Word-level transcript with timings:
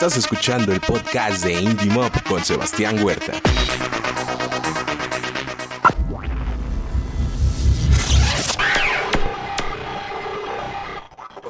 Estás 0.00 0.16
escuchando 0.16 0.72
el 0.72 0.80
podcast 0.80 1.42
de 1.42 1.54
Indie 1.54 1.90
Mob 1.90 2.12
con 2.28 2.44
Sebastián 2.44 3.02
Huerta. 3.02 3.32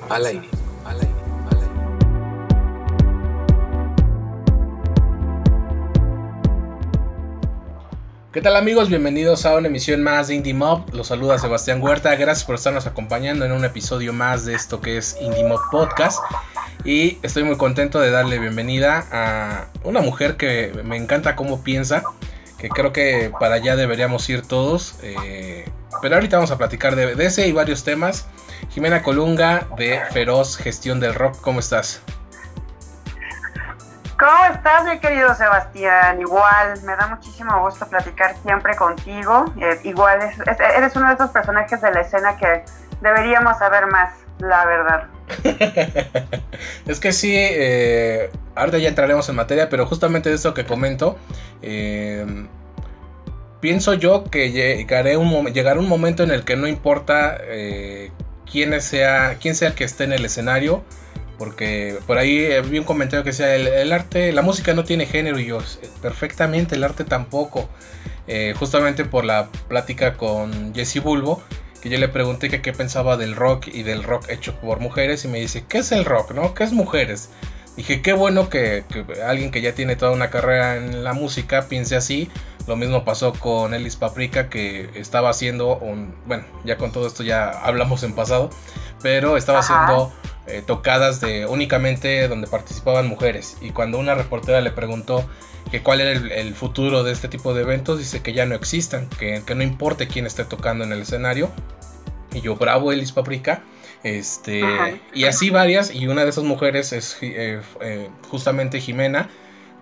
Al 0.08 0.24
aire. 0.24 0.48
¿Qué 8.32 8.40
tal 8.40 8.56
amigos? 8.56 8.88
Bienvenidos 8.88 9.44
a 9.44 9.56
una 9.56 9.68
emisión 9.68 10.02
más 10.02 10.28
de 10.28 10.36
Indie 10.36 10.54
Mob. 10.54 10.94
Los 10.94 11.08
saluda 11.08 11.38
Sebastián 11.38 11.82
Huerta. 11.82 12.16
Gracias 12.16 12.46
por 12.46 12.54
estarnos 12.54 12.86
acompañando 12.86 13.44
en 13.44 13.52
un 13.52 13.66
episodio 13.66 14.14
más 14.14 14.46
de 14.46 14.54
esto 14.54 14.80
que 14.80 14.96
es 14.96 15.18
Indie 15.20 15.44
Mob 15.44 15.60
Podcast. 15.70 16.20
Y 16.84 17.18
estoy 17.22 17.42
muy 17.42 17.56
contento 17.56 18.00
de 18.00 18.10
darle 18.10 18.38
bienvenida 18.38 19.04
a 19.12 19.66
una 19.84 20.00
mujer 20.00 20.36
que 20.36 20.72
me 20.84 20.96
encanta 20.96 21.36
cómo 21.36 21.62
piensa. 21.62 22.02
Que 22.58 22.68
creo 22.68 22.92
que 22.92 23.32
para 23.38 23.56
allá 23.56 23.76
deberíamos 23.76 24.28
ir 24.30 24.46
todos. 24.46 24.98
Eh, 25.02 25.68
pero 26.02 26.16
ahorita 26.16 26.36
vamos 26.36 26.50
a 26.50 26.58
platicar 26.58 26.96
de, 26.96 27.12
ese 27.24 27.46
y 27.46 27.52
varios 27.52 27.84
temas. 27.84 28.26
Jimena 28.70 29.02
Colunga 29.02 29.66
de 29.76 30.00
Feroz 30.12 30.56
Gestión 30.56 31.00
del 31.00 31.14
Rock. 31.14 31.40
¿Cómo 31.40 31.60
estás? 31.60 32.02
¿Cómo 34.18 34.44
estás, 34.52 34.84
mi 34.84 34.98
querido 34.98 35.32
Sebastián? 35.34 36.20
Igual, 36.20 36.82
me 36.82 36.96
da 36.96 37.06
muchísimo 37.06 37.60
gusto 37.60 37.86
platicar 37.86 38.34
siempre 38.42 38.74
contigo. 38.74 39.44
Eh, 39.60 39.78
igual, 39.84 40.18
eres 40.76 40.96
uno 40.96 41.06
de 41.08 41.14
esos 41.14 41.30
personajes 41.30 41.80
de 41.80 41.92
la 41.92 42.00
escena 42.00 42.36
que 42.36 42.64
deberíamos 43.00 43.56
saber 43.58 43.86
más, 43.86 44.10
la 44.40 44.64
verdad. 44.64 45.08
es 46.86 47.00
que 47.00 47.12
sí, 47.12 47.32
eh, 47.34 48.30
ahorita 48.54 48.78
ya 48.78 48.88
entraremos 48.88 49.28
en 49.28 49.36
materia, 49.36 49.68
pero 49.68 49.86
justamente 49.86 50.28
de 50.28 50.36
eso 50.36 50.54
que 50.54 50.64
comento, 50.64 51.18
eh, 51.62 52.24
pienso 53.60 53.94
yo 53.94 54.24
que 54.24 54.50
llegaré 54.50 55.16
un, 55.16 55.46
llegará 55.52 55.80
un 55.80 55.88
momento 55.88 56.22
en 56.22 56.30
el 56.30 56.44
que 56.44 56.56
no 56.56 56.66
importa 56.66 57.38
eh, 57.42 58.10
quién, 58.50 58.80
sea, 58.80 59.36
quién 59.40 59.54
sea 59.54 59.68
el 59.68 59.74
que 59.74 59.84
esté 59.84 60.04
en 60.04 60.12
el 60.12 60.24
escenario, 60.24 60.82
porque 61.38 61.98
por 62.06 62.18
ahí 62.18 62.60
vi 62.62 62.78
un 62.78 62.84
comentario 62.84 63.22
que 63.22 63.30
decía, 63.30 63.54
el, 63.54 63.92
arte, 63.92 64.32
la 64.32 64.42
música 64.42 64.74
no 64.74 64.84
tiene 64.84 65.06
género 65.06 65.38
y 65.38 65.46
yo, 65.46 65.58
perfectamente, 66.02 66.74
el 66.74 66.84
arte 66.84 67.04
tampoco. 67.04 67.68
Eh, 68.30 68.54
justamente 68.58 69.06
por 69.06 69.24
la 69.24 69.48
plática 69.68 70.12
con 70.18 70.74
Jesse 70.74 71.02
Bulbo, 71.02 71.42
que 71.80 71.88
yo 71.88 71.98
le 71.98 72.08
pregunté 72.08 72.48
que 72.48 72.60
qué 72.60 72.72
pensaba 72.72 73.16
del 73.16 73.36
rock 73.36 73.68
y 73.68 73.82
del 73.82 74.02
rock 74.02 74.28
hecho 74.28 74.54
por 74.60 74.80
mujeres 74.80 75.24
y 75.24 75.28
me 75.28 75.38
dice, 75.38 75.64
¿qué 75.68 75.78
es 75.78 75.92
el 75.92 76.04
rock? 76.04 76.32
¿No? 76.32 76.54
¿Qué 76.54 76.64
es 76.64 76.72
mujeres? 76.72 77.30
Dije, 77.76 78.02
qué 78.02 78.12
bueno 78.12 78.48
que, 78.48 78.84
alguien 79.24 79.52
que 79.52 79.60
ya 79.60 79.72
tiene 79.72 79.94
toda 79.94 80.10
una 80.10 80.30
carrera 80.30 80.76
en 80.76 81.04
la 81.04 81.12
música 81.12 81.66
piense 81.68 81.94
así. 81.94 82.28
Lo 82.66 82.74
mismo 82.74 83.04
pasó 83.04 83.32
con 83.32 83.72
Ellis 83.72 83.94
Paprika, 83.94 84.48
que 84.48 84.90
estaba 84.94 85.30
haciendo 85.30 85.78
un. 85.78 86.12
Bueno, 86.26 86.44
ya 86.64 86.76
con 86.76 86.90
todo 86.90 87.06
esto 87.06 87.22
ya 87.22 87.50
hablamos 87.50 88.02
en 88.02 88.14
pasado, 88.14 88.50
pero 89.00 89.36
estaba 89.36 89.60
haciendo 89.60 90.12
eh, 90.48 90.62
tocadas 90.66 91.20
de 91.20 91.46
únicamente 91.46 92.26
donde 92.28 92.46
participaban 92.46 93.06
mujeres. 93.06 93.56
Y 93.60 93.70
cuando 93.70 93.98
una 93.98 94.14
reportera 94.14 94.60
le 94.60 94.70
preguntó 94.70 95.28
que 95.70 95.82
cuál 95.82 96.00
era 96.00 96.12
el, 96.12 96.54
futuro 96.54 97.04
de 97.04 97.12
este 97.12 97.28
tipo 97.28 97.54
de 97.54 97.62
eventos, 97.62 97.98
dice 97.98 98.22
que 98.22 98.32
ya 98.32 98.46
no 98.46 98.54
existan, 98.54 99.08
que, 99.18 99.42
que 99.46 99.54
no 99.54 99.62
importe 99.62 100.08
quién 100.08 100.26
esté 100.26 100.44
tocando 100.44 100.84
en 100.84 100.92
el 100.92 101.02
escenario. 101.02 101.50
Y 102.32 102.40
yo, 102.40 102.56
bravo, 102.56 102.92
Ellis 102.92 103.12
Paprika 103.12 103.62
este, 104.04 104.62
y 105.12 105.24
así 105.24 105.50
varias, 105.50 105.92
y 105.92 106.06
una 106.06 106.24
de 106.24 106.30
esas 106.30 106.44
mujeres 106.44 106.92
es 106.92 107.18
eh, 107.20 107.60
eh, 107.80 108.08
justamente 108.28 108.80
Jimena, 108.80 109.28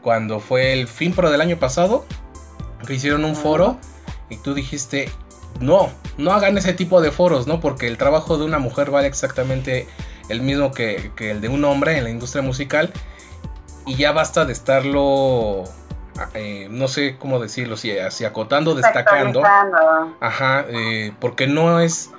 cuando 0.02 0.40
fue 0.40 0.72
el 0.72 0.88
FinPro 0.88 1.30
del 1.30 1.40
año 1.40 1.58
pasado, 1.58 2.06
que 2.86 2.94
hicieron 2.94 3.24
un 3.24 3.36
foro, 3.36 3.78
y 4.30 4.36
tú 4.36 4.54
dijiste, 4.54 5.10
no, 5.60 5.90
no 6.16 6.32
hagan 6.32 6.56
ese 6.56 6.72
tipo 6.72 7.02
de 7.02 7.10
foros, 7.10 7.46
¿no? 7.46 7.60
Porque 7.60 7.88
el 7.88 7.98
trabajo 7.98 8.38
de 8.38 8.44
una 8.44 8.58
mujer 8.58 8.90
vale 8.90 9.06
exactamente 9.06 9.86
el 10.28 10.42
mismo 10.42 10.72
que, 10.72 11.10
el 11.18 11.40
de 11.40 11.48
un 11.48 11.64
hombre 11.64 11.98
en 11.98 12.04
la 12.04 12.10
industria 12.10 12.42
musical, 12.42 12.92
y 13.86 13.94
ya 13.96 14.12
basta 14.12 14.44
de 14.44 14.52
estarlo 14.52 15.64
eh, 16.34 16.68
no 16.70 16.88
sé 16.88 17.16
cómo 17.18 17.38
decirlo, 17.38 17.76
si, 17.76 17.96
así 17.98 18.24
acotando, 18.24 18.74
destacando. 18.74 19.42
Ajá, 20.20 20.66
porque 21.20 21.46
no 21.46 21.80
es 21.80 22.10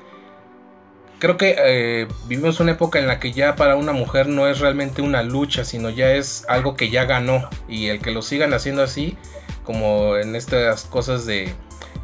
creo 1.20 1.38
que 1.38 1.56
eh, 1.58 2.08
vivimos 2.28 2.60
una 2.60 2.72
época 2.74 3.00
en 3.00 3.08
la 3.08 3.20
que 3.20 3.32
ya 3.32 3.56
para 3.56 3.76
una 3.76 3.92
mujer 3.92 4.28
no 4.28 4.48
es 4.48 4.60
realmente 4.60 5.02
una 5.02 5.24
lucha, 5.24 5.66
sino 5.66 5.90
ya 5.90 6.12
es 6.14 6.46
algo 6.48 6.76
que 6.76 6.90
ya 6.90 7.06
ganó. 7.06 7.50
Y 7.68 7.88
el 7.88 8.00
que 8.02 8.12
lo 8.12 8.22
sigan 8.22 8.54
haciendo 8.54 8.84
así, 8.84 9.18
como 9.64 10.16
en 10.18 10.36
estas 10.36 10.86
cosas 10.86 11.26
de 11.26 11.54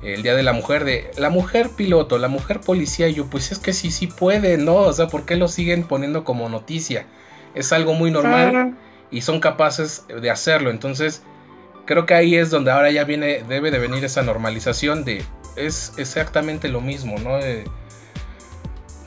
el 0.03 0.23
Día 0.23 0.35
de 0.35 0.43
la 0.43 0.53
Mujer, 0.53 0.85
de 0.85 1.11
la 1.17 1.29
mujer 1.29 1.69
piloto, 1.69 2.17
la 2.17 2.27
mujer 2.27 2.61
policía, 2.61 3.07
y 3.07 3.15
yo 3.15 3.27
pues 3.27 3.51
es 3.51 3.59
que 3.59 3.73
sí, 3.73 3.91
sí 3.91 4.07
puede, 4.07 4.57
¿no? 4.57 4.75
O 4.75 4.93
sea, 4.93 5.07
¿por 5.07 5.25
qué 5.25 5.35
lo 5.35 5.47
siguen 5.47 5.83
poniendo 5.83 6.23
como 6.23 6.49
noticia? 6.49 7.05
Es 7.55 7.71
algo 7.71 7.93
muy 7.93 8.11
normal 8.11 8.75
y 9.11 9.21
son 9.21 9.39
capaces 9.39 10.05
de 10.07 10.29
hacerlo. 10.29 10.69
Entonces, 10.71 11.23
creo 11.85 12.05
que 12.05 12.13
ahí 12.13 12.35
es 12.35 12.49
donde 12.49 12.71
ahora 12.71 12.91
ya 12.91 13.03
viene, 13.03 13.43
debe 13.47 13.71
de 13.71 13.79
venir 13.79 14.03
esa 14.03 14.23
normalización 14.23 15.05
de 15.05 15.23
es 15.55 15.93
exactamente 15.97 16.67
lo 16.67 16.81
mismo, 16.81 17.17
¿no? 17.19 17.37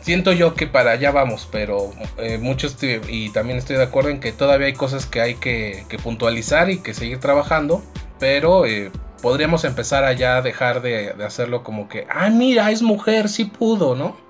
siento 0.06 0.32
yo 0.32 0.54
que 0.54 0.68
para 0.68 0.92
allá 0.92 1.10
vamos, 1.10 1.48
pero 1.50 1.90
eh, 2.18 2.38
muchos 2.38 2.76
y 2.80 3.30
también 3.30 3.58
estoy 3.58 3.74
de 3.74 3.82
acuerdo 3.82 4.10
en 4.10 4.20
que 4.20 4.30
todavía 4.30 4.68
hay 4.68 4.72
cosas 4.72 5.04
que 5.04 5.20
hay 5.20 5.34
que, 5.34 5.84
puntualizar 6.00 6.70
y 6.70 6.78
que 6.78 6.94
seguir 6.94 7.18
trabajando, 7.18 7.82
pero 8.20 8.66
eh, 8.66 8.92
podríamos 9.22 9.64
empezar 9.64 10.04
a 10.04 10.12
dejar 10.42 10.82
de, 10.82 11.12
de, 11.14 11.24
hacerlo 11.24 11.62
como 11.62 11.88
que, 11.88 12.06
ah, 12.10 12.30
mira, 12.30 12.70
es 12.70 12.82
mujer, 12.82 13.28
sí 13.28 13.44
pudo, 13.44 13.94
¿no? 13.94 14.25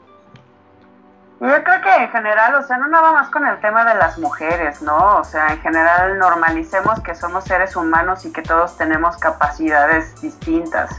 Yo 1.38 1.62
creo 1.62 1.80
que 1.82 1.94
en 1.94 2.08
general, 2.10 2.54
o 2.54 2.62
sea, 2.62 2.78
no 2.78 2.88
nada 2.88 3.12
más 3.12 3.28
con 3.28 3.46
el 3.46 3.60
tema 3.60 3.84
de 3.84 3.94
las 3.94 4.18
mujeres, 4.18 4.80
¿no? 4.80 5.18
O 5.18 5.24
sea, 5.24 5.48
en 5.48 5.60
general 5.60 6.18
normalicemos 6.18 6.98
que 7.00 7.14
somos 7.14 7.44
seres 7.44 7.76
humanos 7.76 8.24
y 8.24 8.32
que 8.32 8.40
todos 8.40 8.76
tenemos 8.78 9.18
capacidades 9.18 10.18
distintas. 10.22 10.98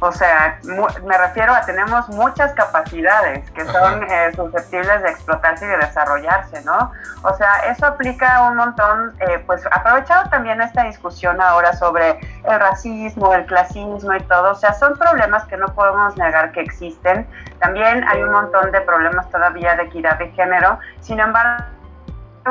O 0.00 0.12
sea, 0.12 0.58
me 1.04 1.16
refiero 1.16 1.54
a 1.54 1.62
tenemos 1.62 2.08
muchas 2.10 2.52
capacidades 2.52 3.50
que 3.52 3.64
son 3.64 4.02
eh, 4.02 4.32
susceptibles 4.34 5.02
de 5.02 5.08
explotarse 5.10 5.64
y 5.64 5.68
de 5.68 5.78
desarrollarse, 5.78 6.62
¿no? 6.64 6.92
O 7.22 7.34
sea, 7.34 7.56
eso 7.70 7.86
aplica 7.86 8.42
un 8.42 8.56
montón, 8.56 9.14
eh, 9.20 9.42
pues 9.46 9.64
aprovechado 9.70 10.28
también 10.28 10.60
esta 10.60 10.82
discusión 10.82 11.40
ahora 11.40 11.72
sobre 11.72 12.18
el 12.44 12.60
racismo, 12.60 13.32
el 13.32 13.46
clasismo 13.46 14.14
y 14.14 14.20
todo, 14.24 14.50
o 14.50 14.54
sea, 14.54 14.74
son 14.74 14.98
problemas 14.98 15.44
que 15.46 15.56
no 15.56 15.66
podemos 15.68 16.16
negar 16.16 16.52
que 16.52 16.60
existen. 16.60 17.26
También 17.60 18.06
hay 18.06 18.22
un 18.22 18.32
montón 18.32 18.70
de 18.72 18.80
problemas 18.82 19.30
todavía 19.30 19.75
equidad 19.84 20.18
de 20.18 20.30
género, 20.32 20.78
sin 21.00 21.20
embargo, 21.20 21.64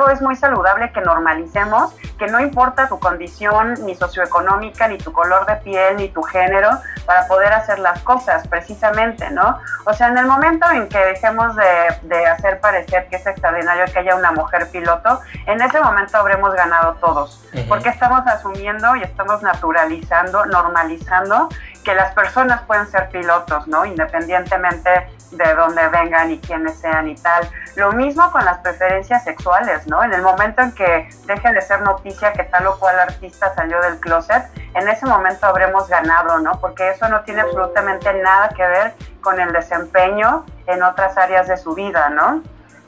es 0.10 0.22
muy 0.22 0.36
saludable 0.36 0.92
que 0.92 1.02
normalicemos 1.02 1.94
que 2.18 2.28
no 2.28 2.40
importa 2.40 2.88
tu 2.88 3.00
condición 3.00 3.74
ni 3.86 3.96
socioeconómica, 3.96 4.88
ni 4.88 4.98
tu 4.98 5.12
color 5.12 5.46
de 5.46 5.56
piel, 5.58 5.98
ni 5.98 6.10
tu 6.10 6.22
género, 6.22 6.70
para 7.06 7.28
poder 7.28 7.54
hacer 7.54 7.80
las 7.80 8.02
cosas, 8.04 8.48
precisamente, 8.48 9.30
¿no? 9.32 9.60
O 9.86 9.94
sea, 9.94 10.08
en 10.08 10.18
el 10.18 10.26
momento 10.26 10.70
en 10.72 10.88
que 10.88 10.98
dejemos 10.98 11.56
de, 11.56 12.26
hacer 12.28 12.60
parecer 12.60 13.08
que 13.10 13.18
es 13.18 13.28
extraordinario 13.28 13.86
que 13.92 14.00
haya 14.00 14.16
una 14.16 14.32
mujer 14.32 14.70
piloto, 14.72 15.20
en 15.46 15.62
ese 15.62 15.80
momento 15.82 16.18
habremos 16.18 16.54
ganado 16.54 16.96
todos, 16.96 17.46
porque 17.68 17.90
estamos 17.90 18.26
asumiendo 18.28 18.96
y 18.96 19.04
estamos 19.04 19.42
naturalizando, 19.42 20.46
normalizando 20.46 21.50
que 21.84 21.94
las 21.94 22.14
personas 22.14 22.62
pueden 22.64 22.88
ser 22.88 23.10
pilotos, 23.10 23.68
¿no? 23.68 23.86
Independientemente 23.86 24.90
de 25.32 25.54
dónde 25.54 25.88
vengan 25.90 26.32
y 26.32 26.40
quiénes 26.40 26.78
sean 26.80 27.08
y 27.08 27.16
tal. 27.16 27.48
Lo 27.76 27.92
mismo 27.92 28.32
con 28.32 28.44
las 28.44 28.60
preferencias 28.60 29.24
sexuales, 29.24 29.85
¿no? 29.88 30.04
En 30.04 30.14
el 30.14 30.22
momento 30.22 30.62
en 30.62 30.74
que 30.74 31.10
deje 31.26 31.54
de 31.54 31.62
ser 31.62 31.82
noticia 31.82 32.34
que 32.34 32.44
tal 32.44 32.68
o 32.68 32.80
cual 32.80 33.00
artista 33.00 33.54
salió 33.56 33.82
del 33.82 34.00
closet, 34.00 34.44
en 34.74 34.88
ese 34.88 35.06
momento 35.06 35.46
habremos 35.46 35.88
ganado, 35.88 36.40
¿no? 36.40 36.60
Porque 36.60 36.90
eso 36.90 37.08
no 37.10 37.22
tiene 37.22 37.42
absolutamente 37.42 38.14
nada 38.14 38.50
que 38.50 38.66
ver 38.66 38.94
con 39.22 39.40
el 39.40 39.52
desempeño 39.52 40.46
en 40.68 40.84
otras 40.84 41.18
áreas 41.18 41.48
de 41.48 41.58
su 41.58 41.74
vida, 41.74 42.10
¿no? 42.10 42.42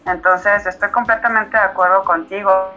Entonces, 0.05 0.65
estoy 0.65 0.89
completamente 0.89 1.57
de 1.57 1.63
acuerdo 1.63 2.03
contigo. 2.03 2.71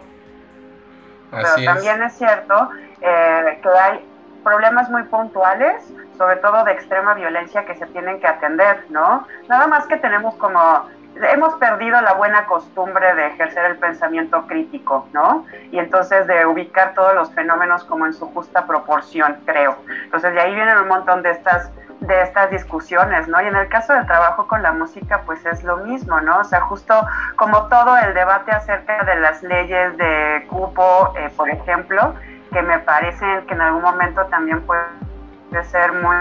Pero 1.31 1.47
también 1.65 2.03
es 2.03 2.13
cierto 2.17 2.69
eh, 2.99 3.59
que 3.61 3.69
hay 3.69 4.05
problemas 4.43 4.89
muy 4.89 5.03
puntuales 5.03 5.81
sobre 6.21 6.35
todo 6.35 6.63
de 6.65 6.73
extrema 6.73 7.15
violencia 7.15 7.65
que 7.65 7.73
se 7.73 7.87
tienen 7.87 8.19
que 8.19 8.27
atender, 8.27 8.85
¿no? 8.89 9.25
Nada 9.47 9.65
más 9.65 9.87
que 9.87 9.97
tenemos 9.97 10.35
como 10.35 10.87
hemos 11.15 11.53
perdido 11.55 11.99
la 12.01 12.13
buena 12.13 12.45
costumbre 12.45 13.13
de 13.15 13.27
ejercer 13.27 13.65
el 13.65 13.77
pensamiento 13.77 14.47
crítico, 14.47 15.07
¿no? 15.13 15.45
Y 15.71 15.79
entonces 15.79 16.27
de 16.27 16.45
ubicar 16.45 16.93
todos 16.93 17.13
los 17.15 17.33
fenómenos 17.33 17.83
como 17.83 18.05
en 18.05 18.13
su 18.13 18.27
justa 18.27 18.65
proporción, 18.65 19.37
creo. 19.45 19.77
Entonces 20.03 20.33
de 20.33 20.41
ahí 20.41 20.53
vienen 20.53 20.77
un 20.77 20.87
montón 20.87 21.21
de 21.21 21.31
estas 21.31 21.71
de 22.01 22.23
estas 22.23 22.49
discusiones, 22.49 23.27
¿no? 23.27 23.39
Y 23.41 23.45
en 23.45 23.55
el 23.55 23.67
caso 23.67 23.93
del 23.93 24.07
trabajo 24.07 24.47
con 24.47 24.63
la 24.63 24.71
música, 24.71 25.21
pues 25.23 25.45
es 25.45 25.63
lo 25.63 25.77
mismo, 25.77 26.19
¿no? 26.19 26.39
O 26.39 26.43
sea, 26.43 26.61
justo 26.61 26.95
como 27.35 27.67
todo 27.67 27.95
el 27.97 28.15
debate 28.15 28.51
acerca 28.51 29.03
de 29.03 29.17
las 29.17 29.43
leyes 29.43 29.95
de 29.97 30.47
cupo, 30.49 31.13
eh, 31.15 31.29
por 31.37 31.47
ejemplo, 31.47 32.15
que 32.51 32.61
me 32.63 32.79
parecen 32.79 33.45
que 33.45 33.53
en 33.53 33.61
algún 33.61 33.83
momento 33.83 34.25
también 34.25 34.61
puede 34.61 35.63
ser 35.65 35.93
muy 35.93 36.15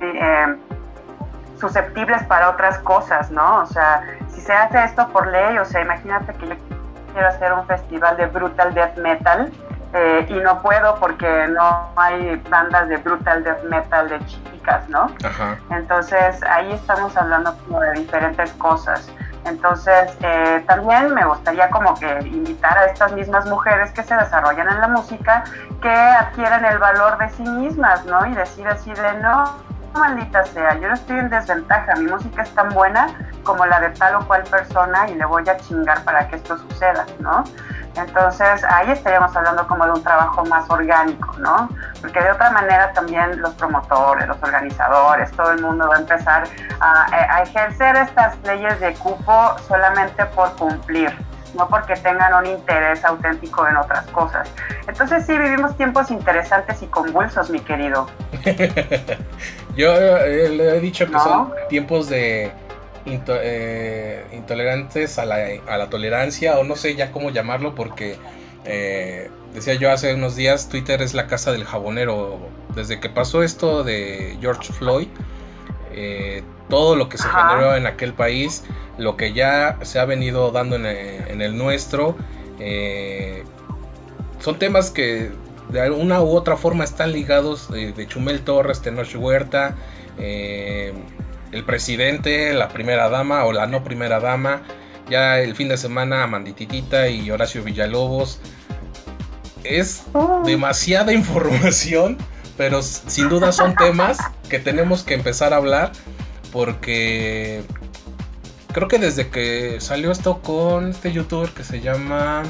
eh, 0.00 0.56
susceptibles 1.60 2.22
para 2.24 2.50
otras 2.50 2.78
cosas, 2.78 3.30
¿no? 3.30 3.58
O 3.58 3.66
sea, 3.66 4.02
si 4.28 4.40
se 4.40 4.52
hace 4.52 4.82
esto 4.84 5.08
por 5.08 5.26
ley, 5.26 5.58
o 5.58 5.64
sea, 5.64 5.82
imagínate 5.82 6.32
que 6.34 6.48
yo 6.48 6.54
quiero 7.12 7.28
hacer 7.28 7.52
un 7.52 7.66
festival 7.66 8.16
de 8.16 8.26
brutal 8.26 8.74
death 8.74 8.96
metal 8.96 9.52
eh, 9.92 10.26
y 10.28 10.34
no 10.34 10.62
puedo 10.62 10.94
porque 10.96 11.48
no 11.48 11.90
hay 11.96 12.36
bandas 12.48 12.88
de 12.88 12.96
brutal 12.98 13.42
death 13.44 13.62
metal 13.64 14.08
de 14.08 14.24
chicas, 14.26 14.88
¿no? 14.88 15.10
Entonces 15.70 16.42
ahí 16.44 16.72
estamos 16.72 17.16
hablando 17.16 17.56
como 17.64 17.80
de 17.80 17.92
diferentes 17.92 18.52
cosas. 18.54 19.10
Entonces, 19.46 20.16
eh, 20.20 20.62
también 20.66 21.14
me 21.14 21.24
gustaría 21.24 21.70
como 21.70 21.94
que 21.94 22.06
invitar 22.26 22.76
a 22.76 22.84
estas 22.86 23.12
mismas 23.12 23.46
mujeres 23.46 23.90
que 23.92 24.02
se 24.02 24.14
desarrollan 24.14 24.68
en 24.68 24.80
la 24.80 24.88
música 24.88 25.44
que 25.80 25.90
adquieran 25.90 26.64
el 26.64 26.78
valor 26.78 27.16
de 27.18 27.28
sí 27.30 27.42
mismas, 27.42 28.04
¿no? 28.04 28.26
Y 28.26 28.34
decir 28.34 28.68
así 28.68 28.92
de, 28.92 29.14
no, 29.22 29.56
maldita 29.98 30.44
sea, 30.44 30.74
yo 30.78 30.88
no 30.88 30.94
estoy 30.94 31.18
en 31.18 31.30
desventaja, 31.30 31.94
mi 31.96 32.10
música 32.10 32.42
es 32.42 32.54
tan 32.54 32.70
buena 32.70 33.08
como 33.42 33.66
la 33.66 33.80
de 33.80 33.90
tal 33.90 34.16
o 34.16 34.26
cual 34.26 34.42
persona 34.44 35.08
y 35.08 35.14
le 35.14 35.24
voy 35.24 35.48
a 35.48 35.56
chingar 35.56 36.02
para 36.04 36.28
que 36.28 36.36
esto 36.36 36.58
suceda, 36.58 37.06
¿no? 37.18 37.44
Entonces 37.96 38.62
ahí 38.64 38.90
estaríamos 38.90 39.34
hablando 39.36 39.66
como 39.66 39.84
de 39.84 39.92
un 39.92 40.02
trabajo 40.02 40.44
más 40.44 40.68
orgánico, 40.70 41.34
¿no? 41.38 41.68
Porque 42.00 42.20
de 42.20 42.30
otra 42.30 42.50
manera 42.50 42.92
también 42.92 43.40
los 43.40 43.52
promotores, 43.54 44.28
los 44.28 44.40
organizadores, 44.42 45.30
todo 45.32 45.52
el 45.52 45.60
mundo 45.60 45.88
va 45.88 45.96
a 45.96 45.98
empezar 45.98 46.44
a, 46.80 47.42
ejercer 47.42 47.96
estas 47.96 48.38
leyes 48.44 48.78
de 48.80 48.94
cupo 48.94 49.56
solamente 49.66 50.24
por 50.26 50.54
cumplir, 50.56 51.12
no 51.54 51.68
porque 51.68 51.94
tengan 51.96 52.34
un 52.34 52.46
interés 52.46 53.04
auténtico 53.04 53.66
en 53.66 53.76
otras 53.76 54.06
cosas. 54.08 54.48
Entonces 54.86 55.26
sí, 55.26 55.36
vivimos 55.38 55.76
tiempos 55.76 56.10
interesantes 56.10 56.82
y 56.82 56.86
convulsos, 56.86 57.50
mi 57.50 57.60
querido. 57.60 58.08
Yo 59.76 59.94
eh, 59.94 60.48
le 60.48 60.76
he 60.76 60.80
dicho 60.80 61.06
que 61.06 61.18
son 61.18 61.52
tiempos 61.68 62.08
de 62.08 62.52
eh, 63.06 64.26
intolerantes 64.32 65.18
a 65.18 65.24
la, 65.24 65.38
a 65.66 65.78
la, 65.78 65.88
tolerancia 65.88 66.58
o 66.58 66.64
no 66.64 66.76
sé 66.76 66.96
ya 66.96 67.12
cómo 67.12 67.30
llamarlo 67.30 67.74
porque 67.74 68.18
eh, 68.64 69.30
decía 69.54 69.74
yo 69.74 69.90
hace 69.90 70.14
unos 70.14 70.36
días 70.36 70.68
Twitter 70.68 71.00
es 71.00 71.14
la 71.14 71.26
casa 71.26 71.50
del 71.50 71.64
jabonero 71.64 72.38
desde 72.74 73.00
que 73.00 73.08
pasó 73.08 73.42
esto 73.42 73.84
de 73.84 74.36
George 74.40 74.70
Floyd 74.72 75.08
eh, 75.92 76.42
todo 76.68 76.96
lo 76.96 77.08
que 77.08 77.18
se 77.18 77.28
generó 77.28 77.74
en 77.74 77.86
aquel 77.86 78.12
país 78.12 78.64
lo 78.98 79.16
que 79.16 79.32
ya 79.32 79.78
se 79.82 79.98
ha 79.98 80.04
venido 80.04 80.50
dando 80.50 80.76
en 80.76 80.86
el, 80.86 81.56
nuestro 81.56 82.16
son 84.38 84.58
temas 84.58 84.90
que 84.90 85.30
de 85.70 85.90
una 85.90 86.20
u 86.20 86.36
otra 86.36 86.56
forma 86.56 86.84
están 86.84 87.12
ligados 87.12 87.70
de 87.70 88.06
Chumel 88.06 88.40
Torres, 88.42 88.82
Tenoch 88.82 89.14
Huerta, 89.16 89.76
el 91.52 91.64
presidente, 91.64 92.52
la 92.54 92.68
primera 92.68 93.08
dama 93.08 93.44
o 93.44 93.52
la 93.52 93.66
no 93.66 93.82
primera 93.82 94.20
dama. 94.20 94.62
Ya 95.08 95.40
el 95.40 95.56
fin 95.56 95.68
de 95.68 95.76
semana 95.76 96.22
Amandititita 96.22 97.08
y 97.08 97.30
Horacio 97.30 97.64
Villalobos. 97.64 98.40
Es 99.64 100.04
oh. 100.12 100.42
demasiada 100.44 101.12
información, 101.12 102.16
pero 102.60 102.82
sin 102.82 103.30
duda 103.30 103.52
son 103.52 103.74
temas 103.74 104.18
que 104.50 104.58
tenemos 104.58 105.02
que 105.02 105.14
empezar 105.14 105.54
a 105.54 105.56
hablar 105.56 105.92
porque 106.52 107.62
creo 108.74 108.86
que 108.86 108.98
desde 108.98 109.30
que 109.30 109.80
salió 109.80 110.12
esto 110.12 110.42
con 110.42 110.90
este 110.90 111.10
youtuber 111.10 111.48
que 111.52 111.64
se 111.64 111.80
llama 111.80 112.42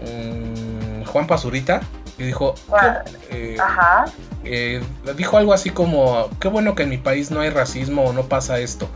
mm, 0.00 1.04
Juan 1.04 1.28
Pazurita, 1.28 1.82
y 2.18 2.24
dijo, 2.24 2.56
eh, 3.30 3.56
Ajá. 3.60 4.06
Eh, 4.42 4.82
dijo 5.16 5.36
algo 5.38 5.54
así 5.54 5.70
como, 5.70 6.28
qué 6.40 6.48
bueno 6.48 6.74
que 6.74 6.82
en 6.82 6.88
mi 6.88 6.98
país 6.98 7.30
no 7.30 7.42
hay 7.42 7.50
racismo 7.50 8.02
o 8.02 8.12
no 8.12 8.24
pasa 8.24 8.58
esto. 8.58 8.88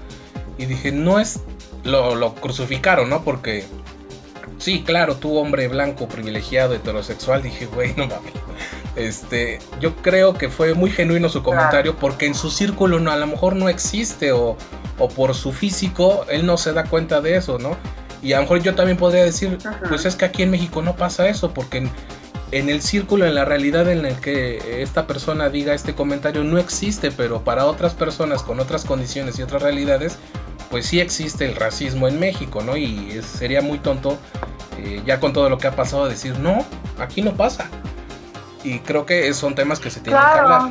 Y 0.58 0.66
dije, 0.66 0.90
no 0.90 1.20
es, 1.20 1.38
lo, 1.84 2.34
crucificaron, 2.34 3.08
¿no? 3.10 3.22
Porque, 3.22 3.64
sí, 4.58 4.82
claro, 4.82 5.14
tú 5.14 5.36
hombre 5.36 5.68
blanco, 5.68 6.08
privilegiado, 6.08 6.74
heterosexual, 6.74 7.44
dije, 7.44 7.66
güey, 7.66 7.94
no 7.96 8.08
mames. 8.08 8.32
Este, 8.96 9.58
yo 9.78 9.94
creo 9.96 10.34
que 10.34 10.48
fue 10.48 10.72
muy 10.72 10.90
genuino 10.90 11.28
su 11.28 11.42
comentario 11.42 11.96
porque 11.96 12.26
en 12.26 12.34
su 12.34 12.50
círculo 12.50 12.98
no, 12.98 13.10
a 13.10 13.16
lo 13.16 13.26
mejor 13.26 13.54
no 13.54 13.68
existe 13.68 14.32
o, 14.32 14.56
o 14.98 15.08
por 15.08 15.34
su 15.34 15.52
físico 15.52 16.24
él 16.30 16.46
no 16.46 16.56
se 16.56 16.72
da 16.72 16.84
cuenta 16.84 17.20
de 17.20 17.36
eso, 17.36 17.58
¿no? 17.58 17.76
Y 18.22 18.32
a 18.32 18.36
lo 18.36 18.42
mejor 18.42 18.62
yo 18.62 18.74
también 18.74 18.96
podría 18.96 19.22
decir, 19.22 19.58
pues 19.88 20.06
es 20.06 20.16
que 20.16 20.24
aquí 20.24 20.42
en 20.42 20.50
México 20.50 20.80
no 20.80 20.96
pasa 20.96 21.28
eso 21.28 21.52
porque 21.52 21.88
en 22.52 22.68
el 22.68 22.80
círculo, 22.80 23.26
en 23.26 23.34
la 23.34 23.44
realidad 23.44 23.90
en 23.90 24.06
el 24.06 24.16
que 24.16 24.82
esta 24.82 25.06
persona 25.06 25.48
diga 25.48 25.74
este 25.74 25.94
comentario 25.94 26.44
no 26.44 26.58
existe, 26.58 27.10
pero 27.10 27.42
para 27.42 27.66
otras 27.66 27.94
personas 27.94 28.42
con 28.42 28.60
otras 28.60 28.84
condiciones 28.84 29.38
y 29.38 29.42
otras 29.42 29.62
realidades, 29.62 30.18
pues 30.70 30.86
sí 30.86 31.00
existe 31.00 31.44
el 31.44 31.56
racismo 31.56 32.08
en 32.08 32.18
México, 32.18 32.62
¿no? 32.62 32.76
Y 32.76 33.20
sería 33.22 33.62
muy 33.62 33.78
tonto, 33.78 34.18
eh, 34.78 35.02
ya 35.04 35.20
con 35.20 35.32
todo 35.32 35.50
lo 35.50 35.58
que 35.58 35.66
ha 35.66 35.76
pasado, 35.76 36.08
decir, 36.08 36.38
no, 36.38 36.64
aquí 36.98 37.22
no 37.22 37.34
pasa. 37.34 37.68
Y 38.66 38.80
creo 38.80 39.06
que 39.06 39.32
son 39.32 39.54
temas 39.54 39.78
que 39.78 39.90
se 39.90 40.00
tienen 40.00 40.20
que 40.20 40.38
hablar. 40.40 40.70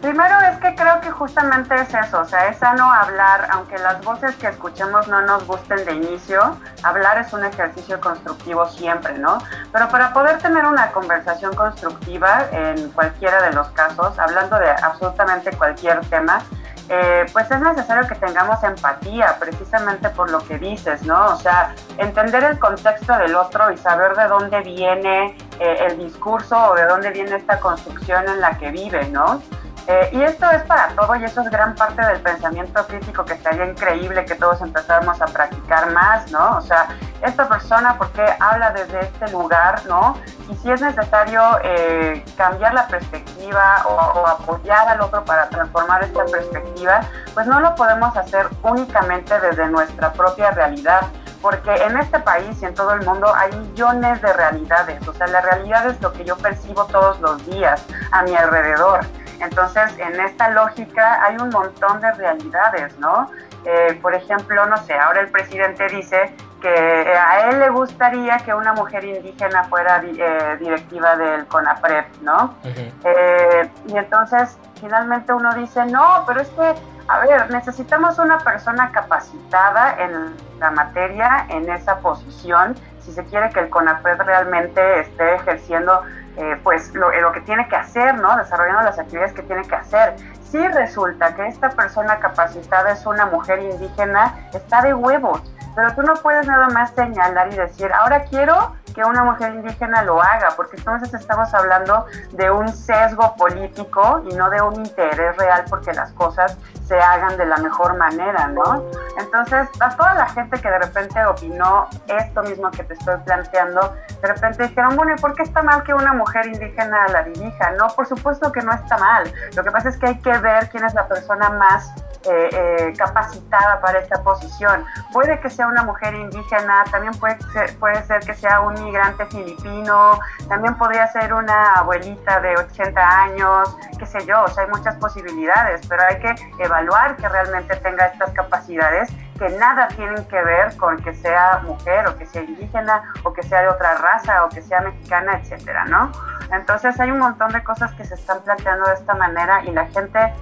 Primero 0.00 0.40
es 0.40 0.58
que 0.58 0.74
creo 0.74 1.00
que 1.02 1.10
justamente 1.10 1.74
es 1.74 1.92
eso, 1.94 2.20
o 2.20 2.24
sea, 2.24 2.48
es 2.48 2.58
sano 2.58 2.90
hablar, 2.90 3.48
aunque 3.52 3.78
las 3.78 4.02
voces 4.02 4.34
que 4.36 4.48
escuchemos 4.48 5.08
no 5.08 5.22
nos 5.22 5.46
gusten 5.46 5.84
de 5.84 5.94
inicio, 5.94 6.58
hablar 6.82 7.18
es 7.18 7.32
un 7.32 7.44
ejercicio 7.44 8.00
constructivo 8.00 8.68
siempre, 8.68 9.18
¿no? 9.18 9.38
Pero 9.72 9.88
para 9.88 10.12
poder 10.12 10.38
tener 10.38 10.64
una 10.66 10.90
conversación 10.92 11.54
constructiva 11.54 12.46
en 12.52 12.90
cualquiera 12.90 13.42
de 13.42 13.52
los 13.52 13.68
casos, 13.68 14.18
hablando 14.18 14.58
de 14.58 14.70
absolutamente 14.70 15.50
cualquier 15.56 16.00
tema, 16.06 16.42
eh, 16.88 17.24
pues 17.32 17.50
es 17.50 17.60
necesario 17.60 18.06
que 18.06 18.14
tengamos 18.16 18.62
empatía 18.62 19.36
precisamente 19.38 20.10
por 20.10 20.30
lo 20.30 20.38
que 20.40 20.58
dices, 20.58 21.02
¿no? 21.02 21.26
O 21.34 21.36
sea, 21.36 21.74
entender 21.96 22.44
el 22.44 22.58
contexto 22.58 23.16
del 23.16 23.34
otro 23.34 23.72
y 23.72 23.78
saber 23.78 24.14
de 24.14 24.28
dónde 24.28 24.60
viene 24.60 25.36
eh, 25.60 25.86
el 25.88 25.98
discurso 25.98 26.56
o 26.70 26.74
de 26.74 26.84
dónde 26.86 27.10
viene 27.10 27.36
esta 27.36 27.58
construcción 27.58 28.28
en 28.28 28.40
la 28.40 28.58
que 28.58 28.70
vive, 28.70 29.08
¿no? 29.08 29.40
Eh, 29.86 30.10
y 30.12 30.22
esto 30.22 30.50
es 30.50 30.62
para 30.62 30.88
todo 30.88 31.14
y 31.16 31.24
eso 31.24 31.42
es 31.42 31.50
gran 31.50 31.74
parte 31.74 32.04
del 32.06 32.18
pensamiento 32.20 32.86
crítico 32.86 33.22
que 33.24 33.36
sería 33.36 33.66
increíble 33.66 34.24
que 34.24 34.34
todos 34.34 34.62
empezáramos 34.62 35.20
a 35.20 35.26
practicar 35.26 35.90
más, 35.92 36.30
¿no? 36.32 36.56
O 36.56 36.60
sea, 36.62 36.88
esta 37.20 37.46
persona, 37.48 37.98
¿por 37.98 38.10
qué 38.12 38.24
habla 38.40 38.70
desde 38.70 39.00
este 39.00 39.30
lugar, 39.30 39.82
¿no? 39.86 40.18
Y 40.48 40.54
si 40.56 40.70
es 40.70 40.80
necesario 40.80 41.42
eh, 41.62 42.24
cambiar 42.34 42.72
la 42.72 42.86
perspectiva 42.86 43.84
o, 43.86 44.26
apoyar 44.26 44.88
al 44.88 45.02
otro 45.02 45.22
para 45.24 45.50
transformar 45.50 46.02
esta 46.02 46.24
perspectiva, 46.24 47.02
pues 47.34 47.46
no 47.46 47.60
lo 47.60 47.74
podemos 47.74 48.16
hacer 48.16 48.48
únicamente 48.62 49.38
desde 49.38 49.66
nuestra 49.68 50.12
propia 50.14 50.50
realidad 50.50 51.02
porque 51.42 51.74
en 51.74 51.98
este 51.98 52.18
país 52.20 52.62
y 52.62 52.64
en 52.64 52.74
todo 52.74 52.94
el 52.94 53.04
mundo 53.04 53.30
hay 53.36 53.54
millones 53.54 54.22
de 54.22 54.32
realidades, 54.32 55.06
o 55.06 55.12
sea, 55.12 55.26
la 55.26 55.42
realidad 55.42 55.86
es 55.88 56.00
lo 56.00 56.10
que 56.10 56.24
yo 56.24 56.38
percibo 56.38 56.86
todos 56.86 57.20
los 57.20 57.44
días 57.44 57.84
a 58.12 58.22
mi 58.22 58.34
alrededor. 58.34 59.00
Entonces, 59.44 59.96
en 59.98 60.18
esta 60.20 60.48
lógica 60.50 61.22
hay 61.22 61.36
un 61.36 61.50
montón 61.50 62.00
de 62.00 62.12
realidades, 62.12 62.98
¿no? 62.98 63.30
Eh, 63.64 63.98
por 64.02 64.14
ejemplo, 64.14 64.66
no 64.66 64.76
sé, 64.78 64.94
ahora 64.94 65.20
el 65.20 65.28
presidente 65.28 65.88
dice 65.88 66.34
que 66.60 66.68
a 66.68 67.48
él 67.48 67.58
le 67.58 67.70
gustaría 67.70 68.38
que 68.38 68.54
una 68.54 68.72
mujer 68.72 69.04
indígena 69.04 69.64
fuera 69.64 70.02
eh, 70.02 70.56
directiva 70.58 71.16
del 71.16 71.46
CONAPREP, 71.46 72.22
¿no? 72.22 72.54
Eh, 72.64 73.70
y 73.86 73.96
entonces, 73.96 74.58
finalmente 74.80 75.32
uno 75.32 75.54
dice, 75.54 75.84
no, 75.86 76.24
pero 76.26 76.40
es 76.40 76.48
que, 76.48 76.74
a 77.08 77.18
ver, 77.20 77.50
necesitamos 77.50 78.18
una 78.18 78.38
persona 78.38 78.90
capacitada 78.92 79.96
en 79.98 80.34
la 80.58 80.70
materia, 80.70 81.46
en 81.50 81.70
esa 81.70 81.98
posición, 81.98 82.74
si 83.00 83.12
se 83.12 83.24
quiere 83.24 83.50
que 83.50 83.60
el 83.60 83.70
CONAPREP 83.70 84.20
realmente 84.20 85.00
esté 85.00 85.34
ejerciendo 85.34 86.02
eh, 86.36 86.58
pues 86.62 86.92
lo, 86.94 87.10
lo, 87.20 87.32
que 87.32 87.40
tiene 87.42 87.68
que 87.68 87.76
hacer, 87.76 88.16
¿no? 88.16 88.36
Desarrollando 88.36 88.82
las 88.82 88.98
actividades 88.98 89.32
que 89.32 89.42
tiene 89.42 89.62
que 89.62 89.74
hacer. 89.74 90.14
Si 90.50 90.66
resulta 90.68 91.34
que 91.34 91.46
esta 91.48 91.70
persona 91.70 92.18
capacitada 92.20 92.92
es 92.92 93.04
una 93.06 93.26
mujer 93.26 93.60
indígena, 93.60 94.48
está 94.52 94.82
de 94.82 94.94
huevos. 94.94 95.42
Pero 95.74 95.92
tú 95.94 96.02
no 96.02 96.14
puedes 96.14 96.46
nada 96.46 96.68
más 96.68 96.92
señalar 96.92 97.52
y 97.52 97.56
decir, 97.56 97.92
ahora 97.92 98.24
quiero 98.24 98.76
que 98.94 99.02
una 99.02 99.24
mujer 99.24 99.54
indígena 99.54 100.02
lo 100.02 100.22
haga, 100.22 100.50
porque 100.56 100.76
entonces 100.76 101.12
estamos 101.12 101.52
hablando 101.52 102.06
de 102.32 102.50
un 102.50 102.68
sesgo 102.68 103.34
político 103.36 104.22
y 104.30 104.34
no 104.34 104.48
de 104.50 104.62
un 104.62 104.76
interés 104.76 105.36
real 105.36 105.64
porque 105.68 105.92
las 105.92 106.12
cosas 106.12 106.56
se 106.86 106.98
hagan 107.00 107.36
de 107.36 107.46
la 107.46 107.56
mejor 107.56 107.96
manera, 107.96 108.46
¿no? 108.48 108.84
Entonces, 109.18 109.68
a 109.80 109.96
toda 109.96 110.14
la 110.14 110.28
gente 110.28 110.60
que 110.60 110.70
de 110.70 110.78
repente 110.78 111.24
opinó 111.24 111.88
esto 112.06 112.42
mismo 112.42 112.70
que 112.70 112.84
te 112.84 112.94
estoy 112.94 113.16
planteando, 113.24 113.94
de 114.22 114.28
repente 114.28 114.68
dijeron, 114.68 114.94
bueno, 114.96 115.14
¿y 115.16 115.20
por 115.20 115.34
qué 115.34 115.42
está 115.42 115.62
mal 115.62 115.82
que 115.82 115.92
una 115.92 116.12
mujer 116.12 116.46
indígena 116.46 117.08
la 117.08 117.24
dirija? 117.24 117.72
No, 117.72 117.88
por 117.88 118.06
supuesto 118.06 118.52
que 118.52 118.60
no 118.62 118.72
está 118.72 118.96
mal. 118.98 119.32
Lo 119.56 119.64
que 119.64 119.70
pasa 119.72 119.88
es 119.88 119.96
que 119.96 120.06
hay 120.06 120.18
que 120.18 120.33
ver 120.38 120.68
quién 120.70 120.84
es 120.84 120.94
la 120.94 121.06
persona 121.08 121.50
más 121.50 121.92
eh, 122.26 122.48
eh, 122.52 122.94
capacitada 122.96 123.80
para 123.82 123.98
esta 123.98 124.22
posición. 124.22 124.84
Puede 125.12 125.38
que 125.40 125.50
sea 125.50 125.66
una 125.66 125.82
mujer 125.82 126.14
indígena, 126.14 126.84
también 126.90 127.12
puede 127.14 127.36
ser, 127.52 127.76
puede 127.78 128.02
ser 128.04 128.20
que 128.20 128.32
sea 128.32 128.60
un 128.60 128.82
migrante 128.82 129.26
filipino, 129.26 130.18
también 130.48 130.74
podría 130.76 131.06
ser 131.08 131.34
una 131.34 131.74
abuelita 131.74 132.40
de 132.40 132.56
80 132.56 133.22
años, 133.24 133.76
qué 133.98 134.06
sé 134.06 134.24
yo, 134.24 134.42
o 134.42 134.48
sea, 134.48 134.64
hay 134.64 134.70
muchas 134.70 134.94
posibilidades, 134.96 135.86
pero 135.86 136.02
hay 136.02 136.18
que 136.18 136.34
evaluar 136.60 137.16
que 137.16 137.28
realmente 137.28 137.76
tenga 137.76 138.06
estas 138.06 138.30
capacidades 138.32 139.12
que 139.38 139.48
nada 139.50 139.88
tienen 139.88 140.24
que 140.26 140.42
ver 140.42 140.76
con 140.76 141.02
que 141.02 141.14
sea 141.14 141.60
mujer 141.64 142.06
o 142.06 142.16
que 142.16 142.26
sea 142.26 142.42
indígena 142.42 143.12
o 143.24 143.32
que 143.32 143.42
sea 143.42 143.62
de 143.62 143.68
otra 143.68 143.96
raza 143.98 144.44
o 144.44 144.48
que 144.48 144.62
sea 144.62 144.80
mexicana, 144.80 145.38
etcétera, 145.38 145.84
¿no? 145.86 146.12
Entonces 146.52 146.98
hay 147.00 147.10
un 147.10 147.18
montón 147.18 147.52
de 147.52 147.62
cosas 147.64 147.92
que 147.92 148.04
se 148.04 148.14
están 148.14 148.42
planteando 148.42 148.86
de 148.88 148.94
esta 148.94 149.14
manera 149.14 149.64
y 149.64 149.72
la 149.72 149.86
gente 149.86 150.32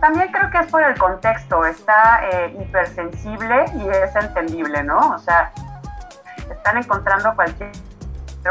también 0.00 0.30
creo 0.30 0.50
que 0.50 0.58
es 0.58 0.66
por 0.66 0.82
el 0.82 0.96
contexto, 0.98 1.64
está 1.64 2.20
eh, 2.30 2.56
hipersensible 2.60 3.64
y 3.74 3.88
es 3.88 4.14
entendible, 4.14 4.82
¿no? 4.82 4.98
O 5.14 5.18
sea, 5.18 5.52
están 6.50 6.76
encontrando 6.76 7.34
cualquier 7.34 7.72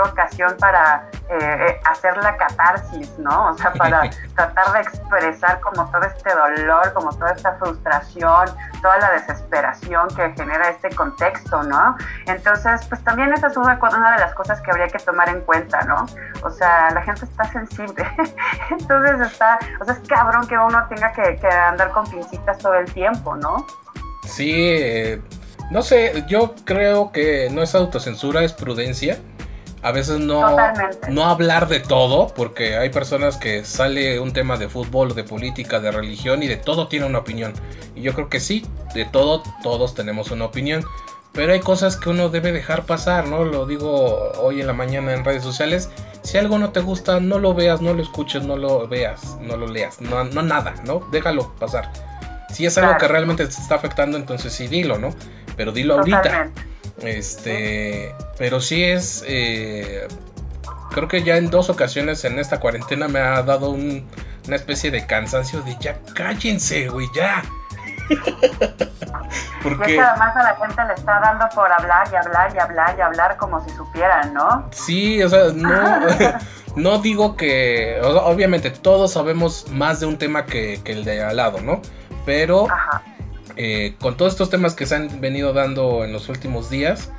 ocasión 0.03 0.55
para 0.59 1.09
eh, 1.29 1.37
eh, 1.39 1.79
hacer 1.85 2.17
la 2.17 2.37
catarsis, 2.37 3.17
¿no? 3.17 3.49
O 3.49 3.57
sea, 3.57 3.73
para 3.77 4.09
tratar 4.35 4.73
de 4.73 4.81
expresar 4.81 5.59
como 5.61 5.89
todo 5.91 6.03
este 6.03 6.29
dolor, 6.33 6.93
como 6.93 7.11
toda 7.15 7.31
esta 7.31 7.55
frustración, 7.55 8.49
toda 8.81 8.97
la 8.99 9.11
desesperación 9.11 10.07
que 10.15 10.31
genera 10.33 10.69
este 10.69 10.89
contexto, 10.91 11.63
¿no? 11.63 11.95
Entonces, 12.27 12.85
pues 12.87 13.03
también 13.03 13.33
esa 13.33 13.47
es 13.47 13.57
una, 13.57 13.79
una 13.81 14.11
de 14.13 14.19
las 14.19 14.33
cosas 14.35 14.61
que 14.61 14.71
habría 14.71 14.87
que 14.87 14.99
tomar 14.99 15.29
en 15.29 15.41
cuenta, 15.41 15.81
¿no? 15.81 16.05
O 16.43 16.49
sea, 16.49 16.91
la 16.91 17.01
gente 17.01 17.25
está 17.25 17.45
sensible, 17.45 18.07
entonces 18.69 19.19
está, 19.31 19.57
o 19.79 19.85
sea, 19.85 19.93
es 19.95 20.07
cabrón 20.07 20.47
que 20.47 20.57
uno 20.57 20.85
tenga 20.89 21.11
que, 21.11 21.37
que 21.37 21.47
andar 21.47 21.91
con 21.91 22.09
pincitas 22.09 22.57
todo 22.59 22.75
el 22.75 22.91
tiempo, 22.93 23.35
¿no? 23.35 23.65
Sí, 24.23 24.51
eh, 24.53 25.21
no 25.71 25.81
sé, 25.81 26.23
yo 26.27 26.53
creo 26.65 27.11
que 27.11 27.49
no 27.51 27.63
es 27.63 27.73
autocensura, 27.73 28.43
es 28.43 28.53
prudencia 28.53 29.17
a 29.86 29.92
veces 29.92 30.20
no, 30.20 30.58
no 31.10 31.25
hablar 31.25 31.68
de 31.68 31.80
todo, 31.80 32.34
porque 32.36 32.75
hay 32.75 32.89
personas 32.89 33.38
que 33.38 33.63
sale 33.63 34.20
un 34.20 34.34
tema 34.34 34.58
de 34.58 34.68
fútbol, 34.68 35.13
de 35.13 35.24
política, 35.24 35.80
de 35.80 35.92
religión 35.92 36.42
y 36.42 36.48
de 36.48 36.58
todo 36.58 36.88
tiene 36.88 37.06
una 37.06 37.20
opinión. 37.20 37.54
Y 37.94 38.01
yo 38.01 38.15
creo 38.15 38.27
que 38.27 38.39
sí, 38.39 38.65
de 38.96 39.06
todo 39.06 39.44
todos 39.62 39.94
tenemos 39.94 40.32
una 40.32 40.46
opinión. 40.46 40.84
Pero 41.34 41.54
hay 41.54 41.60
cosas 41.60 41.98
que 41.98 42.10
uno 42.10 42.30
debe 42.30 42.51
dejar 42.51 42.88
pasar, 42.88 43.27
¿no? 43.27 43.46
Lo 43.46 43.68
digo 43.68 44.32
hoy 44.42 44.60
en 44.60 44.65
la 44.65 44.74
mañana 44.74 45.13
en 45.13 45.24
redes 45.24 45.44
sociales. 45.44 45.92
Si 46.24 46.39
algo 46.39 46.58
no 46.58 46.72
te 46.72 46.80
gusta, 46.80 47.20
no 47.20 47.38
lo 47.38 47.54
veas, 47.54 47.80
no 47.80 47.94
lo 47.94 48.01
escuches, 48.01 48.44
no 48.44 48.58
lo 48.58 48.88
veas, 48.88 49.38
no 49.39 49.56
lo 49.56 49.68
leas, 49.68 50.01
no, 50.01 50.24
no 50.24 50.42
nada, 50.42 50.74
¿no? 50.84 51.01
Déjalo 51.12 51.54
pasar. 51.60 51.92
Si 52.51 52.65
es 52.65 52.75
algo 52.80 52.98
que 52.98 53.08
realmente 53.08 53.46
te 53.46 53.51
está 53.51 53.75
afectando, 53.75 54.18
entonces 54.18 54.51
sí 54.51 54.65
dilo, 54.65 54.98
¿no? 54.98 55.13
Pero 55.56 55.72
dilo 55.72 55.96
ahorita. 55.96 56.50
Este, 57.01 58.15
pero 58.37 58.61
sí 58.61 58.83
es, 58.83 59.23
eh, 59.27 60.07
creo 60.91 61.07
que 61.07 61.23
ya 61.23 61.37
en 61.37 61.49
dos 61.49 61.69
ocasiones 61.69 62.23
en 62.23 62.39
esta 62.39 62.59
cuarentena 62.59 63.07
me 63.07 63.19
ha 63.19 63.43
dado 63.43 63.71
una 63.71 64.55
especie 64.55 64.91
de 64.91 65.05
cansancio 65.05 65.61
de 65.61 65.75
ya 65.79 65.99
cállense, 66.13 66.87
güey, 66.87 67.07
ya. 67.15 67.43
Porque 69.63 69.99
además 69.99 70.35
a 70.35 70.43
la 70.43 70.55
gente 70.55 70.85
le 70.85 70.93
está 70.93 71.19
dando 71.19 71.49
por 71.49 71.71
hablar 71.71 72.07
y 72.11 72.15
hablar 72.15 72.53
y 72.55 72.59
hablar 72.59 72.95
y 72.97 73.01
hablar 73.01 73.37
como 73.37 73.63
si 73.65 73.71
supieran, 73.71 74.33
¿no? 74.33 74.69
Sí, 74.71 75.21
o 75.23 75.29
sea, 75.29 75.45
no, 75.53 75.99
no 76.75 76.99
digo 76.99 77.35
que, 77.35 77.99
obviamente 78.03 78.69
todos 78.69 79.13
sabemos 79.13 79.65
más 79.71 79.99
de 79.99 80.05
un 80.05 80.17
tema 80.17 80.45
que, 80.45 80.81
que 80.83 80.91
el 80.91 81.03
de 81.03 81.23
al 81.23 81.37
lado, 81.37 81.59
¿no? 81.61 81.81
Pero 82.25 82.71
Ajá. 82.71 83.01
Eh, 83.57 83.95
con 84.00 84.17
todos 84.17 84.33
estos 84.33 84.50
temas 84.50 84.74
que 84.74 84.85
se 84.85 84.95
han 84.95 85.21
venido 85.21 85.53
dando 85.53 86.03
en 86.03 86.12
los 86.12 86.29
últimos 86.29 86.69
días, 86.69 87.12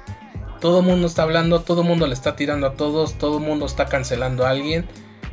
todo 0.61 0.81
el 0.81 0.87
mundo 0.87 1.07
está 1.07 1.23
hablando, 1.23 1.61
todo 1.61 1.83
el 1.83 1.89
mundo 1.89 2.07
le 2.07 2.15
está 2.15 2.37
tirando 2.37 2.67
a 2.67 2.73
todos, 2.75 3.15
todo 3.15 3.39
el 3.39 3.45
mundo 3.45 3.67
está 3.67 3.87
cancelando 3.87 4.47
a 4.47 4.51
alguien. 4.51 4.87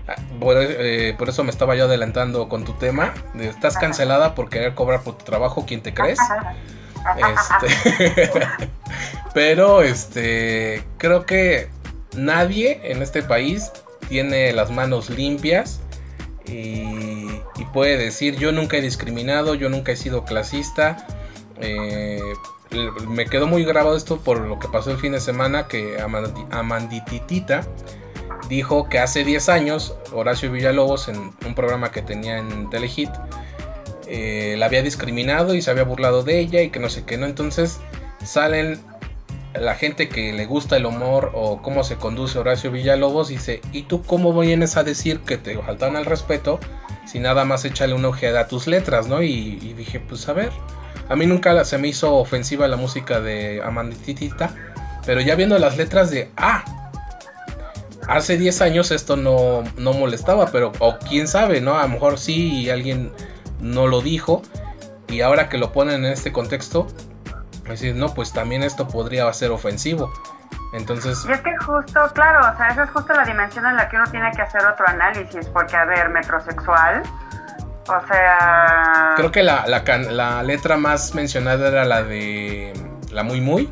Ah, 0.07 0.15
eh, 0.57 1.15
por, 1.17 1.29
eso 1.29 1.43
me 1.43 1.49
estaba 1.49 1.75
yo 1.75 1.85
adelantando 1.85 2.49
con 2.49 2.65
tu 2.65 2.73
tema. 2.73 3.13
Estás 3.39 3.77
cancelada 3.77 4.35
por 4.35 4.49
querer 4.49 4.73
cobrar 4.73 5.01
por 5.03 5.17
tu 5.17 5.25
trabajo, 5.25 5.65
¿quién 5.65 5.81
te 5.81 5.93
crees? 5.93 6.19
Este, 7.17 8.31
pero 9.33 9.81
este 9.81 10.83
creo 10.97 11.25
que 11.25 11.69
nadie 12.15 12.79
en 12.83 13.01
este 13.01 13.23
país 13.23 13.71
tiene 14.07 14.53
las 14.53 14.71
manos 14.71 15.09
limpias 15.09 15.81
y, 16.45 17.27
puede 17.73 17.97
decir 17.97 18.35
yo 18.37 18.51
nunca 18.51 18.77
he 18.77 18.81
discriminado, 18.81 19.55
yo 19.55 19.69
nunca 19.69 19.91
he 19.91 19.95
sido 19.95 20.25
clasista. 20.25 21.07
Eh, 21.59 22.21
me 23.07 23.25
quedó 23.25 23.47
muy 23.47 23.63
grabado 23.63 23.95
esto 23.95 24.19
por 24.19 24.39
lo 24.39 24.59
que 24.59 24.67
pasó 24.67 24.91
el 24.91 24.97
fin 24.97 25.11
de 25.11 25.19
semana 25.19 25.67
que 25.67 25.97
Amandititita 26.51 27.67
dijo 28.49 28.89
que 28.89 28.99
hace 28.99 29.23
10 29.23 29.49
años 29.49 29.95
Horacio 30.11 30.51
Villalobos 30.51 31.07
en 31.07 31.31
un 31.45 31.55
programa 31.55 31.91
que 31.91 32.01
tenía 32.01 32.39
en 32.39 32.69
Telehit 32.69 33.09
eh, 34.07 34.55
la 34.57 34.65
había 34.65 34.83
discriminado 34.83 35.55
y 35.55 35.61
se 35.61 35.71
había 35.71 35.83
burlado 35.83 36.23
de 36.23 36.39
ella 36.39 36.61
y 36.61 36.69
que 36.69 36.79
no 36.79 36.89
sé 36.89 37.03
qué, 37.03 37.17
¿no? 37.17 37.25
Entonces 37.25 37.79
salen 38.23 38.79
la 39.55 39.75
gente 39.75 40.09
que 40.09 40.33
le 40.33 40.45
gusta 40.45 40.77
el 40.77 40.85
humor 40.85 41.31
o 41.33 41.61
cómo 41.61 41.83
se 41.83 41.95
conduce 41.95 42.39
Horacio 42.39 42.71
Villalobos 42.71 43.27
dice, 43.27 43.61
¿y 43.71 43.83
tú 43.83 44.01
cómo 44.01 44.37
vienes 44.39 44.77
a 44.77 44.83
decir 44.83 45.19
que 45.19 45.37
te 45.37 45.57
faltan 45.57 45.95
al 45.95 46.05
respeto 46.05 46.59
si 47.05 47.19
nada 47.19 47.45
más 47.45 47.65
échale 47.65 47.93
una 47.93 48.09
ojeada 48.09 48.41
a 48.41 48.47
tus 48.47 48.67
letras, 48.67 49.07
¿no? 49.07 49.21
Y, 49.21 49.73
dije, 49.77 49.99
pues 49.99 50.27
a 50.29 50.33
ver, 50.33 50.51
a 51.09 51.15
mí 51.15 51.25
nunca 51.25 51.63
se 51.65 51.77
me 51.77 51.89
hizo 51.89 52.15
ofensiva 52.15 52.67
la 52.67 52.77
música 52.77 53.19
de 53.19 53.61
Amanditita, 53.63 54.55
pero 55.05 55.21
ya 55.21 55.35
viendo 55.35 55.59
las 55.59 55.77
letras 55.77 56.09
de, 56.09 56.31
ah, 56.37 56.63
hace 58.07 58.37
10 58.37 58.61
años 58.61 58.91
esto 58.91 59.17
no, 59.17 59.63
no 59.77 59.93
molestaba, 59.93 60.47
pero 60.47 60.71
o 60.79 60.97
quién 60.97 61.27
sabe, 61.27 61.61
¿no? 61.61 61.77
A 61.77 61.83
lo 61.83 61.89
mejor 61.89 62.17
sí 62.17 62.61
y 62.61 62.69
alguien 62.69 63.11
no 63.61 63.87
lo 63.87 64.01
dijo 64.01 64.41
y 65.09 65.21
ahora 65.21 65.49
que 65.49 65.57
lo 65.57 65.71
ponen 65.71 66.05
en 66.05 66.11
este 66.11 66.31
contexto, 66.31 66.87
decir, 67.71 67.95
no, 67.95 68.13
pues 68.13 68.33
también 68.33 68.63
esto 68.63 68.87
podría 68.87 69.31
ser 69.33 69.51
ofensivo. 69.51 70.11
Entonces... 70.73 71.23
Y 71.27 71.31
es 71.31 71.41
que 71.41 71.55
justo, 71.57 71.99
claro, 72.13 72.51
o 72.51 72.57
sea, 72.57 72.69
esa 72.69 72.83
es 72.83 72.89
justo 72.89 73.13
la 73.13 73.23
dimensión 73.23 73.65
en 73.65 73.75
la 73.75 73.87
que 73.87 73.95
uno 73.95 74.05
tiene 74.09 74.31
que 74.31 74.41
hacer 74.41 74.65
otro 74.65 74.87
análisis, 74.87 75.47
porque, 75.47 75.75
a 75.75 75.85
ver, 75.85 76.09
metrosexual, 76.09 77.03
o 77.87 78.07
sea... 78.07 79.13
Creo 79.15 79.31
que 79.31 79.43
la, 79.43 79.65
la, 79.67 79.83
la 80.09 80.43
letra 80.43 80.77
más 80.77 81.13
mencionada 81.13 81.67
era 81.67 81.85
la 81.85 82.03
de 82.03 82.73
la 83.11 83.21
muy 83.21 83.39
muy, 83.39 83.71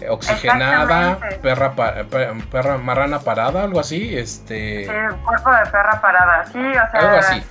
eh, 0.00 0.08
oxigenada, 0.08 1.18
perra, 1.42 1.74
perra 1.74 2.78
marrana 2.78 3.18
parada, 3.18 3.64
algo 3.64 3.80
así, 3.80 4.16
este... 4.16 4.84
Sí, 4.84 5.16
cuerpo 5.24 5.50
de 5.50 5.70
perra 5.70 6.00
parada, 6.00 6.44
sí, 6.46 6.58
o 6.58 6.90
sea... 6.90 7.00
Algo 7.00 7.16
así. 7.18 7.44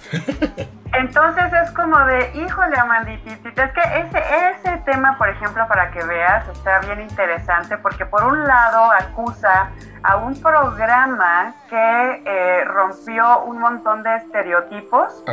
Entonces 0.93 1.53
es 1.53 1.71
como 1.71 1.97
de, 1.99 2.31
híjole, 2.33 2.77
Amanditita, 2.77 3.63
es 3.63 3.71
que 3.71 3.81
ese, 3.81 4.23
ese 4.51 4.77
tema, 4.85 5.17
por 5.17 5.29
ejemplo, 5.29 5.67
para 5.67 5.91
que 5.91 6.03
veas, 6.03 6.47
está 6.49 6.79
bien 6.79 7.01
interesante 7.01 7.77
porque 7.77 8.05
por 8.05 8.23
un 8.23 8.47
lado 8.47 8.91
acusa 8.91 9.69
a 10.03 10.17
un 10.17 10.41
programa 10.41 11.53
que 11.69 12.23
eh, 12.25 12.63
rompió 12.65 13.43
un 13.43 13.59
montón 13.59 14.01
de 14.03 14.15
estereotipos, 14.15 15.23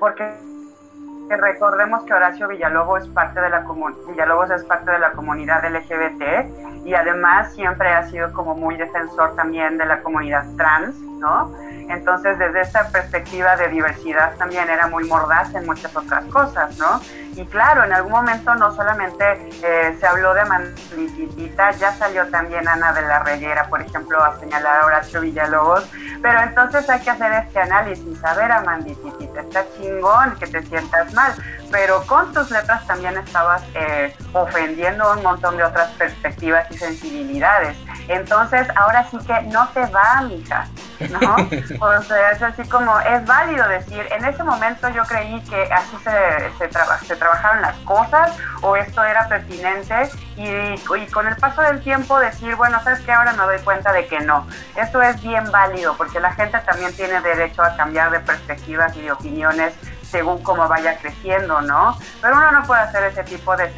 porque 0.00 0.32
recordemos 1.30 2.04
que 2.04 2.14
Horacio 2.14 2.48
Villalobos 2.48 3.02
es 3.02 3.08
parte 3.08 3.40
de 3.40 3.50
la 3.50 3.64
Villalobos 4.08 4.50
es 4.50 4.64
parte 4.64 4.90
de 4.90 4.98
la 4.98 5.12
comunidad 5.12 5.64
LGBT 5.64 6.84
y 6.84 6.94
además 6.94 7.52
siempre 7.54 7.88
ha 7.88 8.08
sido 8.08 8.32
como 8.32 8.54
muy 8.54 8.76
defensor 8.76 9.34
también 9.34 9.78
de 9.78 9.86
la 9.86 10.02
comunidad 10.02 10.44
trans, 10.56 10.94
¿no? 11.18 11.52
Entonces, 11.88 12.38
desde 12.38 12.62
esta 12.62 12.88
perspectiva 12.88 13.56
de 13.56 13.68
diversidad 13.68 14.34
también 14.36 14.68
era 14.68 14.86
muy 14.86 15.04
mordaz 15.04 15.54
en 15.54 15.66
muchas 15.66 15.94
otras 15.96 16.24
cosas, 16.26 16.78
¿no? 16.78 17.00
Y 17.36 17.44
claro, 17.46 17.84
en 17.84 17.92
algún 17.92 18.12
momento 18.12 18.54
no 18.54 18.72
solamente 18.74 19.24
eh, 19.62 19.96
se 19.98 20.06
habló 20.06 20.34
de 20.34 20.44
Manditita, 20.44 21.72
ya 21.72 21.92
salió 21.92 22.28
también 22.28 22.68
Ana 22.68 22.92
de 22.92 23.02
la 23.02 23.24
Reguera, 23.24 23.68
por 23.68 23.82
ejemplo, 23.82 24.22
a 24.22 24.38
señalar 24.38 24.82
a 24.82 24.86
Horacio 24.86 25.20
Villalobos, 25.20 25.84
pero 26.22 26.40
entonces 26.40 26.88
hay 26.88 27.00
que 27.00 27.10
hacer 27.10 27.32
este 27.32 27.60
análisis, 27.60 28.24
a 28.24 28.34
ver, 28.34 28.52
Amanditita, 28.52 29.40
está 29.40 29.64
chingón 29.76 30.36
que 30.38 30.46
te 30.46 30.62
sientas 30.62 31.12
mal, 31.12 31.34
pero 31.72 32.02
con 32.06 32.32
tus 32.32 32.52
letras 32.52 32.86
también 32.86 33.16
estabas 33.18 33.62
eh, 33.74 34.14
ofendiendo 34.32 35.12
un 35.12 35.22
montón 35.22 35.56
de 35.56 35.64
otras 35.64 35.90
perspectivas 35.92 36.70
y 36.70 36.78
sensibilidades. 36.78 37.76
Entonces, 38.06 38.68
ahora 38.76 39.04
sí 39.10 39.18
que 39.26 39.42
no 39.42 39.68
te 39.70 39.84
va, 39.86 40.22
mija 40.22 40.68
¿no? 41.10 41.36
O 41.80 42.02
sea, 42.02 42.32
es 42.32 42.42
así 42.42 42.68
como, 42.68 42.98
es 43.00 43.24
válido 43.26 43.66
decir, 43.68 44.06
en 44.10 44.24
ese 44.24 44.42
momento 44.42 44.88
yo 44.90 45.02
creí 45.04 45.40
que 45.42 45.62
así 45.72 45.96
se, 45.98 46.68
se, 46.68 47.06
se 47.06 47.16
trabajaron 47.16 47.62
las 47.62 47.76
cosas 47.78 48.36
o 48.62 48.76
esto 48.76 49.02
era 49.04 49.28
pertinente 49.28 50.10
y, 50.36 50.76
con 51.10 51.26
el 51.26 51.36
paso 51.36 51.62
del 51.62 51.80
tiempo 51.82 52.18
decir, 52.18 52.56
bueno, 52.56 52.82
sabes 52.82 53.00
que 53.00 53.12
ahora 53.12 53.32
me 53.32 53.44
doy 53.44 53.58
cuenta 53.58 53.92
de 53.92 54.06
que 54.06 54.20
no. 54.20 54.46
Esto 54.76 55.02
es 55.02 55.20
bien 55.22 55.50
válido 55.50 55.96
porque 55.96 56.20
la 56.20 56.32
gente 56.32 56.58
también 56.60 56.94
tiene 56.94 57.20
derecho 57.20 57.62
a 57.62 57.76
cambiar 57.76 58.10
de 58.10 58.20
perspectivas 58.20 58.96
y 58.96 59.02
de 59.02 59.12
opiniones 59.12 59.74
según 60.02 60.42
cómo 60.42 60.68
vaya 60.68 60.96
creciendo, 60.98 61.60
¿no? 61.60 61.98
Pero 62.20 62.36
uno 62.36 62.52
no 62.52 62.62
puede 62.64 62.82
hacer 62.82 63.04
ese 63.04 63.24
tipo 63.24 63.56
de 63.56 63.68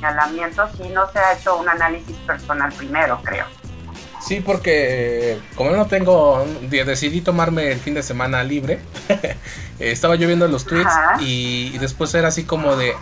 señalamientos 0.00 0.70
si 0.76 0.88
no 0.88 1.08
se 1.10 1.18
ha 1.18 1.32
hecho 1.32 1.56
un 1.56 1.68
análisis 1.68 2.16
personal 2.18 2.72
primero, 2.72 3.20
creo. 3.22 3.46
Sí, 4.28 4.42
porque 4.44 5.38
como 5.54 5.70
no 5.70 5.86
tengo, 5.86 6.46
decidí 6.68 7.22
tomarme 7.22 7.72
el 7.72 7.80
fin 7.80 7.94
de 7.94 8.02
semana 8.02 8.44
libre, 8.44 8.78
estaba 9.78 10.16
yo 10.16 10.26
viendo 10.26 10.46
los 10.48 10.66
tweets 10.66 10.92
y, 11.20 11.78
después 11.78 12.12
era 12.12 12.28
así 12.28 12.44
como 12.44 12.76
de, 12.76 12.92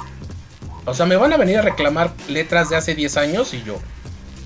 o 0.85 0.95
sea, 0.95 1.05
me 1.05 1.17
van 1.17 1.33
a 1.33 1.37
venir 1.37 1.59
a 1.59 1.63
reclamar 1.63 2.13
letras 2.29 2.71
de 2.71 2.77
hace 2.77 2.95
10 2.95 3.17
años 3.17 3.55
y 3.55 3.65
yo, 3.65 3.81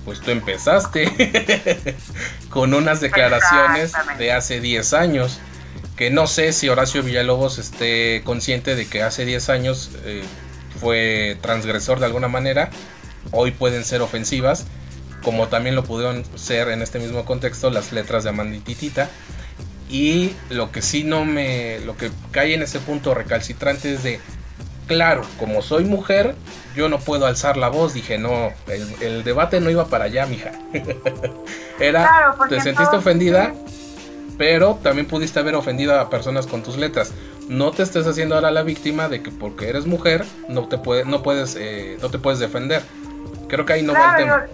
pues 0.06 0.22
tú 0.22 0.30
empezaste 0.30 1.96
con 2.48 2.72
unas 2.72 3.02
declaraciones 3.02 3.92
de 4.16 4.32
hace 4.32 4.62
10 4.62 4.94
años, 4.94 5.38
que 5.96 6.08
no 6.08 6.26
sé 6.26 6.54
si 6.54 6.70
Horacio 6.70 7.02
Villalobos 7.02 7.58
esté 7.58 8.22
consciente 8.24 8.74
de 8.74 8.88
que 8.88 9.02
hace 9.02 9.26
10 9.26 9.50
años 9.50 9.90
eh, 10.06 10.24
fue 10.80 11.36
transgresor 11.42 12.00
de 12.00 12.06
alguna 12.06 12.28
manera, 12.28 12.70
hoy 13.32 13.50
pueden 13.50 13.84
ser 13.84 14.00
ofensivas 14.00 14.64
como 15.22 15.48
también 15.48 15.74
lo 15.76 15.84
pudieron 15.84 16.24
ser 16.36 16.68
en 16.68 16.82
este 16.82 16.98
mismo 16.98 17.24
contexto 17.24 17.70
las 17.70 17.92
letras 17.92 18.24
de 18.24 18.30
Amandititita. 18.30 19.08
Y 19.90 20.32
lo 20.50 20.70
que 20.70 20.82
sí 20.82 21.02
no 21.02 21.24
me. 21.24 21.80
Lo 21.80 21.96
que 21.96 22.10
cae 22.30 22.54
en 22.54 22.62
ese 22.62 22.78
punto 22.78 23.14
recalcitrante 23.14 23.94
es 23.94 24.02
de. 24.02 24.20
Claro, 24.86 25.22
como 25.38 25.62
soy 25.62 25.84
mujer, 25.84 26.34
yo 26.74 26.88
no 26.88 26.98
puedo 26.98 27.26
alzar 27.26 27.56
la 27.56 27.68
voz. 27.68 27.94
Dije, 27.94 28.18
no, 28.18 28.52
el, 29.00 29.24
debate 29.24 29.60
no 29.60 29.70
iba 29.70 29.86
para 29.86 30.04
allá, 30.04 30.26
mija. 30.26 30.52
Era. 31.80 32.36
te 32.48 32.60
sentiste 32.60 32.96
ofendida, 32.96 33.52
pero 34.38 34.78
también 34.82 35.06
pudiste 35.06 35.38
haber 35.38 35.54
ofendido 35.54 35.98
a 35.98 36.08
personas 36.08 36.46
con 36.46 36.62
tus 36.62 36.76
letras. 36.76 37.12
No 37.48 37.72
te 37.72 37.82
estés 37.82 38.06
haciendo 38.06 38.36
ahora 38.36 38.52
la 38.52 38.62
víctima 38.62 39.08
de 39.08 39.22
que 39.22 39.32
porque 39.32 39.68
eres 39.68 39.86
mujer 39.86 40.24
no 40.48 40.68
te, 40.68 40.78
puede, 40.78 41.04
no 41.04 41.22
puedes, 41.22 41.56
eh, 41.56 41.98
no 42.00 42.10
te 42.10 42.18
puedes 42.18 42.38
defender. 42.38 42.82
Creo 43.48 43.66
que 43.66 43.72
ahí 43.72 43.82
no 43.82 43.92
va 43.92 44.16
el 44.16 44.24
tema. 44.24 44.46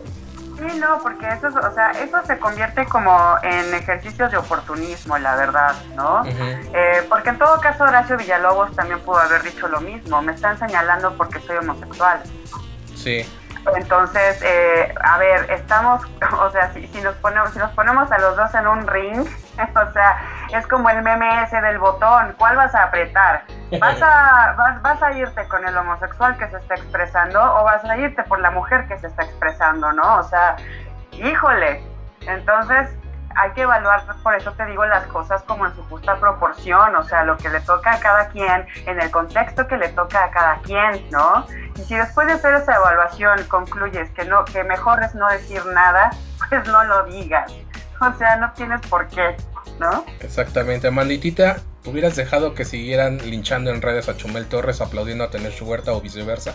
Sí, 0.57 0.81
no, 0.81 0.99
porque 1.03 1.29
eso, 1.29 1.49
o 1.49 1.75
sea, 1.75 1.91
eso 1.91 2.25
se 2.25 2.39
convierte 2.39 2.87
como 2.87 3.37
en 3.43 3.75
ejercicios 3.75 4.31
de 4.31 4.39
oportunismo, 4.39 5.19
la 5.19 5.37
verdad, 5.37 5.75
¿no? 5.95 6.23
Eh, 6.25 7.05
porque 7.09 7.31
en 7.31 7.39
todo 7.39 7.61
caso 7.61 7.85
Horacio 7.85 8.17
Villalobos 8.17 8.75
también 8.75 9.01
pudo 9.01 9.19
haber 9.19 9.43
dicho 9.43 9.69
lo 9.69 9.81
mismo, 9.81 10.23
me 10.23 10.33
están 10.33 10.59
señalando 10.59 11.15
porque 11.17 11.41
soy 11.41 11.59
homosexual. 11.59 12.23
Sí. 12.95 13.27
Entonces, 13.75 14.41
eh, 14.43 14.95
a 15.03 15.19
ver, 15.19 15.51
estamos, 15.51 16.03
o 16.41 16.51
sea, 16.51 16.73
si, 16.73 16.87
si, 16.89 17.01
nos 17.01 17.15
ponemos, 17.17 17.51
si 17.51 17.59
nos 17.59 17.71
ponemos 17.73 18.11
a 18.11 18.19
los 18.19 18.37
dos 18.37 18.55
en 18.55 18.67
un 18.67 18.87
ring, 18.87 19.27
o 19.59 19.93
sea, 19.93 20.47
es 20.53 20.67
como 20.67 20.89
el 20.89 21.03
meme 21.03 21.43
ese 21.43 21.61
del 21.61 21.79
botón, 21.79 22.35
¿cuál 22.39 22.57
vas 22.57 22.75
a 22.75 22.85
apretar? 22.85 23.45
¿Vas 23.81 24.01
a, 24.01 24.55
vas, 24.57 24.83
¿Vas 24.83 25.03
a 25.03 25.13
irte 25.13 25.47
con 25.49 25.67
el 25.67 25.77
homosexual 25.77 26.37
que 26.39 26.49
se 26.49 26.57
está 26.57 26.75
expresando 26.75 27.41
o 27.41 27.65
vas 27.65 27.85
a 27.85 27.97
irte 27.97 28.23
por 28.25 28.41
la 28.41 28.51
mujer 28.51 28.87
que 28.87 28.99
se 28.99 29.09
está 29.09 29.25
expresando, 29.25 29.93
no? 29.93 30.19
O 30.19 30.23
sea, 30.23 30.57
híjole, 31.13 31.83
entonces 32.21 32.89
hay 33.37 33.51
que 33.51 33.63
evaluar, 33.63 34.03
por 34.23 34.35
eso 34.35 34.53
te 34.53 34.65
digo 34.67 34.87
las 34.87 35.07
cosas 35.09 35.43
como 35.43 35.67
en 35.67 35.75
su 35.75 35.83
justa 35.85 36.17
proporción, 36.17 36.97
o 36.97 37.03
sea, 37.03 37.23
lo 37.25 37.37
que 37.37 37.51
le 37.51 37.61
toca 37.61 37.95
a 37.95 38.01
cada 38.01 38.29
quien, 38.29 38.67
en 38.87 39.01
el 39.01 39.11
contexto 39.11 39.67
que 39.67 39.77
le 39.77 39.89
toca 39.91 40.25
a 40.25 40.31
cada 40.31 40.59
quien, 40.61 41.09
¿no? 41.11 41.47
Y 41.77 41.83
si 41.83 41.97
después 41.97 42.27
de 42.27 42.35
hacer 42.35 42.55
esa 42.55 42.77
evaluación 42.77 43.45
concluyes 43.49 44.11
que 44.11 44.25
no, 44.25 44.45
que 44.47 44.65
mejor 44.65 45.03
es 45.03 45.15
no 45.15 45.29
decir 45.29 45.65
nada, 45.67 46.11
pues 46.49 46.67
no 46.69 46.83
lo 46.85 47.05
digas. 47.05 47.53
O 48.01 48.13
sea, 48.15 48.37
no 48.37 48.53
tienes 48.53 48.81
por 48.89 49.07
qué, 49.09 49.37
¿no? 49.79 50.05
Exactamente, 50.21 50.89
Amanditita, 50.89 51.57
¿hubieras 51.87 52.17
dejado 52.17 52.55
que 52.55 52.65
siguieran 52.65 53.19
linchando 53.19 53.71
en 53.71 53.83
redes 53.83 54.09
a 54.09 54.17
Chumel 54.17 54.47
Torres 54.47 54.81
aplaudiendo 54.81 55.25
a 55.25 55.31
tener 55.31 55.53
huerta 55.63 55.93
o 55.93 56.01
viceversa? 56.01 56.55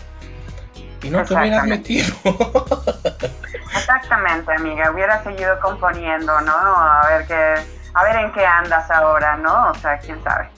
Y 1.02 1.10
no 1.10 1.24
te 1.24 1.34
hubieras 1.34 1.66
metido. 1.66 2.14
Exactamente, 3.76 4.52
amiga, 4.52 4.90
hubiera 4.90 5.22
seguido 5.24 5.58
componiendo, 5.60 6.40
¿no? 6.42 6.52
A 6.52 7.06
ver 7.08 7.26
qué, 7.26 7.54
a 7.94 8.04
ver 8.04 8.16
en 8.16 8.32
qué 8.32 8.44
andas 8.44 8.90
ahora, 8.90 9.36
¿no? 9.36 9.70
O 9.70 9.74
sea, 9.74 9.98
quién 9.98 10.22
sabe. 10.22 10.48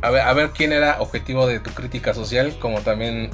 A 0.00 0.10
ver, 0.10 0.22
a 0.22 0.32
ver 0.32 0.50
quién 0.50 0.72
era 0.72 1.00
objetivo 1.00 1.46
de 1.46 1.60
tu 1.60 1.70
crítica 1.70 2.14
social, 2.14 2.56
como 2.60 2.80
también 2.80 3.30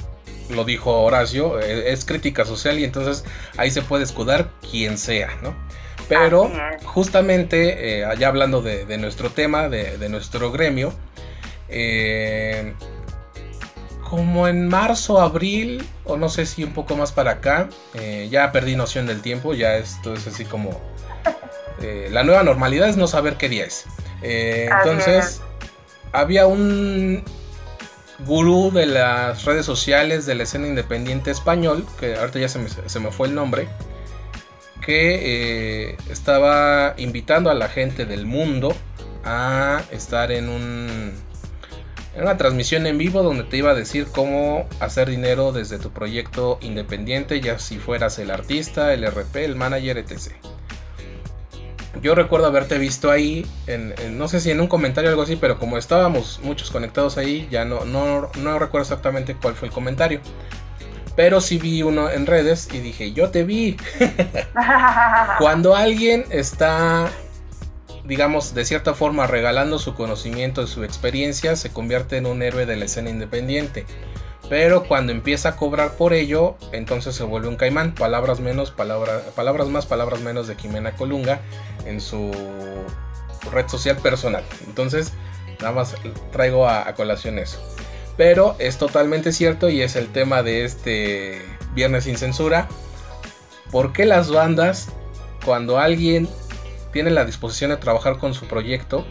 lo 0.49 0.63
dijo 0.63 1.03
Horacio, 1.03 1.59
eh, 1.59 1.91
es 1.91 2.05
crítica 2.05 2.45
social 2.45 2.79
y 2.79 2.83
entonces 2.83 3.23
ahí 3.57 3.71
se 3.71 3.81
puede 3.81 4.03
escudar 4.03 4.49
quien 4.69 4.97
sea, 4.97 5.29
¿no? 5.41 5.55
Pero 6.07 6.51
justamente, 6.83 7.99
eh, 7.99 8.05
allá 8.05 8.27
hablando 8.27 8.61
de, 8.61 8.97
nuestro 8.97 9.31
tema, 9.31 9.69
de, 9.69 9.97
de 9.97 10.09
nuestro 10.09 10.51
gremio, 10.51 10.93
eh, 11.69 12.73
como 14.01 14.47
en 14.47 14.67
marzo, 14.67 15.19
abril, 15.19 15.83
o 16.03 16.15
no 16.15 16.29
sé 16.29 16.45
si 16.45 16.63
un 16.63 16.73
poco 16.73 16.95
más 16.95 17.11
para 17.11 17.31
acá, 17.31 17.69
eh, 17.95 18.27
ya 18.29 18.51
perdí 18.51 18.75
noción 18.75 19.07
del 19.07 19.21
tiempo, 19.21 19.53
ya 19.53 19.77
esto 19.77 20.13
es 20.13 20.27
así 20.27 20.45
como... 20.45 20.79
Eh, 21.81 22.07
la 22.11 22.23
nueva 22.23 22.43
normalidad 22.43 22.87
es 22.87 22.97
no 22.97 23.07
saber 23.07 23.35
qué 23.35 23.49
día 23.49 23.65
es. 23.65 23.85
Entonces, 24.21 25.41
había 26.13 26.47
un 26.47 27.23
gurú 28.19 28.71
de 28.71 28.85
las 28.85 29.43
redes 29.43 29.65
sociales 29.65 30.25
de 30.25 30.35
la 30.35 30.43
escena 30.43 30.67
independiente 30.67 31.31
español, 31.31 31.85
que 31.99 32.15
ahorita 32.15 32.39
ya 32.39 32.47
se 32.47 32.59
me, 32.59 32.69
se 32.69 32.99
me 32.99 33.11
fue 33.11 33.27
el 33.27 33.35
nombre, 33.35 33.67
que 34.85 35.97
estaba 36.09 36.93
invitando 36.97 37.49
a 37.49 37.55
la 37.55 37.69
gente 37.69 38.05
del 38.05 38.25
mundo 38.25 38.75
a 39.23 39.81
estar 39.91 40.31
en 40.31 40.49
una 42.15 42.37
transmisión 42.37 42.85
en 42.85 42.97
vivo 42.97 43.23
donde 43.23 43.43
te 43.43 43.57
iba 43.57 43.71
a 43.71 43.75
decir 43.75 44.07
cómo 44.11 44.67
hacer 44.79 45.09
dinero 45.09 45.51
desde 45.51 45.79
tu 45.79 45.89
proyecto 45.89 46.59
independiente, 46.61 47.41
ya 47.41 47.57
si 47.57 47.79
fueras 47.79 48.19
el 48.19 48.29
artista, 48.29 48.93
el 48.93 49.05
RP, 49.05 49.37
el 49.37 49.55
manager, 49.55 49.97
etc. 49.97 50.33
Yo 52.01 52.13
recuerdo 52.13 52.45
haberte 52.45 52.77
visto 52.77 53.09
ahí, 53.09 53.45
no 54.11 54.27
sé 54.27 54.39
si 54.39 54.51
en 54.51 54.61
un 54.61 54.67
comentario 54.67 55.09
o 55.09 55.13
algo 55.13 55.23
así, 55.23 55.37
pero 55.37 55.57
como 55.57 55.77
estábamos 55.77 56.39
muchos 56.43 56.69
conectados 56.69 57.17
ahí, 57.17 57.47
ya 57.49 57.65
no, 57.65 57.85
no, 57.85 58.29
no 58.37 58.59
recuerdo 58.59 58.83
exactamente 58.83 59.35
cuál 59.41 59.55
fue 59.55 59.69
el 59.69 59.73
comentario. 59.73 60.19
Pero 61.15 61.39
sí 61.41 61.57
vi 61.57 61.81
uno 61.81 62.09
en 62.09 62.25
redes 62.25 62.67
y 62.73 62.79
dije, 62.79 63.13
yo 63.13 63.29
te 63.29 63.43
vi. 63.43 63.77
Cuando 65.39 65.75
alguien 65.75 66.25
está 66.29 67.09
digamos, 68.05 68.53
de 68.53 68.65
cierta 68.65 68.93
forma 68.93 69.27
regalando 69.27 69.79
su 69.79 69.95
conocimiento 69.95 70.61
y 70.61 70.67
su 70.67 70.83
experiencia, 70.83 71.55
se 71.55 71.71
convierte 71.71 72.17
en 72.17 72.25
un 72.25 72.41
héroe 72.41 72.65
de 72.65 72.75
la 72.75 72.85
escena 72.85 73.09
independiente. 73.09 73.85
Pero 74.47 74.83
cuando 74.83 75.11
empieza 75.11 75.49
a 75.49 75.55
cobrar 75.55 75.93
por 75.93 76.13
ello, 76.13 76.55
entonces 76.71 77.15
se 77.15 77.23
vuelve 77.23 77.47
un 77.47 77.55
caimán. 77.55 77.95
Palabras 77.95 78.39
menos, 78.39 78.71
palabras 78.71 79.67
más, 79.69 79.85
palabras 79.87 80.21
menos 80.21 80.47
de 80.47 80.55
Jimena 80.55 80.95
Colunga 80.95 81.39
en 81.85 81.99
su 81.99 82.31
red 83.51 83.67
social 83.67 83.97
personal. 83.97 84.43
Entonces, 84.67 85.13
nada 85.59 85.71
más 85.71 85.95
traigo 86.31 86.67
a, 86.67 86.87
a 86.87 86.93
colación 86.93 87.39
eso. 87.39 87.59
Pero 88.17 88.55
es 88.59 88.77
totalmente 88.77 89.31
cierto 89.31 89.69
y 89.69 89.81
es 89.81 89.95
el 89.95 90.11
tema 90.11 90.41
de 90.43 90.63
este 90.63 91.41
Viernes 91.73 92.05
sin 92.05 92.17
Censura. 92.17 92.67
¿Por 93.71 93.91
qué 93.91 94.05
las 94.05 94.31
bandas, 94.31 94.89
cuando 95.43 95.79
alguien 95.79 96.29
tienen 96.93 97.15
la 97.15 97.25
disposición 97.25 97.71
de 97.71 97.77
trabajar 97.77 98.17
con 98.17 98.33
su 98.33 98.47
proyecto, 98.47 99.05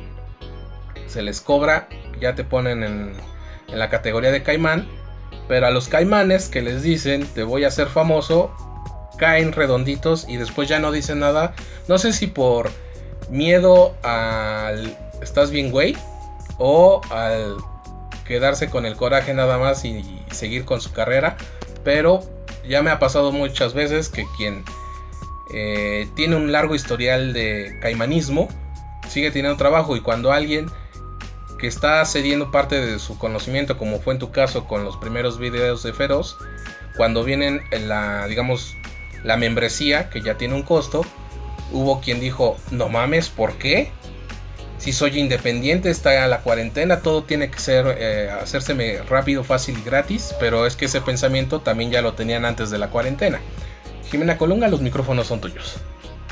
se 1.07 1.23
les 1.23 1.41
cobra, 1.41 1.89
ya 2.21 2.35
te 2.35 2.45
ponen 2.45 2.83
en, 2.83 3.13
la 3.69 3.91
categoría 3.91 4.31
de 4.31 4.43
caimán, 4.43 4.89
pero 5.49 5.67
a 5.67 5.71
los 5.71 5.89
caimanes 5.89 6.49
que 6.49 6.63
les 6.63 6.83
dicen 6.83 7.27
te 7.35 7.43
voy 7.43 7.65
a 7.65 7.69
hacer 7.69 7.89
famoso, 7.89 8.55
caen 9.19 9.53
redonditos 9.53 10.29
y 10.29 10.37
después 10.37 10.69
ya 10.69 10.79
no 10.79 10.93
dicen 10.93 11.21
nada. 11.21 11.55
No 11.89 11.99
sé 11.99 12.13
si 12.13 12.27
por 12.27 12.71
miedo 13.31 13.95
al 14.03 14.97
estás 15.23 15.51
bien 15.51 15.71
güey 15.71 15.97
o 16.59 17.01
al 17.11 17.57
quedarse 18.25 18.71
con 18.71 18.87
el 18.87 18.97
coraje 18.97 19.35
nada 19.35 19.59
más 19.59 19.85
y 19.85 20.03
seguir 20.31 20.65
con 20.65 20.81
su 20.81 20.93
carrera, 20.93 21.37
pero 21.85 22.21
ya 22.69 22.83
me 22.83 22.91
ha 22.91 22.99
pasado 22.99 23.33
muchas 23.33 23.75
veces 23.75 24.09
que 24.09 24.27
quien 24.37 24.65
eh, 25.53 26.09
tiene 26.15 26.37
un 26.37 26.53
largo 26.53 26.75
historial 26.75 27.33
de 27.33 27.79
caimanismo, 27.81 28.49
sigue 29.09 29.31
teniendo 29.31 29.57
trabajo 29.57 29.97
y 29.97 30.01
cuando 30.01 30.33
alguien 30.33 30.67
que 31.59 31.67
está 31.67 32.05
cediendo 32.05 32.51
parte 32.51 32.85
de 32.85 32.99
su 32.99 33.19
conocimiento, 33.19 33.79
como 33.79 34.01
fue 34.01 34.15
en 34.15 34.19
tu 34.19 34.31
caso 34.33 34.67
con 34.67 34.85
los 34.85 34.97
primeros 34.97 35.39
videos 35.39 35.83
de 35.83 35.93
Feroz, 35.93 36.37
cuando 36.97 37.25
vienen 37.25 37.63
la, 37.71 38.27
digamos, 38.27 38.75
la 39.23 39.37
membresía, 39.37 40.11
que 40.11 40.21
ya 40.21 40.37
tiene 40.37 40.55
un 40.55 40.63
costo, 40.63 41.05
Hubo 41.73 42.01
quien 42.01 42.21
dijo, 42.21 42.57
no 42.71 42.89
mames, 42.89 43.29
¿por 43.29 43.55
qué? 43.55 43.91
Si 44.85 44.93
soy 44.93 45.19
independiente, 45.19 45.89
está 45.89 46.27
la 46.27 46.41
cuarentena, 46.41 47.01
todo 47.01 47.25
tiene 47.25 47.51
que 47.51 47.59
ser, 47.59 47.87
eh, 47.99 48.31
hacérseme 48.31 48.99
rápido, 49.09 49.43
fácil 49.43 49.79
y 49.79 49.83
gratis, 49.83 50.37
pero 50.39 50.67
es 50.67 50.77
que 50.77 50.85
ese 50.85 51.01
pensamiento 51.01 51.63
también 51.63 51.91
ya 51.91 52.03
lo 52.03 52.13
tenían 52.13 52.45
antes 52.45 52.69
de 52.69 52.77
la 52.77 52.89
cuarentena. 52.89 53.41
Jimena 54.11 54.37
Colunga, 54.37 54.69
los 54.69 54.83
micrófonos 54.83 55.27
son 55.27 55.41
tuyos. 55.41 55.81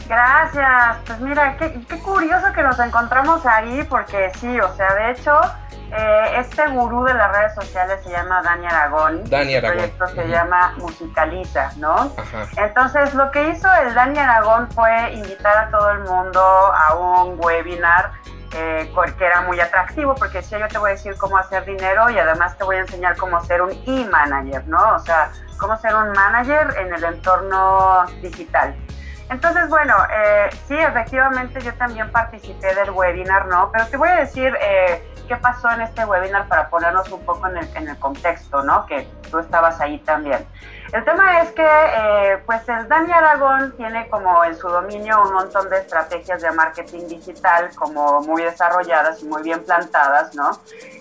Gracias, 0.06 0.98
pues 1.06 1.20
mira, 1.20 1.56
qué, 1.56 1.80
qué 1.88 1.98
curioso 2.00 2.52
que 2.54 2.62
nos 2.62 2.78
encontramos 2.78 3.46
ahí, 3.46 3.86
porque 3.88 4.30
sí, 4.38 4.60
o 4.60 4.76
sea, 4.76 4.96
de 4.96 5.12
hecho, 5.12 5.40
eh, 5.90 6.40
este 6.40 6.68
gurú 6.68 7.04
de 7.04 7.14
las 7.14 7.34
redes 7.34 7.54
sociales 7.54 8.00
se 8.04 8.10
llama 8.10 8.42
Dani 8.42 8.66
Aragón. 8.66 9.24
Dani 9.30 9.54
Aragón. 9.54 9.78
El 9.78 9.90
proyecto 9.92 10.22
se 10.22 10.28
llama 10.28 10.74
Musicaliza, 10.76 11.72
¿no? 11.78 12.14
Entonces, 12.58 13.14
lo 13.14 13.30
que 13.30 13.48
hizo 13.48 13.66
el 13.86 13.94
Dani 13.94 14.18
Aragón 14.18 14.70
fue 14.72 15.14
invitar 15.14 15.56
a 15.56 15.70
todo 15.70 15.90
el 15.92 16.00
mundo 16.00 16.42
a 16.42 16.94
un 16.96 17.38
webinar 17.42 18.12
eh, 18.54 18.92
que 19.18 19.24
era 19.24 19.42
muy 19.42 19.60
atractivo, 19.60 20.14
porque 20.14 20.38
decía 20.38 20.58
yo 20.58 20.68
te 20.68 20.78
voy 20.78 20.90
a 20.90 20.92
decir 20.94 21.16
cómo 21.16 21.36
hacer 21.38 21.64
dinero 21.64 22.10
y 22.10 22.18
además 22.18 22.56
te 22.56 22.64
voy 22.64 22.76
a 22.76 22.80
enseñar 22.80 23.16
cómo 23.16 23.42
ser 23.44 23.62
un 23.62 23.70
e-manager, 23.86 24.66
¿no? 24.68 24.94
O 24.94 24.98
sea, 24.98 25.30
cómo 25.58 25.76
ser 25.78 25.94
un 25.94 26.12
manager 26.12 26.74
en 26.78 26.92
el 26.92 27.04
entorno 27.04 28.04
digital. 28.20 28.74
Entonces, 29.30 29.68
bueno, 29.68 29.94
eh, 30.12 30.50
sí, 30.68 30.76
efectivamente 30.76 31.60
yo 31.60 31.72
también 31.74 32.10
participé 32.12 32.74
del 32.74 32.90
webinar, 32.90 33.46
¿no? 33.46 33.70
Pero 33.72 33.86
te 33.86 33.96
voy 33.96 34.10
a 34.10 34.16
decir 34.16 34.54
eh, 34.60 35.02
qué 35.26 35.36
pasó 35.36 35.70
en 35.70 35.80
este 35.80 36.04
webinar 36.04 36.48
para 36.48 36.68
ponernos 36.68 37.10
un 37.10 37.24
poco 37.24 37.46
en 37.48 37.56
el, 37.56 37.76
en 37.76 37.88
el 37.88 37.98
contexto, 37.98 38.62
¿no? 38.62 38.84
Que 38.84 39.08
tú 39.32 39.38
estabas 39.38 39.80
ahí 39.80 39.98
también. 40.00 40.46
El 40.92 41.02
tema 41.06 41.40
es 41.40 41.52
que, 41.52 41.66
eh, 41.66 42.42
pues, 42.44 42.68
el 42.68 42.86
Dani 42.86 43.10
Aragón 43.12 43.74
tiene 43.78 44.10
como 44.10 44.44
en 44.44 44.54
su 44.54 44.68
dominio 44.68 45.22
un 45.22 45.32
montón 45.32 45.70
de 45.70 45.78
estrategias 45.78 46.42
de 46.42 46.50
marketing 46.50 47.08
digital 47.08 47.70
como 47.74 48.20
muy 48.20 48.42
desarrolladas 48.42 49.22
y 49.22 49.24
muy 49.24 49.42
bien 49.42 49.64
plantadas, 49.64 50.34
¿no? 50.34 50.50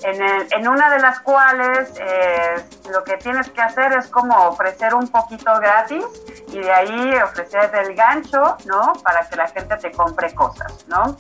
En, 0.04 0.48
en 0.50 0.68
una 0.70 0.90
de 0.92 1.00
las 1.00 1.20
cuales 1.20 1.94
eh, 2.00 2.64
lo 2.90 3.04
que 3.04 3.18
tienes 3.18 3.50
que 3.50 3.62
hacer 3.62 3.92
es 3.92 4.08
como 4.08 4.34
ofrecer 4.48 4.96
un 4.96 5.10
poquito 5.10 5.54
gratis 5.60 6.06
y 6.48 6.60
de 6.60 6.72
ahí 6.72 7.14
ofrecer 7.22 7.70
el 7.74 7.94
gancho, 7.94 8.56
¿no? 8.66 8.94
Para 9.04 9.28
que 9.28 9.36
la 9.36 9.48
gente 9.50 9.76
te 9.76 9.92
compre 9.92 10.34
cosas, 10.34 10.86
¿no? 10.88 11.18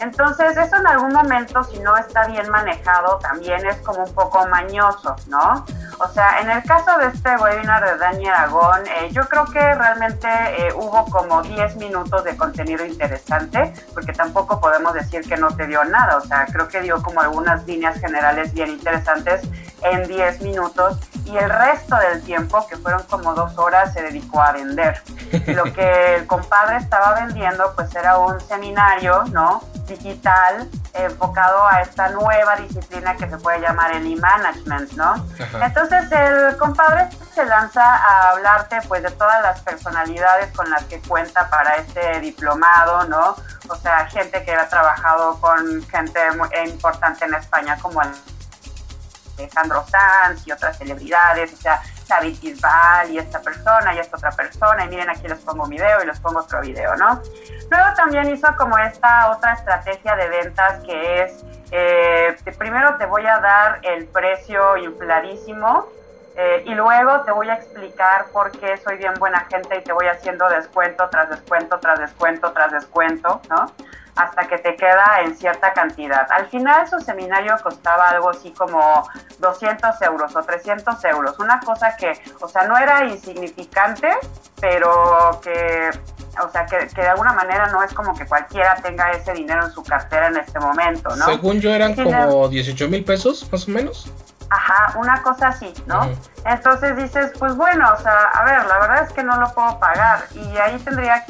Entonces, 0.00 0.56
eso 0.56 0.76
en 0.76 0.86
algún 0.86 1.12
momento, 1.12 1.64
si 1.64 1.80
no 1.80 1.96
está 1.96 2.28
bien 2.28 2.48
manejado, 2.48 3.18
también 3.18 3.66
es 3.66 3.76
como 3.78 4.04
un 4.04 4.14
poco 4.14 4.46
mañoso, 4.46 5.16
¿no? 5.26 5.64
O 5.98 6.08
sea, 6.08 6.40
en 6.44 6.50
el 6.50 6.62
caso 6.62 6.98
de 6.98 7.06
este 7.06 7.36
webinar 7.38 7.82
de 7.82 7.96
Dani 7.96 8.28
Aragón, 8.28 8.86
eh, 8.86 9.08
yo 9.12 9.26
creo 9.28 9.46
que 9.46 9.58
realmente 9.58 10.28
eh, 10.28 10.74
hubo 10.74 11.06
como 11.06 11.42
10 11.42 11.76
minutos 11.76 12.22
de 12.22 12.36
contenido 12.36 12.84
interesante, 12.84 13.72
porque 13.94 14.12
tampoco 14.12 14.60
podemos 14.60 14.92
decir 14.92 15.22
que 15.22 15.38
no 15.38 15.56
te 15.56 15.66
dio 15.66 15.82
nada, 15.84 16.18
o 16.18 16.20
sea, 16.20 16.44
creo 16.44 16.68
que 16.68 16.82
dio 16.82 17.02
como 17.02 17.22
algunas 17.22 17.66
líneas 17.66 17.98
generales 17.98 18.52
bien 18.52 18.68
interesantes 18.68 19.40
en 19.80 20.06
10 20.06 20.42
minutos 20.42 20.98
y 21.24 21.34
el 21.34 21.48
resto 21.48 21.96
del 21.96 22.22
tiempo, 22.22 22.66
que 22.68 22.76
fueron 22.76 23.02
como 23.04 23.32
dos 23.34 23.56
horas, 23.56 23.94
se 23.94 24.02
dedicó 24.02 24.42
a 24.42 24.52
vender. 24.52 25.02
Lo 25.46 25.64
que 25.64 26.16
el 26.16 26.26
compadre 26.26 26.76
estaba 26.76 27.14
vendiendo 27.14 27.72
pues 27.74 27.94
era 27.94 28.18
un 28.18 28.38
seminario, 28.40 29.24
¿no? 29.32 29.62
Digital 29.86 30.68
enfocado 30.94 31.66
a 31.66 31.80
esta 31.80 32.08
nueva 32.10 32.56
disciplina 32.56 33.16
que 33.16 33.28
se 33.28 33.36
puede 33.38 33.60
llamar 33.60 33.92
el 33.92 34.06
e-management, 34.06 34.92
¿no? 34.92 35.26
Entonces 35.60 36.10
el 36.12 36.56
compadre 36.56 37.08
se 37.34 37.44
lanza 37.44 37.82
a 37.82 38.30
hablarte 38.30 38.78
pues 38.86 39.02
de 39.02 39.10
todas 39.10 39.42
las 39.42 39.60
personalidades 39.60 40.54
con 40.56 40.70
las 40.70 40.84
que 40.84 41.00
cuenta 41.00 41.50
para 41.50 41.76
este 41.76 42.20
diplomado, 42.20 43.04
¿no? 43.08 43.36
O 43.68 43.76
sea, 43.76 44.06
gente 44.06 44.44
que 44.44 44.54
ha 44.54 44.68
trabajado 44.68 45.40
con 45.40 45.82
gente 45.88 46.20
muy 46.32 46.48
importante 46.68 47.24
en 47.24 47.34
España 47.34 47.76
como 47.80 48.00
el 48.02 48.10
Alejandro 49.38 49.84
Sanz 49.86 50.46
y 50.46 50.52
otras 50.52 50.78
celebridades, 50.78 51.52
o 51.52 51.56
sea, 51.56 51.82
David 52.08 52.36
Bisbal 52.40 53.10
y 53.10 53.18
esta 53.18 53.40
persona 53.40 53.94
y 53.94 53.98
esta 53.98 54.16
otra 54.16 54.30
persona, 54.30 54.84
y 54.84 54.88
miren 54.88 55.10
aquí 55.10 55.26
les 55.26 55.38
pongo 55.38 55.64
un 55.64 55.70
video 55.70 56.02
y 56.02 56.06
les 56.06 56.20
pongo 56.20 56.40
otro 56.40 56.60
video, 56.60 56.94
¿no? 56.96 57.20
Luego 57.70 57.86
también 57.96 58.30
hizo 58.30 58.48
como 58.56 58.78
esta 58.78 59.30
otra 59.30 59.54
estrategia 59.54 60.14
de 60.16 60.28
ventas 60.28 60.82
que 60.84 61.22
es, 61.22 61.44
eh, 61.70 62.36
primero 62.58 62.96
te 62.96 63.06
voy 63.06 63.26
a 63.26 63.38
dar 63.38 63.80
el 63.82 64.06
precio 64.06 64.76
infladísimo, 64.76 65.86
eh, 66.36 66.64
y 66.66 66.74
luego 66.74 67.20
te 67.20 67.30
voy 67.30 67.48
a 67.48 67.54
explicar 67.54 68.26
por 68.32 68.50
qué 68.50 68.76
soy 68.78 68.96
bien 68.96 69.14
buena 69.14 69.46
gente 69.48 69.78
y 69.78 69.84
te 69.84 69.92
voy 69.92 70.08
haciendo 70.08 70.48
descuento 70.48 71.08
tras 71.08 71.30
descuento, 71.30 71.78
tras 71.78 72.00
descuento, 72.00 72.52
tras 72.52 72.72
descuento, 72.72 73.40
¿no? 73.48 73.72
Hasta 74.16 74.46
que 74.46 74.58
te 74.58 74.76
queda 74.76 75.20
en 75.24 75.36
cierta 75.36 75.72
cantidad. 75.72 76.26
Al 76.30 76.46
final 76.46 76.88
su 76.88 77.00
seminario 77.00 77.56
costaba 77.62 78.10
algo 78.10 78.30
así 78.30 78.52
como 78.52 79.08
200 79.38 80.02
euros 80.02 80.34
o 80.36 80.42
300 80.42 81.04
euros, 81.04 81.38
una 81.38 81.60
cosa 81.60 81.96
que, 81.96 82.12
o 82.40 82.48
sea, 82.48 82.66
no 82.66 82.76
era 82.76 83.04
insignificante, 83.06 84.08
pero 84.60 85.40
que, 85.42 85.90
o 86.42 86.48
sea, 86.50 86.66
que, 86.66 86.86
de 86.86 87.08
alguna 87.08 87.32
manera 87.32 87.66
no 87.68 87.82
es 87.82 87.92
como 87.92 88.14
que 88.14 88.26
cualquiera 88.26 88.76
tenga 88.76 89.10
ese 89.12 89.32
dinero 89.32 89.64
en 89.64 89.72
su 89.72 89.82
cartera 89.82 90.28
en 90.28 90.36
este 90.36 90.60
momento, 90.60 91.14
¿no? 91.16 91.26
Según 91.26 91.60
yo 91.60 91.70
eran 91.74 91.94
como 91.94 92.48
18 92.48 92.88
mil 92.88 93.04
pesos, 93.04 93.48
más 93.50 93.66
o 93.66 93.70
menos. 93.70 94.10
Ajá, 94.50 94.96
una 94.98 95.20
cosa 95.22 95.48
así, 95.48 95.72
¿no? 95.86 96.08
Entonces 96.44 96.96
dices, 96.96 97.32
pues 97.38 97.56
bueno, 97.56 97.90
o 97.92 98.00
sea, 98.00 98.30
a 98.32 98.44
ver, 98.44 98.64
la 98.66 98.78
verdad 98.78 99.04
es 99.04 99.12
que 99.12 99.22
no 99.24 99.36
lo 99.40 99.52
puedo 99.52 99.78
pagar 99.80 100.26
y 100.32 100.56
ahí 100.58 100.78
tendría 100.78 101.24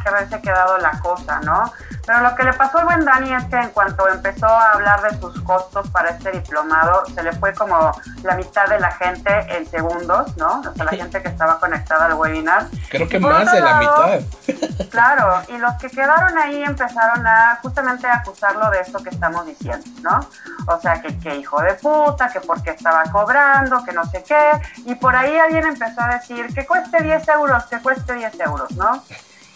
que 0.00 0.08
haberse 0.08 0.40
quedado 0.40 0.78
la 0.78 0.98
cosa, 1.00 1.40
¿no? 1.40 1.72
Pero 2.06 2.20
lo 2.20 2.34
que 2.34 2.44
le 2.44 2.52
pasó 2.54 2.78
al 2.78 2.86
buen 2.86 3.04
Dani 3.04 3.32
es 3.32 3.44
que 3.44 3.56
en 3.56 3.70
cuanto 3.70 4.08
empezó 4.08 4.46
a 4.46 4.72
hablar 4.72 5.02
de 5.02 5.18
sus 5.20 5.40
costos 5.42 5.88
para 5.90 6.10
este 6.10 6.32
diplomado, 6.32 7.04
se 7.14 7.22
le 7.22 7.32
fue 7.32 7.54
como 7.54 7.92
la 8.22 8.34
mitad 8.34 8.66
de 8.68 8.80
la 8.80 8.90
gente 8.92 9.30
en 9.48 9.68
segundos, 9.70 10.36
¿no? 10.36 10.60
O 10.60 10.74
sea, 10.74 10.84
la 10.84 10.90
gente 10.96 11.22
que 11.22 11.28
estaba 11.28 11.58
conectada 11.60 12.06
al 12.06 12.14
webinar. 12.14 12.66
Creo 12.88 13.08
que 13.08 13.20
más 13.20 13.52
de 13.52 13.60
la 13.60 13.74
mitad. 13.78 14.20
Claro, 14.90 15.40
y 15.48 15.56
los 15.58 15.74
que 15.74 15.88
quedaron 15.88 16.36
ahí 16.36 16.64
empezaron 16.64 17.24
a 17.24 17.58
justamente 17.62 18.08
acusarlo 18.08 18.70
de 18.70 18.80
esto 18.80 19.00
que 19.02 19.10
estamos 19.10 19.46
diciendo, 19.46 19.86
¿no? 20.02 20.28
O 20.66 20.80
sea, 20.80 21.00
que, 21.00 21.16
que 21.18 21.36
hijo 21.36 21.62
de 21.62 21.74
puta, 21.74 22.28
que 22.28 22.40
porque 22.40 22.70
estaba 22.70 23.04
cobrando, 23.04 23.84
que 23.84 23.92
no 23.92 24.04
sé 24.06 24.24
qué. 24.24 24.50
Y 24.86 24.96
por 24.96 25.14
ahí 25.14 25.36
alguien 25.38 25.66
empezó 25.66 26.00
a 26.00 26.08
decir 26.08 26.52
que 26.52 26.66
cueste 26.66 27.02
10 27.02 27.28
euros, 27.28 27.64
que 27.66 27.78
cueste 27.78 28.14
10 28.14 28.40
euros, 28.40 28.72
¿no? 28.72 29.02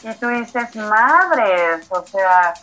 Y 0.05 0.14
tú 0.14 0.29
dices, 0.29 0.77
madres, 0.77 1.87
o 1.90 2.05
sea, 2.07 2.55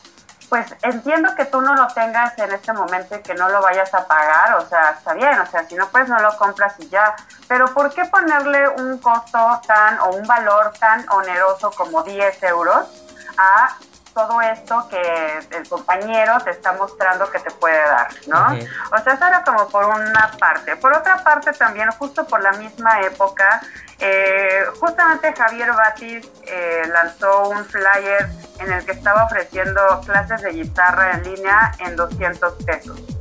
pues 0.47 0.67
entiendo 0.83 1.33
que 1.35 1.45
tú 1.45 1.61
no 1.61 1.75
lo 1.75 1.87
tengas 1.87 2.37
en 2.37 2.51
este 2.51 2.71
momento 2.73 3.15
y 3.15 3.21
que 3.21 3.33
no 3.33 3.49
lo 3.49 3.61
vayas 3.61 3.91
a 3.93 4.05
pagar, 4.05 4.55
o 4.55 4.67
sea, 4.67 4.91
está 4.91 5.13
bien, 5.13 5.39
o 5.39 5.45
sea, 5.47 5.67
si 5.67 5.75
no, 5.75 5.87
pues 5.89 6.07
no 6.07 6.19
lo 6.19 6.37
compras 6.37 6.75
y 6.77 6.89
ya, 6.89 7.15
pero 7.47 7.73
¿por 7.73 7.91
qué 7.93 8.05
ponerle 8.05 8.67
un 8.69 8.99
costo 8.99 9.61
tan 9.65 9.99
o 9.99 10.09
un 10.09 10.27
valor 10.27 10.71
tan 10.79 11.07
oneroso 11.09 11.71
como 11.71 12.03
10 12.03 12.43
euros 12.43 12.85
a 13.37 13.75
todo 14.13 14.41
esto 14.41 14.87
que 14.89 15.39
el 15.51 15.67
compañero 15.67 16.37
te 16.43 16.51
está 16.51 16.73
mostrando 16.73 17.29
que 17.29 17.39
te 17.39 17.51
puede 17.51 17.79
dar, 17.79 18.09
¿no? 18.27 18.47
O 18.91 19.03
sea, 19.03 19.13
eso 19.13 19.25
era 19.25 19.43
como 19.43 19.67
por 19.69 19.85
una 19.85 20.31
parte. 20.39 20.75
Por 20.75 20.95
otra 20.95 21.23
parte 21.23 21.53
también, 21.53 21.89
justo 21.91 22.25
por 22.25 22.41
la 22.41 22.51
misma 22.53 23.01
época, 23.01 23.61
eh, 23.99 24.63
justamente 24.79 25.33
Javier 25.33 25.71
Batis 25.73 26.29
eh, 26.43 26.83
lanzó 26.87 27.49
un 27.49 27.63
flyer 27.65 28.29
en 28.59 28.71
el 28.71 28.85
que 28.85 28.91
estaba 28.93 29.25
ofreciendo 29.25 30.01
clases 30.05 30.41
de 30.41 30.51
guitarra 30.51 31.11
en 31.11 31.23
línea 31.23 31.71
en 31.79 31.95
200 31.95 32.53
pesos. 32.65 33.20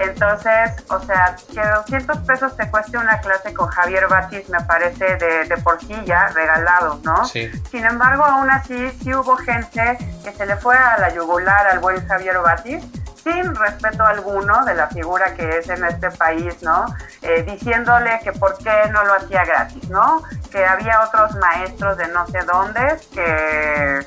Entonces, 0.00 0.72
o 0.88 0.98
sea, 1.00 1.36
que 1.52 1.60
200 1.60 2.18
pesos 2.18 2.56
te 2.56 2.70
cueste 2.70 2.96
una 2.96 3.20
clase 3.20 3.52
con 3.52 3.68
Javier 3.68 4.08
Batis 4.08 4.48
me 4.48 4.60
parece 4.62 5.16
de, 5.16 5.44
de 5.44 5.56
por 5.58 5.78
sí 5.80 5.94
ya 6.06 6.28
regalado, 6.28 7.00
¿no? 7.04 7.24
Sí. 7.26 7.50
Sin 7.70 7.84
embargo, 7.84 8.24
aún 8.24 8.50
así, 8.50 8.90
sí 9.02 9.14
hubo 9.14 9.36
gente 9.36 9.98
que 10.24 10.32
se 10.32 10.46
le 10.46 10.56
fue 10.56 10.76
a 10.76 10.98
la 10.98 11.14
yugular 11.14 11.66
al 11.66 11.80
buen 11.80 12.06
Javier 12.06 12.38
Batis 12.38 12.82
sin 13.22 13.54
respeto 13.54 14.04
alguno 14.04 14.64
de 14.64 14.74
la 14.74 14.88
figura 14.88 15.34
que 15.34 15.58
es 15.58 15.68
en 15.68 15.84
este 15.84 16.10
país, 16.10 16.62
¿no? 16.62 16.86
Eh, 17.22 17.42
diciéndole 17.42 18.18
que 18.24 18.32
por 18.32 18.56
qué 18.58 18.88
no 18.90 19.04
lo 19.04 19.14
hacía 19.14 19.44
gratis, 19.44 19.88
¿no? 19.90 20.22
Que 20.50 20.64
había 20.64 21.02
otros 21.02 21.36
maestros 21.36 21.98
de 21.98 22.08
no 22.08 22.26
sé 22.28 22.38
dónde 22.44 22.96
que 23.12 24.06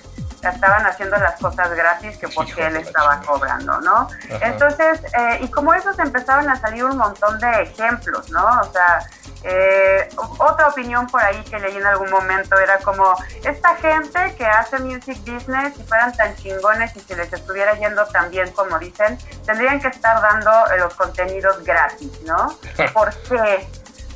estaban 0.49 0.85
haciendo 0.85 1.17
las 1.17 1.39
cosas 1.39 1.69
gratis 1.71 2.17
que 2.17 2.27
porque 2.27 2.67
él 2.67 2.75
estaba 2.77 3.21
cobrando, 3.21 3.79
¿no? 3.81 4.07
Entonces, 4.41 5.01
eh, 5.17 5.39
y 5.41 5.47
como 5.49 5.73
esos 5.73 5.97
empezaban 5.99 6.49
a 6.49 6.55
salir 6.55 6.83
un 6.83 6.97
montón 6.97 7.39
de 7.39 7.63
ejemplos, 7.63 8.29
¿no? 8.29 8.45
O 8.61 8.71
sea, 8.71 8.99
eh, 9.43 10.09
otra 10.39 10.69
opinión 10.69 11.07
por 11.07 11.21
ahí 11.21 11.43
que 11.43 11.59
leí 11.59 11.75
en 11.75 11.85
algún 11.85 12.09
momento 12.09 12.57
era 12.57 12.77
como, 12.79 13.15
esta 13.43 13.75
gente 13.75 14.35
que 14.37 14.45
hace 14.45 14.79
music 14.79 15.17
business, 15.25 15.75
si 15.75 15.83
fueran 15.83 16.15
tan 16.15 16.35
chingones 16.35 16.95
y 16.95 17.01
si 17.01 17.13
les 17.15 17.31
estuviera 17.31 17.73
yendo 17.73 18.05
tan 18.07 18.31
bien 18.31 18.51
como 18.51 18.79
dicen, 18.79 19.17
tendrían 19.45 19.81
que 19.81 19.89
estar 19.89 20.21
dando 20.21 20.51
los 20.77 20.93
contenidos 20.95 21.63
gratis, 21.63 22.21
¿no? 22.25 22.57
¿Por 22.93 23.13
qué? 23.23 23.67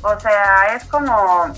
O 0.02 0.18
sea, 0.18 0.74
es 0.74 0.84
como 0.84 1.52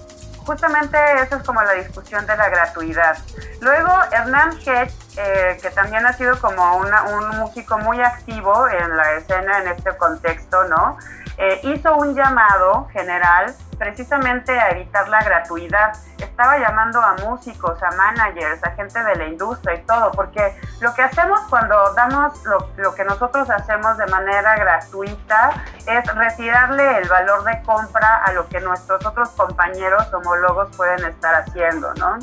justamente 0.46 0.98
esa 1.22 1.36
es 1.36 1.42
como 1.42 1.62
la 1.62 1.72
discusión 1.74 2.26
de 2.26 2.36
la 2.36 2.48
gratuidad. 2.48 3.18
Luego, 3.60 3.92
Hernán 4.12 4.58
Hedge, 4.64 4.92
eh, 5.16 5.58
que 5.60 5.70
también 5.70 6.06
ha 6.06 6.12
sido 6.12 6.38
como 6.40 6.76
un 6.76 7.28
músico 7.38 7.78
muy 7.78 8.00
activo 8.00 8.68
en 8.68 8.96
la 8.96 9.12
escena 9.14 9.58
en 9.58 9.68
este 9.68 9.96
contexto, 9.96 10.64
¿no? 10.64 10.98
Eh, 11.38 11.60
hizo 11.62 11.96
un 11.96 12.14
llamado 12.14 12.86
general 12.92 13.54
precisamente 13.78 14.52
a 14.52 14.70
evitar 14.72 15.08
la 15.08 15.22
gratuidad. 15.22 15.96
Estaba 16.18 16.58
llamando 16.58 17.00
a 17.00 17.14
músicos, 17.24 17.82
a 17.82 17.90
managers, 17.96 18.62
a 18.62 18.72
gente 18.72 19.02
de 19.02 19.16
la 19.16 19.26
industria 19.26 19.76
y 19.76 19.82
todo, 19.86 20.12
porque 20.12 20.54
lo 20.80 20.92
que 20.92 21.00
hacemos 21.00 21.40
cuando 21.48 21.94
damos 21.94 22.44
lo, 22.44 22.68
lo 22.76 22.94
que 22.94 23.04
nosotros 23.04 23.48
hacemos 23.48 23.96
de 23.96 24.06
manera 24.08 24.54
gratuita 24.56 25.52
es 25.86 26.14
retirarle 26.14 26.98
el 26.98 27.08
valor 27.08 27.42
de 27.44 27.62
compra 27.62 28.22
a 28.22 28.32
lo 28.32 28.46
que 28.50 28.60
nuestros 28.60 29.04
otros 29.06 29.30
compañeros 29.30 30.12
homólogos 30.12 30.76
pueden 30.76 31.02
estar 31.06 31.34
haciendo, 31.34 31.94
¿no? 31.94 32.18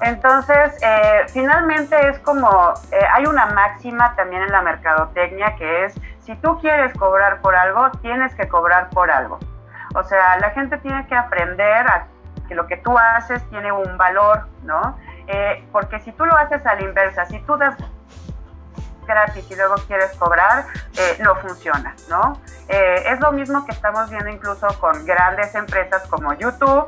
Entonces, 0.00 0.72
eh, 0.82 1.26
finalmente 1.32 2.08
es 2.10 2.18
como, 2.20 2.74
eh, 2.92 3.06
hay 3.12 3.26
una 3.26 3.46
máxima 3.46 4.14
también 4.16 4.42
en 4.42 4.52
la 4.52 4.62
mercadotecnia 4.62 5.56
que 5.56 5.84
es, 5.84 5.94
si 6.20 6.34
tú 6.36 6.58
quieres 6.60 6.92
cobrar 6.94 7.40
por 7.40 7.54
algo, 7.54 7.90
tienes 8.02 8.34
que 8.34 8.48
cobrar 8.48 8.90
por 8.90 9.10
algo. 9.10 9.38
O 9.94 10.02
sea, 10.04 10.38
la 10.38 10.50
gente 10.50 10.78
tiene 10.78 11.06
que 11.06 11.16
aprender 11.16 11.86
que 12.48 12.54
lo 12.54 12.66
que 12.66 12.76
tú 12.76 12.96
haces 12.98 13.42
tiene 13.50 13.72
un 13.72 13.96
valor, 13.96 14.46
¿no? 14.62 14.98
Eh, 15.26 15.66
porque 15.72 16.00
si 16.00 16.12
tú 16.12 16.26
lo 16.26 16.36
haces 16.36 16.64
a 16.66 16.74
la 16.74 16.82
inversa, 16.82 17.24
si 17.24 17.38
tú 17.40 17.56
das 17.56 17.76
gratis 19.06 19.50
y 19.50 19.56
luego 19.56 19.74
quieres 19.86 20.12
cobrar, 20.16 20.64
eh, 20.96 21.16
no 21.20 21.34
funciona, 21.36 21.94
¿no? 22.08 22.40
Es 22.68 23.18
lo 23.18 23.32
mismo 23.32 23.66
que 23.66 23.72
estamos 23.72 24.08
viendo 24.10 24.30
incluso 24.30 24.68
con 24.78 25.04
grandes 25.04 25.52
empresas 25.56 26.06
como 26.06 26.32
YouTube. 26.34 26.86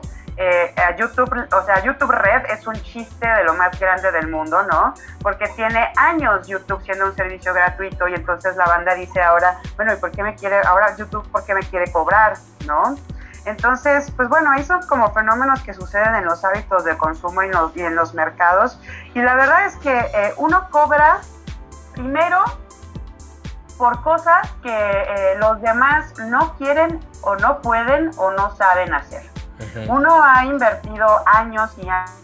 YouTube, 0.97 1.47
o 1.53 1.65
sea, 1.65 1.83
YouTube 1.83 2.11
Red 2.11 2.47
es 2.51 2.67
un 2.67 2.75
chiste 2.75 3.27
de 3.27 3.45
lo 3.45 3.55
más 3.55 3.79
grande 3.79 4.11
del 4.13 4.29
mundo, 4.29 4.63
¿no? 4.65 4.95
Porque 5.21 5.49
tiene 5.57 5.93
años 5.97 6.47
YouTube 6.47 6.83
siendo 6.83 7.07
un 7.07 7.15
servicio 7.15 7.53
gratuito 7.53 8.09
y 8.09 8.15
entonces 8.15 8.57
la 8.57 8.65
banda 8.65 8.95
dice 8.95 9.21
ahora, 9.21 9.59
bueno, 9.77 9.95
¿y 9.95 9.97
por 9.97 10.11
qué 10.11 10.23
me 10.23 10.35
quiere, 10.35 10.61
ahora 10.67 10.95
YouTube, 10.97 11.27
por 11.31 11.45
qué 11.45 11.55
me 11.55 11.63
quiere 11.63 11.91
cobrar, 11.93 12.35
¿no? 12.67 12.97
Entonces, 13.45 14.11
pues 14.13 14.29
bueno, 14.29 14.51
ahí 14.53 14.63
son 14.63 14.87
como 14.87 15.13
fenómenos 15.13 15.63
que 15.63 15.75
suceden 15.75 16.15
en 16.15 16.25
los 16.25 16.45
hábitos 16.45 16.85
de 16.85 16.97
consumo 16.97 17.43
y, 17.43 17.83
en 17.83 17.97
los 17.97 18.15
mercados. 18.15 18.79
Y 19.15 19.21
la 19.21 19.35
verdad 19.35 19.67
es 19.67 19.77
que 19.77 19.99
eh, 19.99 20.35
uno 20.37 20.69
cobra 20.71 21.21
primero 21.95 22.45
por 23.79 24.01
cosas 24.03 24.49
que 24.63 24.71
eh, 24.71 25.35
los 25.39 25.61
demás 25.61 26.15
no 26.21 26.57
quieren 26.57 27.01
o 27.23 27.35
no 27.37 27.61
pueden 27.63 28.13
o 28.17 28.31
no 28.31 28.55
saben 28.55 28.95
hacer. 28.95 29.32
Uno 29.89 30.23
ha 30.23 30.45
invertido 30.45 31.23
años 31.27 31.71
y 31.79 31.89
años 31.89 32.22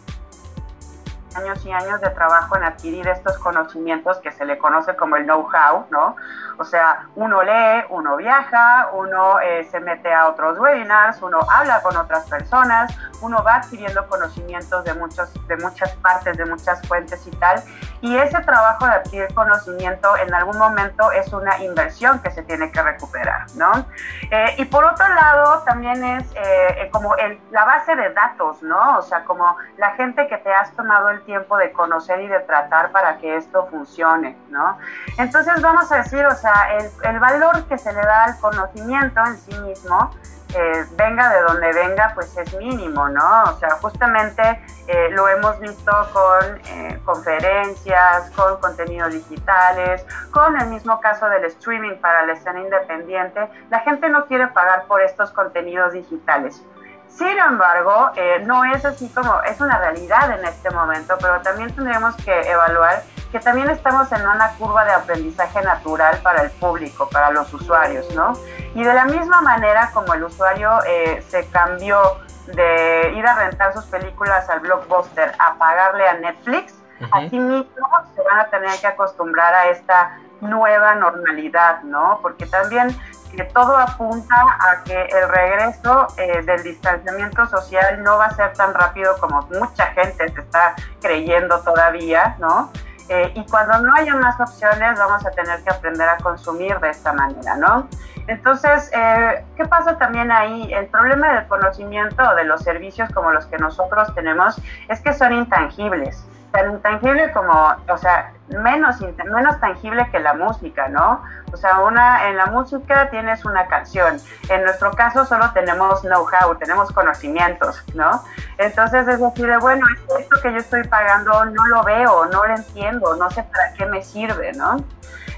años 1.38 1.64
y 1.64 1.72
años 1.72 2.00
de 2.00 2.10
trabajo 2.10 2.56
en 2.56 2.64
adquirir 2.64 3.06
estos 3.08 3.38
conocimientos 3.38 4.18
que 4.18 4.32
se 4.32 4.44
le 4.44 4.58
conoce 4.58 4.96
como 4.96 5.16
el 5.16 5.24
know-how, 5.24 5.86
¿no? 5.90 6.16
O 6.58 6.64
sea, 6.64 7.06
uno 7.14 7.42
lee, 7.42 7.84
uno 7.90 8.16
viaja, 8.16 8.88
uno 8.92 9.38
eh, 9.40 9.64
se 9.70 9.78
mete 9.78 10.12
a 10.12 10.28
otros 10.28 10.58
webinars, 10.58 11.22
uno 11.22 11.38
habla 11.48 11.80
con 11.82 11.96
otras 11.96 12.28
personas, 12.28 12.92
uno 13.20 13.42
va 13.44 13.56
adquiriendo 13.56 14.06
conocimientos 14.08 14.84
de, 14.84 14.94
muchos, 14.94 15.32
de 15.46 15.56
muchas 15.56 15.94
partes, 15.96 16.36
de 16.36 16.44
muchas 16.44 16.82
fuentes 16.88 17.24
y 17.26 17.30
tal. 17.32 17.62
Y 18.00 18.16
ese 18.16 18.40
trabajo 18.40 18.86
de 18.86 18.92
adquirir 18.92 19.32
conocimiento 19.34 20.16
en 20.16 20.34
algún 20.34 20.58
momento 20.58 21.10
es 21.12 21.32
una 21.32 21.58
inversión 21.62 22.20
que 22.20 22.30
se 22.30 22.42
tiene 22.42 22.70
que 22.72 22.82
recuperar, 22.82 23.46
¿no? 23.54 23.86
Eh, 24.30 24.54
y 24.58 24.64
por 24.64 24.84
otro 24.84 25.06
lado, 25.08 25.62
también 25.64 26.02
es 26.04 26.24
eh, 26.34 26.88
como 26.92 27.14
el, 27.16 27.40
la 27.50 27.64
base 27.64 27.94
de 27.94 28.12
datos, 28.12 28.62
¿no? 28.62 28.98
O 28.98 29.02
sea, 29.02 29.24
como 29.24 29.56
la 29.76 29.92
gente 29.92 30.26
que 30.26 30.38
te 30.38 30.52
has 30.52 30.72
tomado 30.72 31.10
el 31.10 31.24
tiempo 31.28 31.58
de 31.58 31.72
conocer 31.72 32.22
y 32.22 32.26
de 32.26 32.40
tratar 32.40 32.90
para 32.90 33.18
que 33.18 33.36
esto 33.36 33.66
funcione, 33.70 34.34
¿no? 34.48 34.78
Entonces 35.18 35.60
vamos 35.60 35.92
a 35.92 35.96
decir, 35.98 36.24
o 36.24 36.34
sea, 36.34 36.78
el, 37.04 37.20
valor 37.20 37.64
que 37.66 37.76
se 37.76 37.92
le 37.92 38.00
da 38.00 38.24
al 38.24 38.38
conocimiento 38.38 39.20
en 39.26 39.36
sí 39.36 39.54
mismo, 39.58 40.10
eh, 40.54 40.86
venga 40.96 41.28
de 41.28 41.42
donde 41.42 41.70
venga, 41.74 42.12
pues 42.14 42.34
es 42.38 42.56
mínimo, 42.56 43.10
¿no? 43.10 43.42
O 43.44 43.58
sea, 43.58 43.72
justamente 43.82 44.42
eh, 44.86 45.10
lo 45.10 45.28
hemos 45.28 45.60
visto 45.60 45.92
con 46.14 46.60
eh, 46.64 46.98
conferencias, 47.04 48.30
con 48.30 48.58
contenidos 48.58 49.12
digitales, 49.12 50.06
con 50.30 50.58
el 50.58 50.68
mismo 50.68 50.98
caso 51.02 51.28
del 51.28 51.44
streaming 51.44 51.96
para 52.00 52.24
la 52.24 52.32
escena 52.32 52.60
independiente. 52.60 53.50
La 53.68 53.80
gente 53.80 54.08
no 54.08 54.24
quiere 54.24 54.46
pagar 54.46 54.86
por 54.86 55.02
estos 55.02 55.30
contenidos 55.32 55.92
digitales. 55.92 56.62
Sin 57.08 57.38
embargo, 57.38 58.12
no 58.44 58.64
es 58.64 58.84
así 58.84 59.08
como, 59.08 59.42
es 59.42 59.60
una 59.60 59.78
realidad 59.78 60.30
en 60.38 60.44
este 60.44 60.70
momento, 60.70 61.16
pero 61.20 61.40
también 61.40 61.74
tendremos 61.74 62.14
que 62.16 62.40
evaluar 62.50 63.02
que 63.30 63.40
también 63.40 63.68
estamos 63.70 64.10
en 64.12 64.26
una 64.26 64.52
curva 64.52 64.84
de 64.84 64.92
aprendizaje 64.92 65.60
natural 65.62 66.18
para 66.22 66.42
el 66.42 66.50
público, 66.52 67.08
para 67.10 67.30
los 67.30 67.52
usuarios, 67.52 68.10
¿no? 68.14 68.32
Y 68.74 68.82
de 68.82 68.94
la 68.94 69.04
misma 69.04 69.40
manera 69.42 69.90
como 69.92 70.14
el 70.14 70.24
usuario 70.24 70.78
eh, 70.86 71.22
se 71.28 71.46
cambió 71.48 72.00
de 72.46 73.12
ir 73.14 73.26
a 73.26 73.34
rentar 73.34 73.74
sus 73.74 73.84
películas 73.86 74.48
al 74.48 74.60
blockbuster 74.60 75.32
a 75.38 75.54
pagarle 75.56 76.08
a 76.08 76.14
Netflix, 76.14 76.74
así 77.12 77.38
mismo 77.38 77.66
se 78.14 78.22
van 78.22 78.40
a 78.40 78.50
tener 78.50 78.78
que 78.80 78.86
acostumbrar 78.86 79.54
a 79.54 79.68
esta 79.68 80.18
nueva 80.40 80.94
normalidad, 80.94 81.82
¿no? 81.82 82.18
Porque 82.22 82.46
también 82.46 82.96
que 83.34 83.44
todo 83.44 83.76
apunta 83.76 84.36
a 84.36 84.82
que 84.84 85.02
el 85.02 85.28
regreso 85.28 86.06
eh, 86.16 86.42
del 86.42 86.62
distanciamiento 86.62 87.46
social 87.46 88.02
no 88.02 88.18
va 88.18 88.26
a 88.26 88.34
ser 88.34 88.52
tan 88.54 88.72
rápido 88.74 89.16
como 89.20 89.42
mucha 89.42 89.86
gente 89.88 90.28
se 90.28 90.40
está 90.40 90.74
creyendo 91.00 91.60
todavía, 91.60 92.36
¿no? 92.38 92.70
Eh, 93.08 93.32
y 93.34 93.44
cuando 93.46 93.78
no 93.80 93.94
haya 93.94 94.14
más 94.16 94.38
opciones 94.38 94.98
vamos 94.98 95.24
a 95.24 95.30
tener 95.30 95.62
que 95.62 95.70
aprender 95.70 96.08
a 96.08 96.18
consumir 96.18 96.78
de 96.80 96.90
esta 96.90 97.12
manera, 97.12 97.56
¿no? 97.56 97.88
Entonces, 98.26 98.90
eh, 98.94 99.44
¿qué 99.56 99.64
pasa 99.64 99.96
también 99.96 100.30
ahí? 100.30 100.70
El 100.72 100.86
problema 100.88 101.32
del 101.34 101.48
conocimiento 101.48 102.22
o 102.22 102.34
de 102.34 102.44
los 102.44 102.62
servicios 102.62 103.08
como 103.14 103.32
los 103.32 103.46
que 103.46 103.56
nosotros 103.56 104.14
tenemos 104.14 104.60
es 104.88 105.00
que 105.00 105.14
son 105.14 105.32
intangibles 105.32 106.24
tan 106.52 106.72
intangible 106.72 107.30
como, 107.32 107.76
o 107.88 107.98
sea, 107.98 108.32
menos, 108.50 108.96
menos 109.00 109.60
tangible 109.60 110.08
que 110.10 110.18
la 110.18 110.34
música, 110.34 110.88
¿no? 110.88 111.22
O 111.52 111.56
sea, 111.56 111.80
una, 111.80 112.28
en 112.28 112.36
la 112.36 112.46
música 112.46 113.08
tienes 113.10 113.44
una 113.44 113.66
canción, 113.66 114.18
en 114.48 114.62
nuestro 114.64 114.90
caso 114.92 115.24
solo 115.24 115.50
tenemos 115.52 116.02
know-how, 116.02 116.54
tenemos 116.56 116.90
conocimientos, 116.92 117.82
¿no? 117.94 118.22
Entonces 118.58 119.08
es 119.08 119.20
decir, 119.20 119.50
bueno, 119.60 119.86
esto 120.18 120.36
que 120.42 120.52
yo 120.52 120.58
estoy 120.58 120.84
pagando 120.84 121.44
no 121.46 121.66
lo 121.68 121.82
veo, 121.84 122.26
no 122.26 122.44
lo 122.46 122.54
entiendo, 122.54 123.16
no 123.16 123.30
sé 123.30 123.42
para 123.44 123.72
qué 123.74 123.86
me 123.86 124.02
sirve, 124.02 124.52
¿no? 124.52 124.76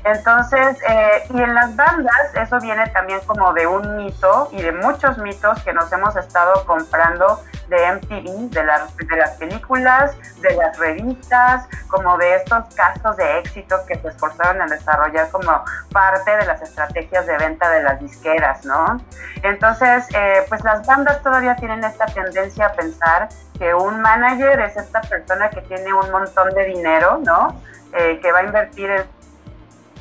Entonces, 0.04 0.78
eh, 0.88 1.24
y 1.30 1.42
en 1.42 1.54
las 1.54 1.76
bandas, 1.76 2.34
eso 2.34 2.58
viene 2.60 2.86
también 2.88 3.20
como 3.26 3.52
de 3.52 3.66
un 3.66 3.96
mito 3.96 4.48
y 4.52 4.62
de 4.62 4.72
muchos 4.72 5.18
mitos 5.18 5.62
que 5.62 5.72
nos 5.72 5.92
hemos 5.92 6.16
estado 6.16 6.64
comprando 6.66 7.40
de 7.68 7.92
MTV, 7.92 8.50
de, 8.50 8.64
las, 8.64 8.96
de 8.96 9.16
las 9.16 9.30
películas, 9.36 10.16
de 10.40 10.54
las 10.56 10.76
revistas, 10.78 11.68
como 11.88 12.16
de 12.18 12.36
estos 12.36 12.74
casos 12.74 13.16
de 13.16 13.38
éxito 13.38 13.76
que 13.86 13.96
se 13.98 14.08
esforzaron 14.08 14.60
en 14.62 14.68
desarrollar 14.68 15.30
como 15.30 15.64
parte 15.92 16.36
de 16.36 16.46
las 16.46 16.60
estrategias 16.62 17.26
de 17.26 17.38
venta 17.38 17.70
de 17.70 17.82
las 17.82 18.00
disqueras, 18.00 18.64
¿no? 18.64 19.00
Entonces, 19.42 20.06
eh, 20.14 20.44
pues 20.48 20.64
las 20.64 20.84
bandas 20.86 21.22
todavía 21.22 21.54
tienen 21.56 21.84
esta 21.84 22.06
tendencia 22.06 22.66
a 22.66 22.72
pensar 22.72 23.28
que 23.58 23.74
un 23.74 24.00
manager 24.00 24.60
es 24.60 24.76
esta 24.76 25.00
persona 25.02 25.50
que 25.50 25.60
tiene 25.62 25.92
un 25.92 26.10
montón 26.10 26.50
de 26.50 26.64
dinero, 26.64 27.20
¿no? 27.24 27.60
Eh, 27.92 28.18
que 28.20 28.32
va 28.32 28.38
a 28.38 28.44
invertir 28.44 28.88
en 28.88 29.04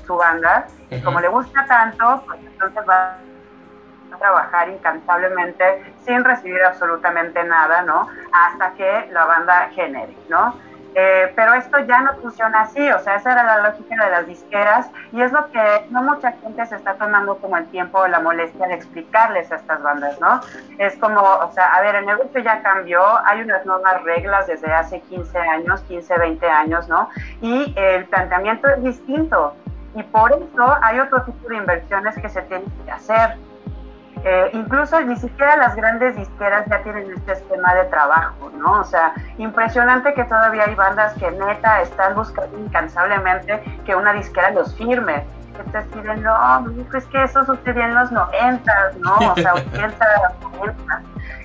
su 0.10 0.18
banda, 0.18 0.66
y 0.90 1.00
como 1.02 1.20
le 1.20 1.28
gusta 1.28 1.68
tanto, 1.68 2.24
pues 2.26 2.40
entonces 2.44 2.84
va 2.90 3.16
trabajar 4.18 4.68
incansablemente 4.70 5.94
sin 6.04 6.24
recibir 6.24 6.62
absolutamente 6.64 7.44
nada, 7.44 7.84
¿no? 7.84 8.08
Hasta 8.34 8.72
que 8.74 9.08
la 9.12 9.26
banda 9.26 9.70
genere, 9.76 10.18
¿no? 10.30 10.56
Eh, 10.96 11.32
pero 11.36 11.54
esto 11.54 11.78
ya 11.86 12.02
no 12.02 12.16
funciona 12.16 12.62
así, 12.62 12.90
o 12.90 13.00
sea, 13.00 13.18
esa 13.18 13.34
era 13.34 13.44
la 13.44 13.70
lógica 13.70 14.04
de 14.04 14.10
las 14.10 14.26
disqueras 14.26 14.90
y 15.12 15.22
es 15.22 15.32
lo 15.32 15.50
que 15.52 15.86
no 15.92 16.02
mucha 16.02 16.32
gente 16.32 16.66
se 16.66 16.76
está 16.78 16.96
tomando 16.96 17.38
como 17.38 17.58
el 17.58 17.68
tiempo 17.68 18.00
o 18.00 18.08
la 18.08 18.20
molestia 18.20 18.68
de 18.68 18.74
explicarles 18.74 19.52
a 19.52 19.58
estas 19.58 19.84
bandas, 19.84 20.20
¿no? 20.20 20.42
Es 20.80 20.98
como, 20.98 21.22
o 21.22 21.52
sea, 21.52 21.76
a 21.76 21.82
ver, 21.82 21.94
el 21.94 22.08
negocio 22.08 22.42
ya 22.42 22.64
cambió, 22.64 23.02
hay 23.24 23.42
unas 23.42 23.64
nuevas 23.68 24.04
reglas 24.04 24.48
desde 24.48 24.74
hace 24.74 25.00
15 25.02 25.38
años, 25.38 25.80
15, 25.82 26.18
20 26.18 26.50
años, 26.50 26.90
¿no? 26.90 27.08
Y 27.40 27.72
el 27.78 28.06
planteamiento 28.06 28.68
es 28.70 28.84
distinto 28.84 29.54
y 29.96 30.04
por 30.04 30.32
eso 30.32 30.78
hay 30.82 31.00
otro 31.00 31.24
tipo 31.24 31.50
de 31.50 31.58
inversiones 31.58 32.16
que 32.16 32.30
se 32.30 32.42
tienen 32.44 32.72
que 32.86 32.92
hacer. 32.92 33.38
Eh, 34.24 34.50
incluso 34.54 35.00
ni 35.02 35.16
siquiera 35.16 35.56
las 35.56 35.76
grandes 35.76 36.16
disqueras 36.18 36.66
ya 36.70 36.84
tienen 36.84 37.10
este 37.14 37.32
esquema 37.34 37.74
de 37.74 37.86
trabajo, 37.86 38.52
¿no? 38.58 38.82
O 38.82 38.84
sea, 38.84 39.14
impresionante 39.38 40.14
que 40.14 40.26
todavía 40.26 40.66
hay 40.66 40.76
bandas 40.76 41.14
que 41.14 41.32
neta 41.32 41.82
están 41.82 42.16
buscando 42.16 42.58
incansablemente 42.60 43.62
que 43.86 43.96
una 43.96 44.14
disquera 44.14 44.52
los 44.52 44.76
firme. 44.76 45.26
Te 45.72 45.78
escriben, 45.78 46.24
no, 46.24 46.66
es 46.94 47.06
que 47.08 47.24
eso 47.24 47.46
sucedió 47.46 47.84
en 47.84 47.94
los 47.94 48.12
90, 48.12 48.92
¿no? 49.00 49.16
O 49.16 49.36
sea, 49.36 49.54
80, 49.74 50.06
90. 50.58 51.02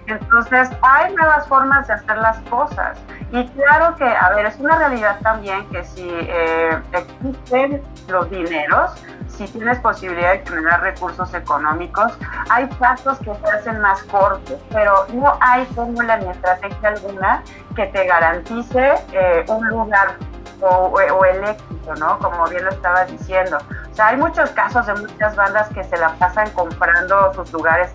Entonces, 0.07 0.69
hay 0.83 1.15
nuevas 1.15 1.47
formas 1.49 1.87
de 1.87 1.95
hacer 1.95 2.17
las 2.19 2.39
cosas. 2.51 2.99
Y 3.33 3.47
claro 3.49 3.97
que, 3.97 4.05
a 4.05 4.31
ver, 4.31 4.47
es 4.47 4.57
una 4.59 4.77
realidad 4.77 5.19
también 5.23 5.69
que 5.71 5.83
si 5.85 6.09
eh, 6.09 6.79
existen 6.93 7.83
los 8.09 8.31
dineros, 8.31 8.93
si 9.29 9.47
tienes 9.49 9.79
posibilidad 9.81 10.33
de 10.33 10.47
generar 10.47 10.83
recursos 10.83 11.33
económicos, 11.35 12.13
hay 12.51 12.67
pasos 12.79 13.19
que 13.19 13.35
se 13.35 13.51
hacen 13.51 13.81
más 13.81 14.03
cortos, 14.05 14.61
pero 14.71 15.07
no 15.15 15.37
hay 15.41 15.65
fórmula 15.67 16.19
ni 16.19 16.29
estrategia 16.29 16.89
alguna 16.91 17.43
que 17.75 17.87
te 17.87 18.07
garantice 18.07 18.95
eh, 19.13 19.45
un 19.49 19.69
lugar 19.69 20.17
o, 20.61 21.25
el 21.25 21.45
éxito, 21.45 21.95
¿no? 21.97 22.19
Como 22.19 22.47
bien 22.47 22.65
lo 22.65 22.71
estaba 22.71 23.05
diciendo. 23.05 23.59
O 23.91 23.95
sea, 23.95 24.09
hay 24.09 24.17
muchos 24.17 24.51
casos 24.51 24.87
de 24.87 24.95
muchas 24.95 25.37
bandas 25.37 25.69
que 25.69 25.85
se 25.85 25.97
la 25.97 26.11
pasan 26.15 26.51
comprando 26.51 27.33
sus 27.35 27.53
lugares 27.53 27.93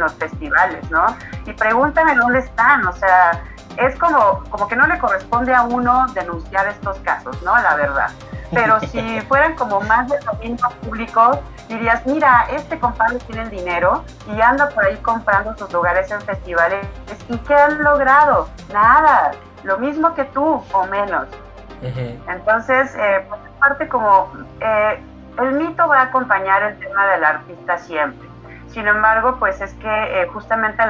los 0.00 0.12
festivales, 0.14 0.90
¿no? 0.90 1.06
Y 1.46 1.52
pregúntame 1.52 2.14
dónde 2.14 2.40
están, 2.40 2.86
o 2.86 2.92
sea, 2.92 3.42
es 3.76 3.96
como, 3.98 4.42
como 4.50 4.68
que 4.68 4.76
no 4.76 4.86
le 4.86 4.98
corresponde 4.98 5.54
a 5.54 5.62
uno 5.62 6.06
denunciar 6.14 6.66
estos 6.68 6.98
casos, 7.00 7.40
¿no? 7.42 7.56
La 7.58 7.76
verdad. 7.76 8.10
Pero 8.52 8.80
si 8.92 9.20
fueran 9.22 9.54
como 9.54 9.80
más 9.82 10.08
de 10.08 10.18
dominio 10.20 10.68
público, 10.82 11.40
dirías, 11.68 12.04
mira, 12.06 12.46
este 12.50 12.78
compadre 12.78 13.18
tiene 13.26 13.42
el 13.42 13.50
dinero 13.50 14.04
y 14.34 14.40
anda 14.40 14.68
por 14.70 14.84
ahí 14.84 14.96
comprando 14.98 15.56
sus 15.56 15.72
lugares 15.72 16.10
en 16.10 16.20
festivales. 16.20 16.86
¿Y 17.28 17.36
qué 17.38 17.54
han 17.54 17.82
logrado? 17.82 18.48
Nada, 18.72 19.32
lo 19.64 19.78
mismo 19.78 20.14
que 20.14 20.24
tú 20.26 20.62
o 20.72 20.86
menos. 20.86 21.26
Entonces, 21.82 22.94
eh, 22.96 23.24
por 23.28 23.38
parte 23.60 23.88
como 23.88 24.32
eh, 24.60 24.98
el 25.38 25.52
mito 25.52 25.86
va 25.86 26.00
a 26.00 26.02
acompañar 26.04 26.62
el 26.62 26.78
tema 26.78 27.06
del 27.08 27.24
artista 27.24 27.78
siempre. 27.78 28.28
Sin 28.76 28.86
embargo, 28.86 29.36
pues 29.38 29.58
es 29.62 29.72
que 29.76 29.88
eh, 29.88 30.26
justamente 30.26 30.82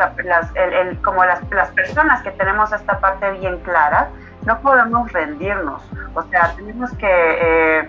como 1.05 1.25
las, 1.25 1.41
las 1.53 1.69
personas 1.69 2.21
que 2.23 2.33
tenemos 2.33 2.73
esta 2.73 2.99
parte 2.99 3.31
bien 3.39 3.59
clara, 3.61 4.09
no 4.45 4.59
podemos 4.59 5.13
rendirnos. 5.13 5.85
O 6.15 6.23
sea, 6.25 6.53
tenemos 6.57 6.91
que 6.95 7.07
eh, 7.09 7.89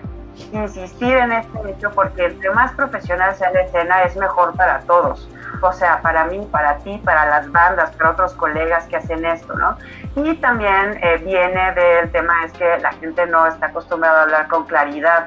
insistir 0.52 1.16
en 1.16 1.32
este 1.32 1.70
hecho 1.72 1.90
porque 1.90 2.26
entre 2.26 2.48
más 2.50 2.70
profesional 2.74 3.34
sea 3.34 3.50
la 3.50 3.62
escena 3.62 4.04
es 4.04 4.16
mejor 4.16 4.54
para 4.54 4.78
todos. 4.82 5.28
O 5.62 5.72
sea, 5.72 6.00
para 6.00 6.26
mí, 6.26 6.48
para 6.52 6.76
ti, 6.76 7.02
para 7.04 7.26
las 7.26 7.50
bandas, 7.50 7.90
para 7.96 8.10
otros 8.10 8.34
colegas 8.34 8.86
que 8.86 8.98
hacen 8.98 9.24
esto, 9.24 9.52
¿no? 9.54 9.76
Y 10.14 10.36
también 10.36 10.96
eh, 11.02 11.20
viene 11.24 11.72
del 11.72 12.08
tema 12.12 12.44
es 12.44 12.52
que 12.52 12.78
la 12.78 12.92
gente 12.92 13.26
no 13.26 13.48
está 13.48 13.66
acostumbrada 13.66 14.20
a 14.20 14.22
hablar 14.22 14.46
con 14.46 14.64
claridad, 14.64 15.26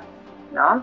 ¿no? 0.53 0.81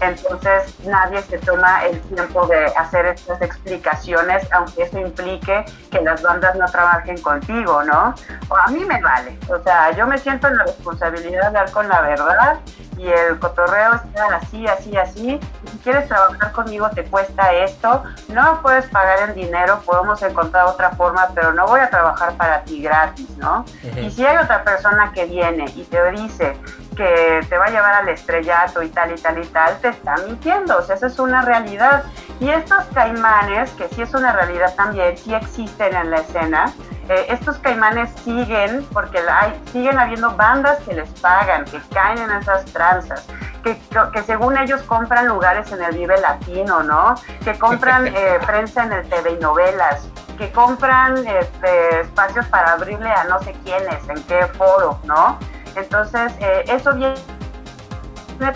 Entonces 0.00 0.74
nadie 0.84 1.22
se 1.22 1.38
toma 1.38 1.84
el 1.86 2.00
tiempo 2.02 2.46
de 2.46 2.66
hacer 2.76 3.06
estas 3.06 3.40
explicaciones, 3.40 4.46
aunque 4.52 4.82
eso 4.82 4.98
implique 4.98 5.64
que 5.90 6.00
las 6.02 6.22
bandas 6.22 6.54
no 6.56 6.66
trabajen 6.66 7.20
contigo, 7.22 7.82
¿no? 7.84 8.14
O 8.48 8.56
a 8.56 8.66
mí 8.68 8.84
me 8.84 9.00
vale, 9.00 9.38
o 9.48 9.62
sea, 9.62 9.92
yo 9.92 10.06
me 10.06 10.18
siento 10.18 10.48
en 10.48 10.56
la 10.58 10.64
responsabilidad 10.64 11.40
de 11.40 11.46
hablar 11.46 11.70
con 11.70 11.88
la 11.88 12.02
verdad 12.02 12.58
y 12.98 13.08
el 13.08 13.38
cotorreo 13.38 13.94
está 13.94 14.36
así, 14.36 14.66
así, 14.66 14.96
así. 14.96 15.40
Y 15.64 15.68
si 15.68 15.78
quieres 15.78 16.08
trabajar 16.08 16.52
conmigo 16.52 16.88
te 16.90 17.04
cuesta 17.04 17.52
esto, 17.52 18.04
no 18.28 18.60
puedes 18.62 18.86
pagar 18.86 19.28
en 19.28 19.34
dinero, 19.34 19.80
podemos 19.84 20.22
encontrar 20.22 20.66
otra 20.66 20.90
forma, 20.90 21.28
pero 21.34 21.52
no 21.52 21.66
voy 21.66 21.80
a 21.80 21.90
trabajar 21.90 22.34
para 22.36 22.62
ti 22.62 22.82
gratis, 22.82 23.28
¿no? 23.36 23.64
Y 23.96 24.10
si 24.10 24.24
hay 24.24 24.36
otra 24.38 24.64
persona 24.64 25.12
que 25.12 25.26
viene 25.26 25.66
y 25.74 25.84
te 25.84 26.10
dice 26.12 26.56
que 26.96 27.40
te 27.48 27.58
va 27.58 27.66
a 27.66 27.70
llevar 27.70 27.94
al 27.94 28.08
estrellato 28.08 28.82
y 28.82 28.88
tal 28.88 29.12
y 29.12 29.20
tal 29.20 29.38
y 29.38 29.46
tal, 29.48 29.55
te 29.80 29.88
está 29.88 30.16
mintiendo, 30.26 30.78
o 30.78 30.82
sea, 30.82 30.96
esa 30.96 31.06
es 31.06 31.18
una 31.18 31.42
realidad. 31.42 32.04
Y 32.40 32.50
estos 32.50 32.84
caimanes, 32.94 33.70
que 33.72 33.88
sí 33.88 34.02
es 34.02 34.14
una 34.14 34.32
realidad 34.32 34.74
también, 34.74 35.16
sí 35.16 35.34
existen 35.34 35.94
en 35.94 36.10
la 36.10 36.18
escena, 36.18 36.72
eh, 37.08 37.26
estos 37.28 37.58
caimanes 37.58 38.10
siguen, 38.24 38.84
porque 38.92 39.18
hay, 39.18 39.60
siguen 39.72 39.98
habiendo 39.98 40.30
bandas 40.36 40.78
que 40.80 40.94
les 40.94 41.08
pagan, 41.20 41.64
que 41.64 41.80
caen 41.94 42.18
en 42.18 42.32
esas 42.32 42.64
tranzas, 42.66 43.26
que, 43.62 43.78
que 44.12 44.22
según 44.24 44.58
ellos 44.58 44.82
compran 44.82 45.28
lugares 45.28 45.70
en 45.70 45.82
el 45.82 45.96
Vive 45.96 46.20
Latino, 46.20 46.82
¿no? 46.82 47.14
Que 47.44 47.56
compran 47.58 48.06
eh, 48.14 48.38
prensa 48.44 48.84
en 48.84 48.92
el 48.92 49.08
TV 49.08 49.32
y 49.32 49.38
novelas, 49.38 50.08
que 50.36 50.50
compran 50.50 51.24
este, 51.26 52.00
espacios 52.00 52.46
para 52.46 52.72
abrirle 52.72 53.10
a 53.10 53.24
no 53.24 53.38
sé 53.40 53.54
quiénes, 53.64 54.08
en 54.08 54.22
qué 54.24 54.46
foro, 54.58 54.98
¿no? 55.04 55.38
Entonces, 55.76 56.32
eh, 56.40 56.64
eso 56.68 56.92
viene 56.94 57.14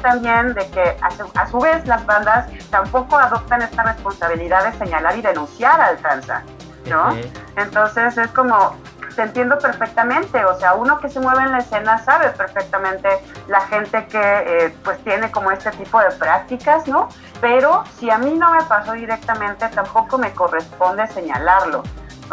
también 0.02 0.54
de 0.54 0.68
que 0.70 0.96
a 1.34 1.46
su, 1.46 1.58
vez 1.58 1.86
las 1.86 2.04
bandas 2.06 2.46
tampoco 2.70 3.16
adoptan 3.16 3.62
esta 3.62 3.82
responsabilidad 3.82 4.70
de 4.70 4.78
señalar 4.78 5.16
y 5.16 5.22
denunciar 5.22 5.80
al 5.80 5.96
tranza, 5.98 6.42
¿no? 6.88 7.16
Entonces 7.56 8.16
es 8.18 8.28
como, 8.28 8.76
te 9.16 9.22
entiendo 9.22 9.58
perfectamente, 9.58 10.44
o 10.44 10.58
sea, 10.58 10.74
uno 10.74 10.98
que 11.00 11.08
se 11.08 11.20
mueve 11.20 11.42
en 11.42 11.52
la 11.52 11.58
escena 11.58 11.98
sabe 11.98 12.30
perfectamente 12.30 13.08
la 13.48 13.60
gente 13.62 14.06
que 14.06 14.20
eh, 14.20 14.74
pues 14.84 15.02
tiene 15.04 15.30
como 15.30 15.50
este 15.50 15.70
tipo 15.72 16.00
de 16.00 16.10
prácticas, 16.12 16.86
¿no? 16.86 17.08
Pero 17.40 17.84
si 17.98 18.10
a 18.10 18.18
mí 18.18 18.34
no 18.34 18.50
me 18.52 18.62
pasó 18.64 18.92
directamente, 18.92 19.68
tampoco 19.68 20.18
me 20.18 20.32
corresponde 20.32 21.06
señalarlo 21.08 21.82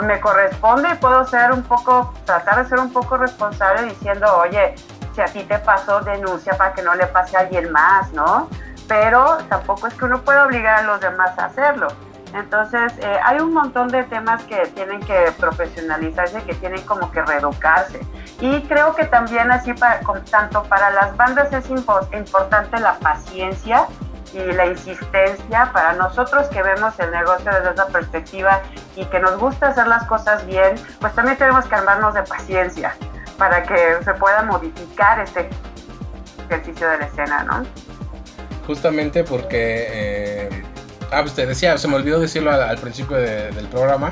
me 0.04 0.20
corresponde 0.20 0.90
y 0.92 0.96
puedo 0.96 1.26
ser 1.26 1.52
un 1.52 1.64
poco, 1.64 2.14
tratar 2.26 2.64
de 2.64 2.70
ser 2.70 2.80
un 2.80 2.92
poco 2.92 3.18
responsable 3.18 3.84
diciendo, 3.84 4.28
oye, 4.38 4.76
si 5.18 5.22
a 5.24 5.26
ti 5.26 5.44
te 5.46 5.58
pasó, 5.58 6.02
denuncia 6.02 6.56
para 6.58 6.74
que 6.74 6.84
no 6.84 6.94
le 6.94 7.08
pase 7.08 7.36
a 7.38 7.40
alguien 7.40 7.72
más, 7.72 8.14
¿no? 8.14 8.48
Pero 8.88 9.40
tampoco 9.50 9.88
es 9.88 9.96
que 9.96 10.06
uno 10.06 10.22
pueda 10.22 10.46
obligar 10.46 10.80
a 10.80 10.82
los 10.84 11.02
demás 11.02 11.38
a 11.40 11.46
hacerlo. 11.46 11.88
Entonces, 12.36 12.94
eh, 13.00 13.20
hay 13.24 13.40
un 13.40 13.52
montón 13.52 13.88
de 13.88 14.04
temas 14.04 14.44
que 14.44 14.68
tienen 14.76 15.00
que 15.00 15.34
profesionalizarse, 15.40 16.44
que 16.44 16.54
tienen 16.54 16.84
como 16.84 17.12
que 17.12 17.24
reeducarse. 17.24 18.00
Y 18.40 18.62
creo 18.68 18.94
que 18.94 19.06
también 19.06 19.52
así, 19.52 19.74
para, 19.74 20.02
tanto 20.30 20.62
para 20.64 20.92
las 20.92 21.18
bandas 21.18 21.52
es 21.52 21.68
importante 21.72 22.80
la 22.80 22.94
paciencia 23.00 23.88
y 24.34 24.52
la 24.52 24.68
insistencia 24.68 25.72
para 25.74 25.94
nosotros 25.94 26.46
que 26.50 26.62
vemos 26.62 27.00
el 27.00 27.10
negocio 27.10 27.52
desde 27.52 27.72
esa 27.72 27.88
perspectiva 27.88 28.60
y 28.96 29.06
que 29.06 29.20
nos 29.20 29.36
gusta 29.40 29.70
hacer 29.70 29.88
las 29.88 30.04
cosas 30.04 30.46
bien, 30.46 30.76
pues 31.00 31.12
también 31.16 31.38
tenemos 31.40 31.66
que 31.66 31.74
armarnos 31.74 32.14
de 32.14 32.22
paciencia 32.22 32.94
para 33.38 33.64
que 33.64 34.04
se 34.04 34.14
pueda 34.16 34.44
modificar 34.44 35.20
este 35.20 35.50
ejercicio 36.50 36.90
de 36.90 36.98
la 36.98 37.06
escena, 37.06 37.44
¿no? 37.44 37.64
Justamente 38.66 39.24
porque, 39.24 39.88
eh, 39.90 40.64
ah, 41.12 41.22
pues 41.22 41.36
decía, 41.36 41.78
se 41.78 41.88
me 41.88 41.96
olvidó 41.96 42.20
decirlo 42.20 42.52
al, 42.52 42.78
principio 42.78 43.18
del 43.18 43.68
programa, 43.68 44.12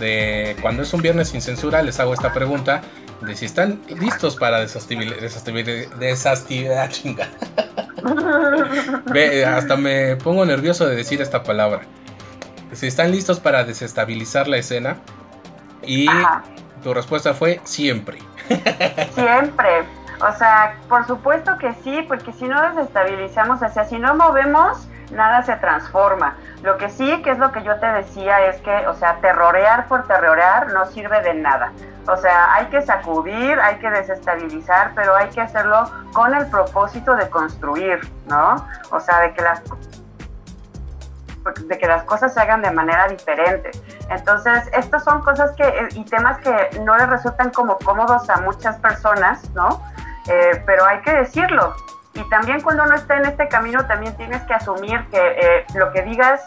de 0.00 0.56
cuando 0.60 0.82
es 0.82 0.92
un 0.92 1.02
viernes 1.02 1.28
sin 1.28 1.40
censura, 1.40 1.82
les 1.82 2.00
hago 2.00 2.12
esta 2.14 2.32
pregunta 2.32 2.82
de 3.22 3.34
si 3.34 3.46
están 3.46 3.80
listos 3.88 4.36
para 4.36 4.60
desactivar, 4.60 5.16
desactivar, 5.98 6.88
chinga. 6.90 7.28
Ve, 9.12 9.44
hasta 9.44 9.76
me 9.76 10.16
pongo 10.16 10.44
nervioso 10.44 10.86
de 10.86 10.96
decir 10.96 11.22
esta 11.22 11.42
palabra. 11.42 11.82
Si 12.72 12.86
están 12.86 13.10
listos 13.10 13.40
para 13.40 13.64
desestabilizar 13.64 14.48
la 14.48 14.58
escena. 14.58 14.98
Y 15.86 16.06
tu 16.82 16.92
respuesta 16.92 17.32
fue 17.32 17.60
siempre. 17.64 18.18
Siempre. 19.14 19.86
O 20.20 20.32
sea, 20.32 20.76
por 20.88 21.06
supuesto 21.06 21.58
que 21.58 21.74
sí, 21.74 22.04
porque 22.08 22.32
si 22.32 22.46
no 22.46 22.60
desestabilizamos, 22.62 23.60
o 23.62 23.68
sea, 23.68 23.84
si 23.84 23.98
no 23.98 24.14
movemos, 24.14 24.88
nada 25.10 25.42
se 25.42 25.56
transforma. 25.56 26.36
Lo 26.62 26.78
que 26.78 26.88
sí, 26.88 27.22
que 27.22 27.32
es 27.32 27.38
lo 27.38 27.52
que 27.52 27.62
yo 27.62 27.78
te 27.78 27.86
decía, 27.86 28.46
es 28.46 28.60
que, 28.62 28.86
o 28.88 28.94
sea, 28.94 29.16
terrorear 29.20 29.86
por 29.88 30.06
terrorear 30.06 30.72
no 30.72 30.86
sirve 30.86 31.20
de 31.20 31.34
nada. 31.34 31.72
O 32.08 32.16
sea, 32.16 32.54
hay 32.54 32.66
que 32.66 32.82
sacudir, 32.82 33.58
hay 33.60 33.76
que 33.76 33.90
desestabilizar, 33.90 34.92
pero 34.94 35.14
hay 35.14 35.28
que 35.28 35.40
hacerlo 35.40 35.90
con 36.12 36.34
el 36.34 36.46
propósito 36.46 37.14
de 37.14 37.28
construir, 37.28 38.00
¿no? 38.26 38.56
O 38.90 39.00
sea, 39.00 39.20
de 39.20 39.34
que 39.34 39.42
las 39.42 39.62
de 41.54 41.78
que 41.78 41.86
las 41.86 42.04
cosas 42.04 42.34
se 42.34 42.40
hagan 42.40 42.62
de 42.62 42.70
manera 42.70 43.08
diferente. 43.08 43.70
Entonces, 44.10 44.68
estas 44.72 45.04
son 45.04 45.22
cosas 45.22 45.52
que, 45.56 45.88
y 45.94 46.04
temas 46.04 46.38
que 46.38 46.80
no 46.80 46.96
les 46.96 47.08
resultan 47.08 47.50
como 47.50 47.78
cómodos 47.78 48.28
a 48.30 48.40
muchas 48.40 48.76
personas, 48.78 49.48
¿no? 49.54 49.82
Eh, 50.28 50.62
pero 50.66 50.84
hay 50.84 51.00
que 51.00 51.12
decirlo. 51.12 51.74
Y 52.14 52.28
también 52.30 52.60
cuando 52.62 52.84
uno 52.84 52.94
está 52.94 53.16
en 53.16 53.26
este 53.26 53.48
camino, 53.48 53.86
también 53.86 54.16
tienes 54.16 54.42
que 54.42 54.54
asumir 54.54 55.06
que 55.10 55.18
eh, 55.18 55.66
lo 55.74 55.92
que 55.92 56.02
digas 56.02 56.42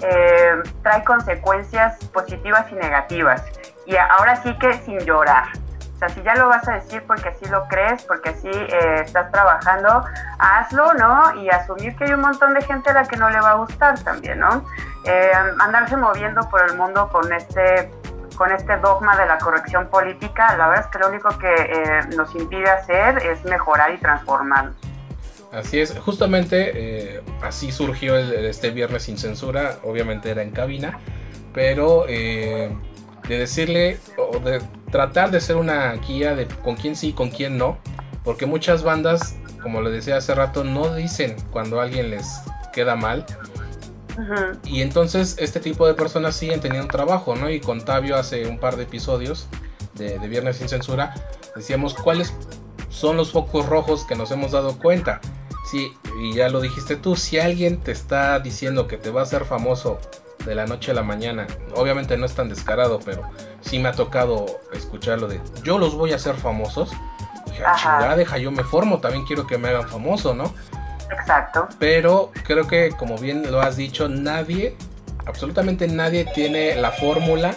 eh, 0.00 0.62
trae 0.82 1.04
consecuencias 1.04 2.04
positivas 2.06 2.66
y 2.72 2.74
negativas. 2.74 3.42
Y 3.86 3.96
ahora 3.96 4.36
sí 4.42 4.56
que 4.58 4.72
sin 4.74 4.98
llorar. 5.00 5.44
Sea, 6.02 6.08
si 6.08 6.22
ya 6.22 6.34
lo 6.34 6.48
vas 6.48 6.66
a 6.66 6.72
decir 6.72 7.04
porque 7.06 7.28
así 7.28 7.46
lo 7.46 7.68
crees, 7.68 8.02
porque 8.02 8.30
así 8.30 8.48
eh, 8.50 9.02
estás 9.04 9.30
trabajando, 9.30 10.04
hazlo, 10.38 10.94
¿no? 10.94 11.40
Y 11.40 11.48
asumir 11.48 11.94
que 11.94 12.04
hay 12.04 12.12
un 12.12 12.22
montón 12.22 12.54
de 12.54 12.62
gente 12.62 12.90
a 12.90 12.94
la 12.94 13.04
que 13.04 13.16
no 13.16 13.30
le 13.30 13.40
va 13.40 13.50
a 13.50 13.54
gustar 13.54 13.98
también, 14.00 14.40
¿no? 14.40 14.64
andarse 15.58 15.96
moviendo 15.96 16.48
por 16.48 16.62
el 16.62 16.76
mundo 16.76 17.08
con 17.08 17.32
este 17.32 17.90
con 18.36 18.52
este 18.52 18.76
dogma 18.76 19.16
de 19.16 19.26
la 19.26 19.36
corrección 19.38 19.88
política, 19.88 20.56
la 20.56 20.68
verdad 20.68 20.84
es 20.84 20.90
que 20.92 20.98
lo 21.00 21.08
único 21.08 21.36
que 21.38 22.00
nos 22.16 22.32
impide 22.36 22.70
hacer 22.70 23.18
es 23.18 23.44
mejorar 23.44 23.92
y 23.92 23.98
transformarnos. 23.98 24.76
Así 25.52 25.80
es, 25.80 25.96
justamente 25.98 26.72
eh, 26.74 27.22
así 27.42 27.72
surgió 27.72 28.16
este 28.16 28.70
viernes 28.70 29.02
sin 29.02 29.18
censura, 29.18 29.76
obviamente 29.82 30.30
era 30.30 30.42
en 30.42 30.50
cabina, 30.50 30.98
pero 31.52 32.06
eh, 32.08 32.74
de 33.28 33.38
decirle 33.38 33.98
o 34.16 34.38
de 34.38 34.60
tratar 34.90 35.30
de 35.30 35.40
ser 35.40 35.56
una 35.56 35.92
guía 35.94 36.34
de 36.34 36.46
con 36.46 36.76
quién 36.76 36.96
sí 36.96 37.08
y 37.08 37.12
con 37.12 37.30
quién 37.30 37.56
no, 37.56 37.78
porque 38.24 38.46
muchas 38.46 38.82
bandas, 38.82 39.36
como 39.62 39.80
le 39.80 39.90
decía 39.90 40.16
hace 40.16 40.34
rato, 40.34 40.64
no 40.64 40.94
dicen 40.94 41.36
cuando 41.50 41.80
alguien 41.80 42.10
les 42.10 42.40
queda 42.72 42.96
mal. 42.96 43.24
Y 44.64 44.82
entonces 44.82 45.36
este 45.38 45.58
tipo 45.58 45.86
de 45.86 45.94
personas 45.94 46.36
siguen 46.36 46.60
teniendo 46.60 46.88
trabajo, 46.88 47.34
¿no? 47.34 47.48
Y 47.48 47.60
con 47.60 47.82
Tabio 47.82 48.16
hace 48.16 48.46
un 48.46 48.58
par 48.58 48.76
de 48.76 48.82
episodios 48.82 49.48
de, 49.94 50.18
de 50.18 50.28
Viernes 50.28 50.56
sin 50.56 50.68
Censura 50.68 51.14
decíamos 51.54 51.94
cuáles 51.94 52.32
son 52.88 53.16
los 53.16 53.32
focos 53.32 53.66
rojos 53.66 54.04
que 54.04 54.14
nos 54.14 54.30
hemos 54.30 54.52
dado 54.52 54.78
cuenta. 54.78 55.20
Sí, 55.70 55.92
y 56.20 56.34
ya 56.34 56.48
lo 56.48 56.60
dijiste 56.60 56.96
tú, 56.96 57.16
si 57.16 57.38
alguien 57.38 57.80
te 57.80 57.92
está 57.92 58.38
diciendo 58.40 58.86
que 58.86 58.96
te 58.96 59.10
va 59.10 59.20
a 59.20 59.24
hacer 59.24 59.44
famoso 59.44 59.98
de 60.44 60.54
la 60.54 60.66
noche 60.66 60.90
a 60.90 60.94
la 60.94 61.02
mañana, 61.02 61.46
obviamente 61.74 62.16
no 62.16 62.26
es 62.26 62.34
tan 62.34 62.48
descarado, 62.48 62.98
pero 63.04 63.22
sí 63.60 63.78
me 63.78 63.88
ha 63.88 63.92
tocado 63.92 64.46
escucharlo 64.72 65.28
de 65.28 65.40
yo 65.62 65.78
los 65.78 65.94
voy 65.94 66.12
a 66.12 66.16
hacer 66.16 66.34
famosos. 66.34 66.90
Dije, 67.46 67.62
ah, 67.66 67.76
chingada, 67.76 68.16
deja, 68.16 68.38
yo 68.38 68.50
me 68.50 68.64
formo, 68.64 68.98
también 68.98 69.24
quiero 69.24 69.46
que 69.46 69.58
me 69.58 69.68
hagan 69.68 69.88
famoso, 69.88 70.34
¿no? 70.34 70.52
Exacto. 71.10 71.68
Pero 71.78 72.32
creo 72.44 72.66
que, 72.66 72.90
como 72.98 73.18
bien 73.18 73.50
lo 73.50 73.60
has 73.60 73.76
dicho, 73.76 74.08
nadie, 74.08 74.76
absolutamente 75.26 75.86
nadie 75.86 76.24
tiene 76.34 76.74
la 76.76 76.90
fórmula, 76.90 77.54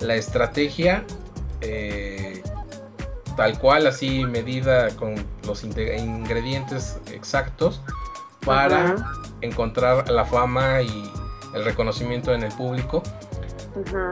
la 0.00 0.14
estrategia. 0.16 1.04
Eh, 1.60 2.42
tal 3.36 3.58
cual, 3.58 3.86
así 3.86 4.24
medida 4.24 4.88
con 4.96 5.14
los 5.46 5.62
ingredientes 5.62 6.98
exactos 7.12 7.80
para 8.44 8.96
encontrar 9.40 10.10
la 10.10 10.24
fama 10.24 10.82
y 10.82 11.12
el 11.56 11.64
reconocimiento 11.64 12.32
en 12.32 12.42
el 12.42 12.52
público. 12.52 13.02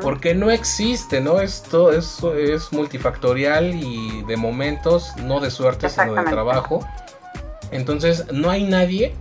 Porque 0.03 0.35
no 0.35 0.51
existe, 0.51 1.21
¿no? 1.21 1.41
Esto, 1.41 1.93
eso 1.93 2.35
es 2.35 2.71
multifactorial 2.73 3.75
y 3.75 4.23
de 4.25 4.37
momentos, 4.37 5.17
no 5.17 5.41
de 5.41 5.51
suerte, 5.51 5.89
sino 5.89 6.15
de 6.15 6.25
trabajo. 6.25 6.87
Entonces, 7.71 8.31
no 8.31 8.51
hay 8.51 8.65
nadie 8.65 9.15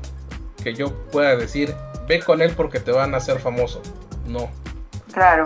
que 0.62 0.74
yo 0.74 0.94
pueda 1.12 1.38
decir, 1.38 1.74
ve 2.08 2.20
con 2.20 2.42
él 2.42 2.54
porque 2.58 2.80
te 2.80 2.92
van 2.92 3.14
a 3.14 3.18
hacer 3.18 3.40
famoso. 3.40 3.82
No. 4.28 4.50
Claro. 5.14 5.46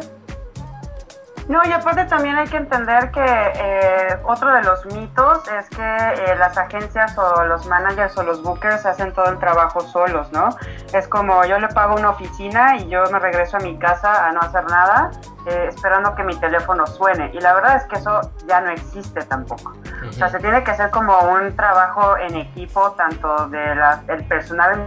No, 1.48 1.62
y 1.64 1.72
aparte 1.72 2.04
también 2.06 2.36
hay 2.36 2.48
que 2.48 2.58
entender 2.58 3.10
que 3.12 3.24
eh, 3.24 4.20
otro 4.24 4.52
de 4.54 4.64
los 4.64 4.86
mitos 4.88 5.48
es 5.48 5.70
que 5.70 5.82
eh, 5.82 6.36
las 6.38 6.58
agencias 6.58 7.18
o 7.18 7.46
los 7.46 7.66
managers 7.68 8.18
o 8.18 8.24
los 8.24 8.44
bookers 8.44 8.86
hacen 8.86 9.14
todo 9.14 9.30
el 9.30 9.40
trabajo 9.40 9.80
solos, 9.80 10.30
¿no? 10.34 10.50
Es 10.94 11.08
como 11.08 11.46
yo 11.46 11.58
le 11.58 11.70
pago 11.70 11.96
una 11.96 12.10
oficina 12.10 12.76
y 12.76 12.90
yo 12.90 13.04
me 13.12 13.20
regreso 13.20 13.58
a 13.58 13.60
mi 13.62 13.78
casa 13.80 14.28
a 14.28 14.32
no 14.34 14.42
hacer 14.42 14.66
nada, 14.66 15.10
eh, 15.46 15.68
esperando 15.70 16.16
que 16.16 16.24
mi 16.24 16.36
teléfono 16.36 16.86
suene. 16.86 17.32
Y 17.34 17.40
la 17.40 17.54
verdad 17.54 17.78
es 17.78 17.84
que 17.86 17.96
eso 17.96 18.20
ya 18.46 18.60
no 18.60 18.70
existe 18.72 19.24
tampoco. 19.24 19.74
O 20.10 20.12
sea, 20.12 20.28
se 20.28 20.40
tiene 20.40 20.64
que 20.66 20.72
hacer 20.72 20.90
como 20.90 21.18
un 21.18 21.56
trabajo 21.56 22.18
en 22.18 22.36
equipo, 22.36 22.92
tanto 22.92 23.48
del 23.48 24.26
personal 24.28 24.86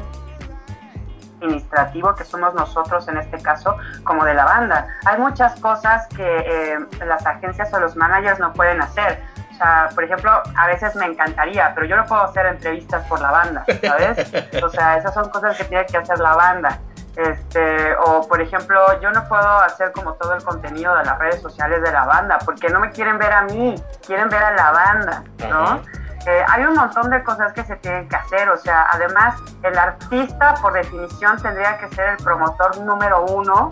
administrativo 1.41 2.14
que 2.14 2.24
somos 2.24 2.55
nosotros 2.55 3.09
en 3.09 3.18
este 3.18 3.41
caso 3.41 3.76
como 4.05 4.24
de 4.24 4.34
la 4.34 4.45
banda. 4.45 4.86
Hay 5.05 5.18
muchas 5.18 5.59
cosas 5.61 6.07
que 6.09 6.38
eh, 6.38 6.78
las 7.07 7.26
agencias 7.26 7.72
o 7.72 7.80
los 7.80 7.97
managers 7.97 8.38
no 8.38 8.53
pueden 8.53 8.80
hacer. 8.80 9.22
O 9.51 9.55
sea, 9.55 9.91
por 9.95 10.05
ejemplo, 10.05 10.30
a 10.57 10.66
veces 10.66 10.95
me 10.97 11.07
encantaría, 11.07 11.72
pero 11.74 11.86
yo 11.86 11.97
no 11.97 12.07
puedo 12.07 12.22
hacer 12.22 12.47
entrevistas 12.47 13.07
por 13.07 13.20
la 13.20 13.30
banda, 13.30 13.64
¿sabes? 13.82 14.32
O 14.62 14.68
sea, 14.70 14.97
esas 14.97 15.12
son 15.12 15.28
cosas 15.28 15.57
que 15.57 15.64
tiene 15.64 15.84
que 15.86 15.99
hacer 15.99 16.18
la 16.18 16.34
banda. 16.34 16.78
Este, 17.16 17.95
o 17.97 18.26
por 18.26 18.41
ejemplo, 18.41 19.01
yo 19.01 19.11
no 19.11 19.28
puedo 19.28 19.59
hacer 19.59 19.93
como 19.93 20.14
todo 20.14 20.34
el 20.34 20.43
contenido 20.43 20.97
de 20.97 21.05
las 21.05 21.18
redes 21.18 21.43
sociales 21.43 21.82
de 21.82 21.93
la 21.93 22.07
banda, 22.07 22.38
porque 22.45 22.70
no 22.70 22.80
me 22.80 22.91
quieren 22.91 23.18
ver 23.18 23.32
a 23.32 23.43
mí, 23.43 23.74
quieren 24.07 24.28
ver 24.28 24.43
a 24.43 24.53
la 24.53 24.70
banda, 24.70 25.24
¿no? 25.49 25.82
Eh, 26.26 26.44
hay 26.48 26.64
un 26.64 26.74
montón 26.74 27.10
de 27.10 27.22
cosas 27.24 27.52
que 27.52 27.64
se 27.64 27.76
tienen 27.76 28.08
que 28.08 28.16
hacer, 28.16 28.48
o 28.50 28.58
sea, 28.58 28.86
además 28.90 29.40
el 29.62 29.78
artista 29.78 30.54
por 30.60 30.74
definición 30.74 31.40
tendría 31.40 31.78
que 31.78 31.88
ser 31.94 32.10
el 32.10 32.16
promotor 32.18 32.78
número 32.80 33.24
uno 33.24 33.70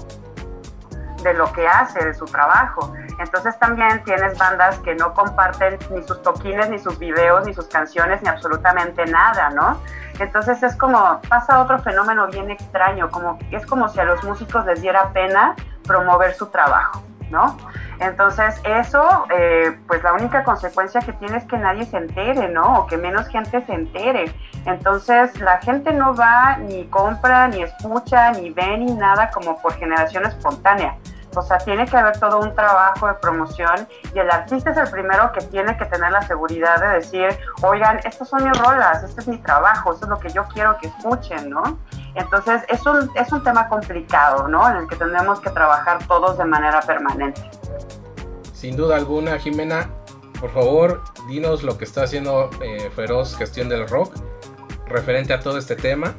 de 1.22 1.34
lo 1.34 1.52
que 1.52 1.66
hace, 1.66 2.04
de 2.04 2.14
su 2.14 2.24
trabajo. 2.24 2.94
Entonces 3.18 3.58
también 3.58 4.02
tienes 4.04 4.38
bandas 4.38 4.78
que 4.78 4.94
no 4.94 5.12
comparten 5.12 5.78
ni 5.90 6.02
sus 6.04 6.22
toquines, 6.22 6.70
ni 6.70 6.78
sus 6.78 6.98
videos, 6.98 7.44
ni 7.44 7.52
sus 7.52 7.66
canciones, 7.66 8.22
ni 8.22 8.28
absolutamente 8.28 9.04
nada, 9.06 9.50
¿no? 9.50 9.80
Entonces 10.18 10.62
es 10.62 10.76
como, 10.76 11.20
pasa 11.28 11.60
otro 11.60 11.78
fenómeno 11.80 12.26
bien 12.28 12.50
extraño, 12.50 13.10
como 13.10 13.38
es 13.50 13.66
como 13.66 13.88
si 13.88 14.00
a 14.00 14.04
los 14.04 14.22
músicos 14.24 14.64
les 14.66 14.80
diera 14.80 15.12
pena 15.12 15.54
promover 15.84 16.34
su 16.34 16.46
trabajo, 16.46 17.02
¿no? 17.30 17.56
Entonces, 18.00 18.60
eso, 18.64 19.26
eh, 19.30 19.76
pues 19.86 20.02
la 20.02 20.12
única 20.12 20.44
consecuencia 20.44 21.00
que 21.00 21.12
tiene 21.14 21.38
es 21.38 21.44
que 21.44 21.58
nadie 21.58 21.84
se 21.84 21.96
entere, 21.96 22.48
¿no? 22.48 22.80
O 22.80 22.86
que 22.86 22.96
menos 22.96 23.28
gente 23.28 23.64
se 23.64 23.72
entere. 23.72 24.32
Entonces, 24.66 25.38
la 25.40 25.58
gente 25.58 25.92
no 25.92 26.14
va 26.14 26.58
ni 26.58 26.84
compra, 26.86 27.48
ni 27.48 27.62
escucha, 27.62 28.32
ni 28.32 28.50
ve, 28.50 28.78
ni 28.78 28.92
nada 28.92 29.30
como 29.30 29.60
por 29.60 29.74
generación 29.74 30.26
espontánea. 30.26 30.96
O 31.38 31.42
sea, 31.42 31.58
tiene 31.58 31.86
que 31.86 31.96
haber 31.96 32.18
todo 32.18 32.40
un 32.40 32.52
trabajo 32.54 33.06
de 33.06 33.14
promoción 33.14 33.86
y 34.12 34.18
el 34.18 34.28
artista 34.28 34.70
es 34.70 34.76
el 34.76 34.90
primero 34.90 35.30
que 35.32 35.40
tiene 35.42 35.76
que 35.76 35.84
tener 35.84 36.10
la 36.10 36.22
seguridad 36.22 36.80
de 36.80 36.88
decir, 36.96 37.28
oigan, 37.62 38.00
estas 38.04 38.28
son 38.28 38.42
mis 38.42 38.58
rolas, 38.58 39.04
este 39.04 39.20
es 39.20 39.28
mi 39.28 39.38
trabajo, 39.38 39.92
esto 39.92 40.06
es 40.06 40.10
lo 40.10 40.18
que 40.18 40.30
yo 40.30 40.44
quiero 40.52 40.76
que 40.78 40.88
escuchen, 40.88 41.50
¿no? 41.50 41.78
Entonces, 42.14 42.62
es 42.68 42.84
un, 42.86 43.08
es 43.14 43.32
un 43.32 43.44
tema 43.44 43.68
complicado, 43.68 44.48
¿no? 44.48 44.68
En 44.68 44.78
el 44.78 44.88
que 44.88 44.96
tenemos 44.96 45.40
que 45.40 45.50
trabajar 45.50 45.98
todos 46.08 46.36
de 46.38 46.44
manera 46.44 46.80
permanente. 46.80 47.48
Sin 48.52 48.76
duda 48.76 48.96
alguna, 48.96 49.38
Jimena, 49.38 49.88
por 50.40 50.50
favor, 50.50 51.02
dinos 51.28 51.62
lo 51.62 51.78
que 51.78 51.84
está 51.84 52.02
haciendo 52.02 52.50
eh, 52.60 52.90
Feroz 52.96 53.36
Gestión 53.36 53.68
del 53.68 53.88
Rock 53.88 54.12
referente 54.88 55.32
a 55.32 55.40
todo 55.40 55.58
este 55.58 55.76
tema. 55.76 56.14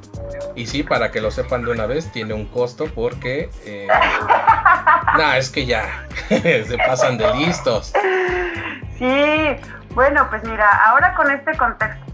Y 0.55 0.67
sí, 0.67 0.83
para 0.83 1.11
que 1.11 1.21
lo 1.21 1.31
sepan 1.31 1.63
de 1.63 1.71
una 1.71 1.85
vez, 1.85 2.11
tiene 2.11 2.33
un 2.33 2.45
costo 2.45 2.85
porque... 2.93 3.49
Eh, 3.65 3.87
es 5.37 5.49
que 5.49 5.65
ya 5.65 6.07
se 6.29 6.77
pasan 6.85 7.17
de 7.17 7.33
listos. 7.35 7.93
Sí, 8.97 9.55
bueno, 9.91 10.27
pues 10.29 10.43
mira, 10.43 10.69
ahora 10.85 11.13
con 11.15 11.31
este 11.31 11.55
contexto 11.57 12.09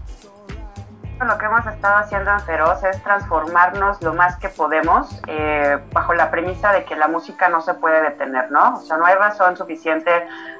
lo 1.24 1.38
que 1.38 1.46
hemos 1.46 1.66
estado 1.66 1.96
haciendo 1.96 2.30
en 2.30 2.40
Feroz 2.40 2.84
es 2.84 3.02
transformarnos 3.02 4.02
lo 4.02 4.12
más 4.12 4.36
que 4.36 4.50
podemos 4.50 5.20
eh, 5.26 5.78
bajo 5.92 6.12
la 6.12 6.30
premisa 6.30 6.72
de 6.72 6.84
que 6.84 6.94
la 6.94 7.08
música 7.08 7.48
no 7.48 7.62
se 7.62 7.74
puede 7.74 8.02
detener, 8.02 8.50
¿no? 8.50 8.74
O 8.74 8.80
sea, 8.80 8.98
no 8.98 9.06
hay 9.06 9.14
razón 9.14 9.56
suficiente 9.56 10.10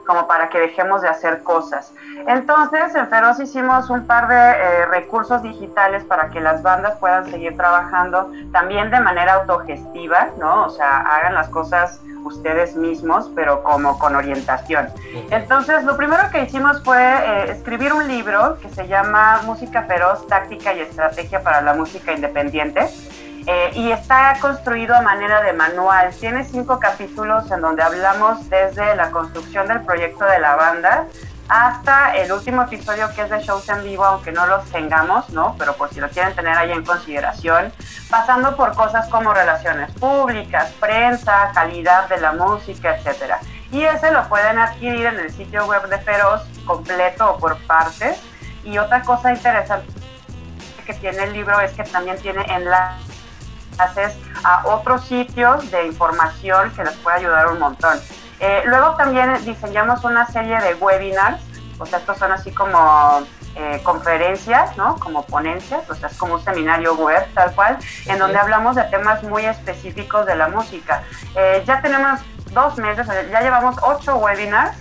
como 0.07 0.27
para 0.27 0.49
que 0.49 0.59
dejemos 0.59 1.03
de 1.03 1.09
hacer 1.09 1.43
cosas. 1.43 1.93
Entonces, 2.27 2.95
en 2.95 3.09
Feroz 3.09 3.39
hicimos 3.41 3.91
un 3.91 4.07
par 4.07 4.29
de 4.29 4.37
eh, 4.37 4.87
recursos 4.87 5.43
digitales 5.43 6.05
para 6.05 6.31
que 6.31 6.41
las 6.41 6.63
bandas 6.63 6.97
puedan 6.99 7.31
seguir 7.31 7.57
trabajando 7.57 8.33
también 8.53 8.91
de 8.91 9.01
manera 9.01 9.35
autogestiva, 9.35 10.29
¿no? 10.39 10.67
O 10.67 10.71
sea, 10.71 11.01
hagan 11.01 11.35
las 11.35 11.49
cosas 11.49 12.01
ustedes 12.27 12.77
mismos, 12.77 13.31
pero 13.35 13.63
como 13.63 13.99
con 13.99 14.17
orientación. 14.17 14.89
Entonces, 15.31 15.85
lo 15.85 15.97
primero 15.97 16.25
que 16.31 16.43
hicimos 16.43 16.83
fue 16.83 16.99
eh, 16.99 17.51
escribir 17.51 17.93
un 17.93 18.07
libro 18.09 18.59
que 18.61 18.69
se 18.69 18.87
llama 18.89 19.43
Música 19.45 19.85
Feroz, 19.85 20.27
Táctica 20.27 20.75
y 20.75 20.81
Estrategia 20.81 21.43
para 21.43 21.61
la 21.61 21.75
Música 21.75 22.13
Independiente. 22.13 22.89
Eh, 23.49 23.71
y 23.75 23.93
está 23.93 24.37
construido 24.41 24.97
a 24.97 25.03
manera 25.03 25.41
de 25.41 25.53
manual. 25.53 26.11
Tiene 26.19 26.43
cinco 26.43 26.81
capítulos 26.81 27.49
en 27.53 27.61
donde 27.61 27.81
hablamos 27.81 28.51
desde 28.51 28.97
la 28.97 29.13
construcción 29.13 29.69
del 29.69 29.83
proyecto 29.83 30.25
de 30.25 30.41
la 30.41 30.57
banda 30.57 31.07
hasta 31.49 32.17
el 32.17 32.33
último 32.33 32.63
episodio 32.63 33.09
que 33.15 33.23
es 33.23 33.31
de 33.31 33.41
shows 33.41 33.69
en 33.69 33.85
vivo, 33.85 34.05
aunque 34.05 34.33
no 34.33 34.47
los 34.47 34.65
tengamos, 34.71 35.29
¿no? 35.31 35.55
Pero 35.59 35.75
por 35.75 35.93
si 35.93 36.01
lo 36.01 36.09
quieren 36.09 36.35
tener 36.35 36.57
ahí 36.57 36.73
en 36.73 36.85
consideración, 36.85 37.73
pasando 38.11 38.57
por 38.57 38.75
cosas 38.75 39.09
como 39.09 39.33
relaciones 39.33 39.91
públicas, 39.93 40.73
prensa, 40.81 41.51
calidad 41.55 42.09
de 42.09 42.19
la 42.19 42.33
música, 42.33 42.97
etcétera. 42.97 43.41
Y 43.71 43.83
ese 43.85 44.11
lo 44.13 44.29
pueden 44.29 44.59
adquirir 44.59 45.07
en 45.07 45.21
el 45.21 45.31
sitio 45.33 45.67
web 45.67 45.89
de 45.89 45.99
Feroz 45.99 46.43
completo 46.65 47.33
o 47.33 47.39
por 47.39 47.59
partes. 47.67 48.19
Y 48.65 48.79
otra 48.79 49.03
cosa 49.03 49.33
interesante 49.33 49.87
que 50.85 50.95
tiene 50.95 51.25
el 51.25 51.33
libro 51.33 51.61
es 51.61 51.73
que 51.73 51.83
también 51.85 52.17
tiene 52.19 52.43
enlaces 52.49 54.17
a 54.45 54.67
otros 54.67 55.05
sitios 55.05 55.71
de 55.71 55.87
información 55.87 56.71
que 56.73 56.85
les 56.85 56.95
puede 56.99 57.19
ayudar 57.19 57.49
un 57.49 57.59
montón. 57.59 58.01
Eh, 58.41 58.63
luego 58.67 58.95
también 58.97 59.45
diseñamos 59.45 60.05
una 60.05 60.27
serie 60.27 60.61
de 60.61 60.75
webinars, 60.75 61.41
o 61.79 61.87
sea, 61.87 61.99
estos 61.99 62.19
son 62.19 62.33
así 62.33 62.53
como 62.53 63.23
eh, 63.55 63.81
conferencias, 63.83 64.77
¿no? 64.77 64.97
Como 64.97 65.25
ponencias, 65.25 65.89
o 65.89 65.95
sea, 65.95 66.09
es 66.09 66.17
como 66.17 66.35
un 66.35 66.45
seminario 66.45 66.95
web 66.95 67.27
tal 67.35 67.55
cual, 67.55 67.79
en 68.07 68.19
donde 68.19 68.39
hablamos 68.39 68.77
de 68.77 68.83
temas 68.85 69.23
muy 69.23 69.45
específicos 69.47 70.27
de 70.27 70.37
la 70.37 70.49
música. 70.49 71.03
Eh, 71.35 71.63
ya 71.67 71.81
tenemos 71.81 72.21
dos 72.53 72.77
meses, 72.77 73.07
ya 73.31 73.41
llevamos 73.41 73.77
ocho 73.83 74.17
webinars. 74.17 74.77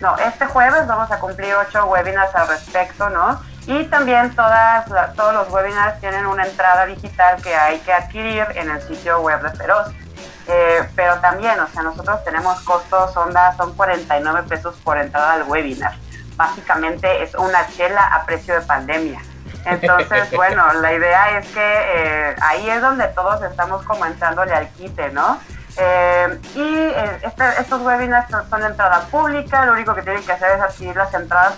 No, 0.00 0.16
este 0.18 0.46
jueves 0.46 0.86
vamos 0.86 1.10
a 1.10 1.18
cumplir 1.18 1.54
ocho 1.54 1.86
webinars 1.86 2.34
al 2.34 2.48
respecto, 2.48 3.08
¿no? 3.10 3.40
Y 3.66 3.84
también 3.84 4.34
todas, 4.34 4.84
todos 5.16 5.34
los 5.34 5.50
webinars 5.50 5.98
tienen 6.00 6.26
una 6.26 6.44
entrada 6.46 6.84
digital 6.86 7.40
que 7.42 7.54
hay 7.54 7.78
que 7.78 7.92
adquirir 7.92 8.46
en 8.54 8.70
el 8.70 8.82
sitio 8.82 9.20
web 9.20 9.40
de 9.40 9.50
Feroz. 9.56 9.88
Eh, 10.46 10.88
pero 10.94 11.18
también, 11.20 11.58
o 11.58 11.66
sea, 11.68 11.82
nosotros 11.82 12.22
tenemos 12.24 12.60
costos, 12.60 13.16
onda, 13.16 13.56
son 13.56 13.74
49 13.74 14.42
pesos 14.48 14.74
por 14.84 14.98
entrada 14.98 15.34
al 15.34 15.44
webinar. 15.44 15.94
Básicamente 16.36 17.22
es 17.22 17.34
una 17.34 17.66
chela 17.68 18.02
a 18.02 18.26
precio 18.26 18.54
de 18.54 18.60
pandemia. 18.62 19.20
Entonces, 19.64 20.30
bueno, 20.36 20.72
la 20.74 20.92
idea 20.92 21.38
es 21.38 21.46
que 21.48 21.60
eh, 21.60 22.36
ahí 22.42 22.68
es 22.68 22.82
donde 22.82 23.08
todos 23.08 23.42
estamos 23.42 23.84
comenzándole 23.84 24.52
al 24.52 24.68
quite, 24.70 25.10
¿no? 25.10 25.38
Eh, 25.76 26.40
y 26.54 27.26
este, 27.26 27.44
estos 27.58 27.80
webinars 27.80 28.28
son 28.48 28.60
de 28.60 28.66
entrada 28.66 29.00
pública, 29.06 29.64
lo 29.64 29.72
único 29.72 29.94
que 29.94 30.02
tienen 30.02 30.22
que 30.22 30.32
hacer 30.32 30.56
es 30.56 30.60
adquirir 30.60 30.94
las 30.94 31.12
entradas 31.14 31.54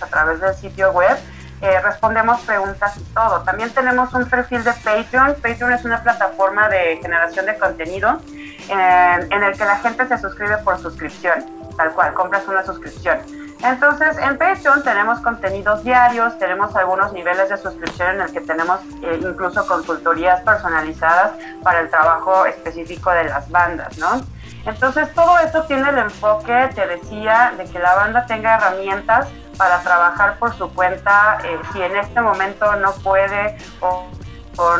a 0.00 0.06
través 0.06 0.40
del 0.40 0.54
sitio 0.54 0.90
web. 0.92 1.16
Respondemos 1.60 2.40
preguntas 2.42 2.96
y 2.96 3.04
todo. 3.14 3.42
También 3.42 3.70
tenemos 3.70 4.12
un 4.14 4.28
perfil 4.28 4.64
de 4.64 4.72
Patreon. 4.72 5.34
Patreon 5.42 5.72
es 5.72 5.84
una 5.84 6.02
plataforma 6.02 6.68
de 6.68 6.98
generación 7.02 7.46
de 7.46 7.58
contenido 7.58 8.20
en 8.68 9.42
el 9.42 9.58
que 9.58 9.64
la 9.64 9.76
gente 9.78 10.06
se 10.06 10.18
suscribe 10.18 10.56
por 10.58 10.78
suscripción, 10.78 11.44
tal 11.76 11.92
cual, 11.92 12.14
compras 12.14 12.46
una 12.46 12.64
suscripción. 12.64 13.18
Entonces, 13.62 14.16
en 14.18 14.38
Patreon 14.38 14.82
tenemos 14.82 15.20
contenidos 15.20 15.84
diarios, 15.84 16.38
tenemos 16.38 16.74
algunos 16.76 17.12
niveles 17.12 17.50
de 17.50 17.58
suscripción 17.58 18.14
en 18.14 18.20
el 18.22 18.32
que 18.32 18.40
tenemos 18.40 18.80
eh, 19.02 19.20
incluso 19.20 19.66
consultorías 19.66 20.40
personalizadas 20.40 21.32
para 21.62 21.80
el 21.80 21.90
trabajo 21.90 22.46
específico 22.46 23.10
de 23.10 23.24
las 23.24 23.50
bandas, 23.50 23.98
¿no? 23.98 24.22
Entonces, 24.64 25.12
todo 25.14 25.38
esto 25.40 25.64
tiene 25.64 25.90
el 25.90 25.98
enfoque, 25.98 26.70
te 26.74 26.86
decía, 26.86 27.52
de 27.56 27.64
que 27.64 27.78
la 27.78 27.94
banda 27.96 28.24
tenga 28.26 28.56
herramientas 28.56 29.28
para 29.60 29.82
trabajar 29.82 30.38
por 30.38 30.54
su 30.54 30.72
cuenta 30.72 31.36
eh, 31.44 31.58
si 31.70 31.82
en 31.82 31.94
este 31.94 32.22
momento 32.22 32.76
no 32.76 32.92
puede 33.04 33.58
o, 33.80 34.08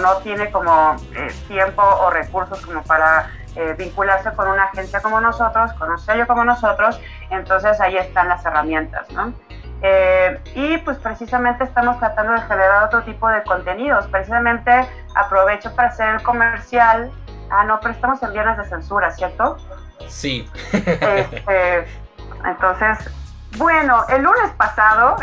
no 0.00 0.16
tiene 0.22 0.50
como 0.50 0.96
eh, 1.14 1.28
tiempo 1.48 1.82
o 1.82 2.08
recursos 2.08 2.64
como 2.64 2.82
para 2.84 3.30
eh, 3.56 3.74
vincularse 3.76 4.32
con 4.32 4.48
una 4.48 4.64
agencia 4.64 5.02
como 5.02 5.20
nosotros, 5.20 5.70
con 5.74 5.90
un 5.90 5.98
sello 5.98 6.26
como 6.26 6.44
nosotros, 6.44 6.98
entonces 7.28 7.78
ahí 7.78 7.98
están 7.98 8.28
las 8.28 8.42
herramientas, 8.46 9.10
¿no? 9.10 9.34
Eh, 9.82 10.40
y 10.54 10.78
pues 10.78 10.96
precisamente 10.96 11.64
estamos 11.64 11.98
tratando 11.98 12.32
de 12.32 12.40
generar 12.40 12.84
otro 12.84 13.02
tipo 13.02 13.28
de 13.28 13.42
contenidos. 13.42 14.06
Precisamente 14.06 14.88
aprovecho 15.14 15.74
para 15.76 15.88
hacer 15.88 16.14
el 16.14 16.22
comercial. 16.22 17.10
Ah, 17.50 17.64
no, 17.64 17.80
pero 17.80 17.92
estamos 17.92 18.22
en 18.22 18.32
viernes 18.32 18.56
de 18.56 18.64
censura, 18.64 19.10
¿cierto? 19.10 19.58
Sí. 20.08 20.48
Este, 20.72 21.86
entonces, 22.44 23.10
bueno, 23.56 24.04
el 24.08 24.22
lunes 24.22 24.50
pasado. 24.56 25.16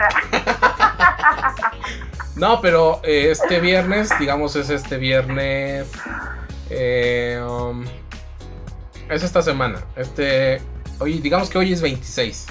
no, 2.35 2.61
pero 2.61 2.99
eh, 3.03 3.31
este 3.31 3.59
viernes, 3.59 4.11
digamos, 4.19 4.55
es 4.55 4.69
este 4.69 4.97
viernes. 4.97 5.89
Eh, 6.69 7.41
um, 7.47 7.85
es 9.09 9.23
esta 9.23 9.41
semana. 9.41 9.79
Este, 9.95 10.61
hoy, 10.99 11.19
digamos 11.19 11.49
que 11.49 11.57
hoy 11.57 11.73
es 11.73 11.81
26. 11.81 12.47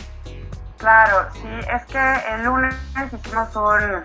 Claro, 0.79 1.29
sí, 1.33 1.49
es 1.73 1.85
que 1.87 2.35
el 2.35 2.45
lunes 2.45 2.75
hicimos 3.13 3.55
un, 3.57 4.05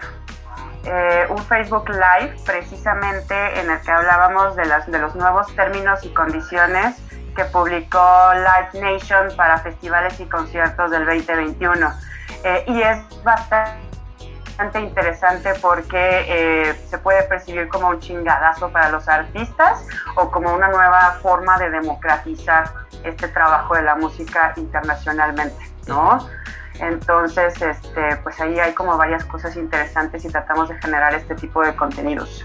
eh, 0.86 1.26
un 1.30 1.38
Facebook 1.46 1.90
Live 1.90 2.36
precisamente 2.46 3.60
en 3.60 3.70
el 3.70 3.82
que 3.82 3.92
hablábamos 3.92 4.56
de, 4.56 4.66
las, 4.66 4.90
de 4.90 5.00
los 5.00 5.16
nuevos 5.16 5.54
términos 5.56 6.04
y 6.04 6.10
condiciones 6.10 6.96
que 7.36 7.46
publicó 7.46 8.32
Live 8.34 8.82
Nation 8.82 9.36
para 9.36 9.58
festivales 9.60 10.20
y 10.20 10.26
conciertos 10.26 10.92
del 10.92 11.06
2021. 11.06 11.94
Eh, 12.44 12.64
y 12.68 12.82
es 12.82 13.24
bastante 13.24 14.80
interesante 14.80 15.54
porque 15.62 16.26
eh, 16.28 16.76
se 16.90 16.98
puede 16.98 17.24
percibir 17.24 17.68
como 17.68 17.90
un 17.90 18.00
chingadazo 18.00 18.72
para 18.72 18.90
los 18.90 19.08
artistas 19.08 19.86
o 20.16 20.30
como 20.30 20.54
una 20.54 20.70
nueva 20.70 21.18
forma 21.22 21.58
de 21.58 21.70
democratizar 21.72 22.72
este 23.04 23.28
trabajo 23.30 23.76
de 23.76 23.84
la 23.84 23.96
música 23.96 24.54
internacionalmente, 24.58 25.66
¿no? 25.88 26.30
Entonces, 26.80 27.60
este, 27.62 28.16
pues 28.24 28.40
ahí 28.40 28.60
hay 28.60 28.74
como 28.74 28.98
varias 28.98 29.26
cosas 29.26 29.56
interesantes 29.56 30.26
y 30.26 30.30
tratamos 30.30 30.70
de 30.70 30.80
generar 30.80 31.14
este 31.14 31.36
tipo 31.36 31.62
de 31.64 31.76
contenidos. 31.76 32.44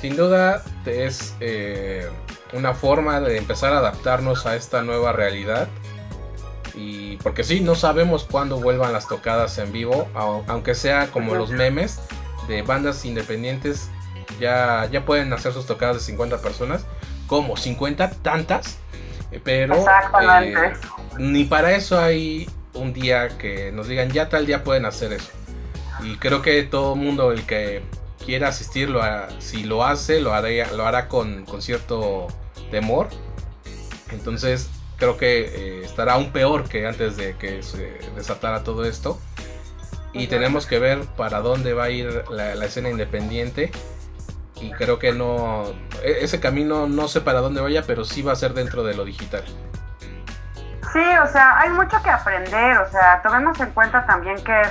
Sin 0.00 0.16
duda 0.16 0.62
es 0.84 1.36
eh, 1.38 2.10
una 2.52 2.74
forma 2.74 3.20
de 3.20 3.38
empezar 3.38 3.72
a 3.72 3.78
adaptarnos 3.78 4.46
a 4.46 4.56
esta 4.56 4.82
nueva 4.82 5.12
realidad. 5.12 5.68
Y 6.74 7.16
porque 7.18 7.44
sí, 7.44 7.60
no 7.60 7.74
sabemos 7.74 8.24
cuándo 8.24 8.58
vuelvan 8.58 8.92
las 8.92 9.06
tocadas 9.06 9.58
en 9.58 9.72
vivo, 9.72 10.08
aunque 10.14 10.74
sea 10.74 11.08
como 11.08 11.34
los 11.34 11.50
memes 11.50 12.00
de 12.48 12.62
bandas 12.62 13.04
independientes, 13.04 13.90
ya, 14.40 14.88
ya 14.90 15.04
pueden 15.04 15.32
hacer 15.32 15.52
sus 15.52 15.66
tocadas 15.66 15.96
de 15.96 16.02
50 16.02 16.38
personas, 16.38 16.86
como 17.26 17.56
50 17.56 18.10
tantas, 18.22 18.78
eh, 19.30 19.40
pero 19.42 19.84
eh, 20.42 20.72
ni 21.18 21.44
para 21.44 21.72
eso 21.72 22.00
hay 22.00 22.48
un 22.74 22.92
día 22.92 23.36
que 23.38 23.70
nos 23.72 23.88
digan 23.88 24.10
ya 24.10 24.28
tal 24.28 24.46
día 24.46 24.64
pueden 24.64 24.86
hacer 24.86 25.12
eso. 25.12 25.30
Y 26.02 26.16
creo 26.16 26.42
que 26.42 26.62
todo 26.62 26.96
mundo 26.96 27.32
el 27.32 27.44
que 27.44 27.82
quiera 28.24 28.48
asistir, 28.48 28.90
si 29.38 29.64
lo 29.64 29.84
hace, 29.84 30.20
lo, 30.20 30.32
hará, 30.32 30.48
lo 30.74 30.86
hará 30.86 31.08
con, 31.08 31.44
con 31.44 31.62
cierto 31.62 32.28
temor. 32.72 33.08
Entonces 34.10 34.68
creo 34.96 35.16
que 35.16 35.40
eh, 35.40 35.84
estará 35.84 36.14
aún 36.14 36.32
peor 36.32 36.68
que 36.68 36.86
antes 36.86 37.16
de 37.16 37.36
que 37.36 37.62
se 37.62 37.98
desatara 38.16 38.64
todo 38.64 38.84
esto. 38.84 39.20
Y 40.12 40.26
tenemos 40.26 40.66
que 40.66 40.78
ver 40.78 41.00
para 41.16 41.40
dónde 41.40 41.72
va 41.72 41.84
a 41.84 41.90
ir 41.90 42.24
la, 42.28 42.52
escena 42.64 42.90
independiente. 42.90 43.70
Y 44.60 44.70
creo 44.72 44.98
que 44.98 45.12
no. 45.12 45.64
E, 46.02 46.18
ese 46.24 46.40
camino 46.40 46.88
no 46.88 47.08
sé 47.08 47.20
para 47.20 47.40
dónde 47.40 47.60
vaya, 47.60 47.84
pero 47.86 48.04
sí 48.04 48.22
va 48.22 48.32
a 48.32 48.36
ser 48.36 48.54
dentro 48.54 48.82
de 48.82 48.94
lo 48.94 49.04
digital. 49.04 49.44
Sí, 50.92 51.02
o 51.22 51.26
sea, 51.26 51.58
hay 51.58 51.70
mucho 51.70 52.02
que 52.02 52.10
aprender. 52.10 52.78
O 52.78 52.88
sea, 52.90 53.22
tomemos 53.22 53.58
en 53.60 53.70
cuenta 53.70 54.04
también 54.04 54.42
que 54.44 54.62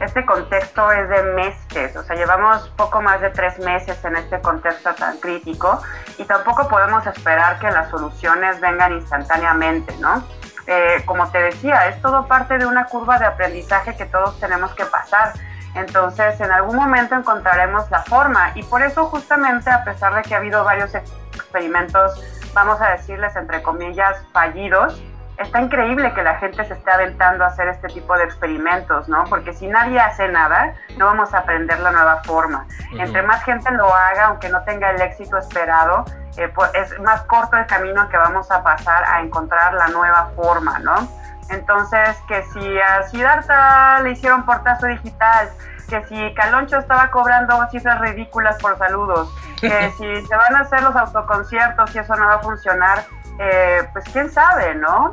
este 0.00 0.26
contexto 0.26 0.90
es 0.92 1.08
de 1.08 1.22
meses, 1.34 1.96
o 1.96 2.02
sea, 2.02 2.16
llevamos 2.16 2.68
poco 2.76 3.00
más 3.00 3.20
de 3.20 3.30
tres 3.30 3.58
meses 3.58 4.02
en 4.04 4.16
este 4.16 4.40
contexto 4.40 4.94
tan 4.94 5.18
crítico 5.18 5.82
y 6.18 6.24
tampoco 6.24 6.68
podemos 6.68 7.06
esperar 7.06 7.58
que 7.58 7.70
las 7.70 7.90
soluciones 7.90 8.60
vengan 8.60 8.92
instantáneamente, 8.92 9.94
¿no? 9.98 10.24
Eh, 10.66 11.02
como 11.04 11.30
te 11.30 11.42
decía, 11.42 11.88
es 11.88 12.00
todo 12.00 12.26
parte 12.26 12.58
de 12.58 12.66
una 12.66 12.86
curva 12.86 13.18
de 13.18 13.26
aprendizaje 13.26 13.96
que 13.96 14.06
todos 14.06 14.38
tenemos 14.40 14.74
que 14.74 14.84
pasar. 14.86 15.32
Entonces, 15.74 16.40
en 16.40 16.50
algún 16.50 16.76
momento 16.76 17.14
encontraremos 17.14 17.90
la 17.90 18.02
forma 18.02 18.52
y 18.54 18.62
por 18.64 18.82
eso 18.82 19.06
justamente, 19.06 19.70
a 19.70 19.84
pesar 19.84 20.14
de 20.14 20.22
que 20.22 20.34
ha 20.34 20.38
habido 20.38 20.64
varios 20.64 20.94
experimentos, 20.94 22.22
vamos 22.54 22.80
a 22.80 22.90
decirles 22.90 23.36
entre 23.36 23.62
comillas, 23.62 24.16
fallidos, 24.32 25.00
está 25.40 25.60
increíble 25.60 26.12
que 26.12 26.22
la 26.22 26.38
gente 26.38 26.64
se 26.64 26.74
esté 26.74 26.90
aventando 26.90 27.44
a 27.44 27.48
hacer 27.48 27.68
este 27.68 27.88
tipo 27.88 28.16
de 28.16 28.24
experimentos, 28.24 29.08
¿no? 29.08 29.24
Porque 29.24 29.52
si 29.54 29.66
nadie 29.66 29.98
hace 29.98 30.28
nada, 30.28 30.74
no 30.98 31.06
vamos 31.06 31.32
a 31.32 31.38
aprender 31.38 31.80
la 31.80 31.90
nueva 31.90 32.22
forma. 32.24 32.66
Entre 32.92 33.22
más 33.22 33.42
gente 33.44 33.70
lo 33.72 33.92
haga, 33.92 34.26
aunque 34.26 34.48
no 34.50 34.62
tenga 34.64 34.90
el 34.90 35.00
éxito 35.00 35.38
esperado, 35.38 36.04
eh, 36.36 36.48
pues 36.54 36.70
es 36.74 36.98
más 37.00 37.22
corto 37.22 37.56
el 37.56 37.66
camino 37.66 38.08
que 38.08 38.16
vamos 38.16 38.50
a 38.50 38.62
pasar 38.62 39.02
a 39.04 39.22
encontrar 39.22 39.74
la 39.74 39.88
nueva 39.88 40.30
forma, 40.36 40.78
¿no? 40.80 41.08
Entonces, 41.48 42.16
que 42.28 42.42
si 42.52 42.80
a 42.80 43.02
Siddhartha 43.04 44.00
le 44.02 44.10
hicieron 44.10 44.44
portazo 44.44 44.86
digital, 44.86 45.48
que 45.88 46.04
si 46.04 46.34
Caloncho 46.34 46.78
estaba 46.78 47.10
cobrando 47.10 47.66
cifras 47.70 48.00
ridículas 48.00 48.56
por 48.58 48.78
saludos, 48.78 49.34
que 49.60 49.90
si 49.98 50.26
se 50.26 50.36
van 50.36 50.54
a 50.54 50.60
hacer 50.60 50.82
los 50.82 50.94
autoconciertos 50.94 51.94
y 51.94 51.98
eso 51.98 52.14
no 52.14 52.26
va 52.26 52.34
a 52.34 52.38
funcionar, 52.40 53.04
eh, 53.38 53.88
pues 53.92 54.04
quién 54.12 54.30
sabe, 54.30 54.74
¿no? 54.74 55.10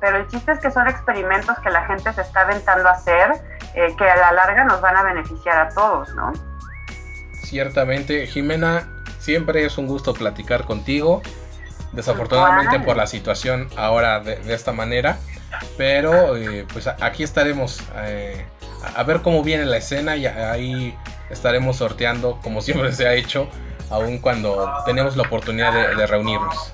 Pero 0.00 0.18
el 0.18 0.26
chiste 0.28 0.52
es 0.52 0.58
que 0.60 0.70
son 0.70 0.88
experimentos 0.88 1.58
que 1.58 1.70
la 1.70 1.84
gente 1.86 2.12
se 2.12 2.22
está 2.22 2.42
aventando 2.42 2.88
a 2.88 2.92
hacer, 2.92 3.32
eh, 3.74 3.94
que 3.96 4.04
a 4.04 4.16
la 4.16 4.32
larga 4.32 4.64
nos 4.64 4.80
van 4.80 4.96
a 4.96 5.02
beneficiar 5.02 5.58
a 5.58 5.68
todos, 5.68 6.14
¿no? 6.14 6.32
Ciertamente, 7.42 8.26
Jimena, 8.26 8.88
siempre 9.18 9.64
es 9.64 9.76
un 9.78 9.86
gusto 9.86 10.14
platicar 10.14 10.64
contigo. 10.64 11.22
Desafortunadamente 11.92 12.78
por 12.78 12.96
la 12.96 13.08
situación 13.08 13.68
ahora 13.76 14.20
de, 14.20 14.54
esta 14.54 14.70
manera, 14.70 15.18
pero 15.76 16.36
eh, 16.36 16.64
pues 16.72 16.86
aquí 16.86 17.24
estaremos 17.24 17.82
eh, 17.96 18.46
a 18.94 19.02
ver 19.02 19.22
cómo 19.22 19.42
viene 19.42 19.64
la 19.64 19.78
escena 19.78 20.14
y 20.14 20.24
ahí 20.24 20.96
estaremos 21.30 21.78
sorteando 21.78 22.38
como 22.44 22.60
siempre 22.60 22.92
se 22.92 23.08
ha 23.08 23.14
hecho, 23.14 23.48
aun 23.90 24.18
cuando 24.18 24.72
tenemos 24.86 25.16
la 25.16 25.24
oportunidad 25.24 25.72
de 25.96 26.06
reunirnos. 26.06 26.72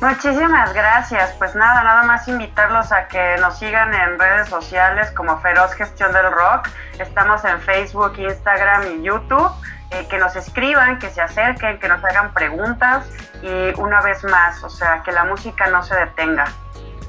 Muchísimas 0.00 0.72
gracias. 0.72 1.32
Pues 1.38 1.54
nada, 1.54 1.82
nada 1.84 2.02
más 2.04 2.26
invitarlos 2.26 2.90
a 2.90 3.06
que 3.08 3.36
nos 3.38 3.58
sigan 3.58 3.92
en 3.92 4.18
redes 4.18 4.48
sociales 4.48 5.10
como 5.12 5.38
Feroz 5.40 5.74
Gestión 5.74 6.12
del 6.12 6.30
Rock. 6.32 6.68
Estamos 6.98 7.44
en 7.44 7.60
Facebook, 7.60 8.14
Instagram 8.18 8.98
y 8.98 9.02
YouTube. 9.02 9.50
Eh, 9.90 10.06
que 10.08 10.18
nos 10.18 10.36
escriban, 10.36 11.00
que 11.00 11.10
se 11.10 11.20
acerquen, 11.20 11.80
que 11.80 11.88
nos 11.88 12.02
hagan 12.04 12.32
preguntas 12.32 13.06
y 13.42 13.80
una 13.80 14.00
vez 14.00 14.22
más, 14.22 14.62
o 14.62 14.70
sea, 14.70 15.02
que 15.04 15.10
la 15.10 15.24
música 15.24 15.66
no 15.66 15.82
se 15.82 15.96
detenga. 15.96 16.44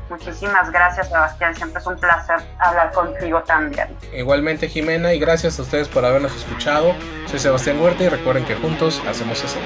Muchísimas 0.10 0.72
gracias, 0.72 1.08
Sebastián. 1.08 1.56
Siempre 1.56 1.80
es 1.80 1.86
un 1.86 1.98
placer 1.98 2.38
hablar 2.60 2.92
contigo 2.92 3.44
también. 3.44 3.88
Igualmente, 4.12 4.68
Jimena, 4.68 5.14
y 5.14 5.20
gracias 5.20 5.60
a 5.60 5.62
ustedes 5.62 5.88
por 5.88 6.04
habernos 6.04 6.36
escuchado. 6.36 6.96
Soy 7.28 7.40
Sebastián 7.40 7.80
Huerta 7.80 8.04
y 8.04 8.10
recuerden 8.10 8.46
que 8.46 8.56
juntos 8.56 9.02
hacemos 9.08 9.44
eso. 9.44 9.60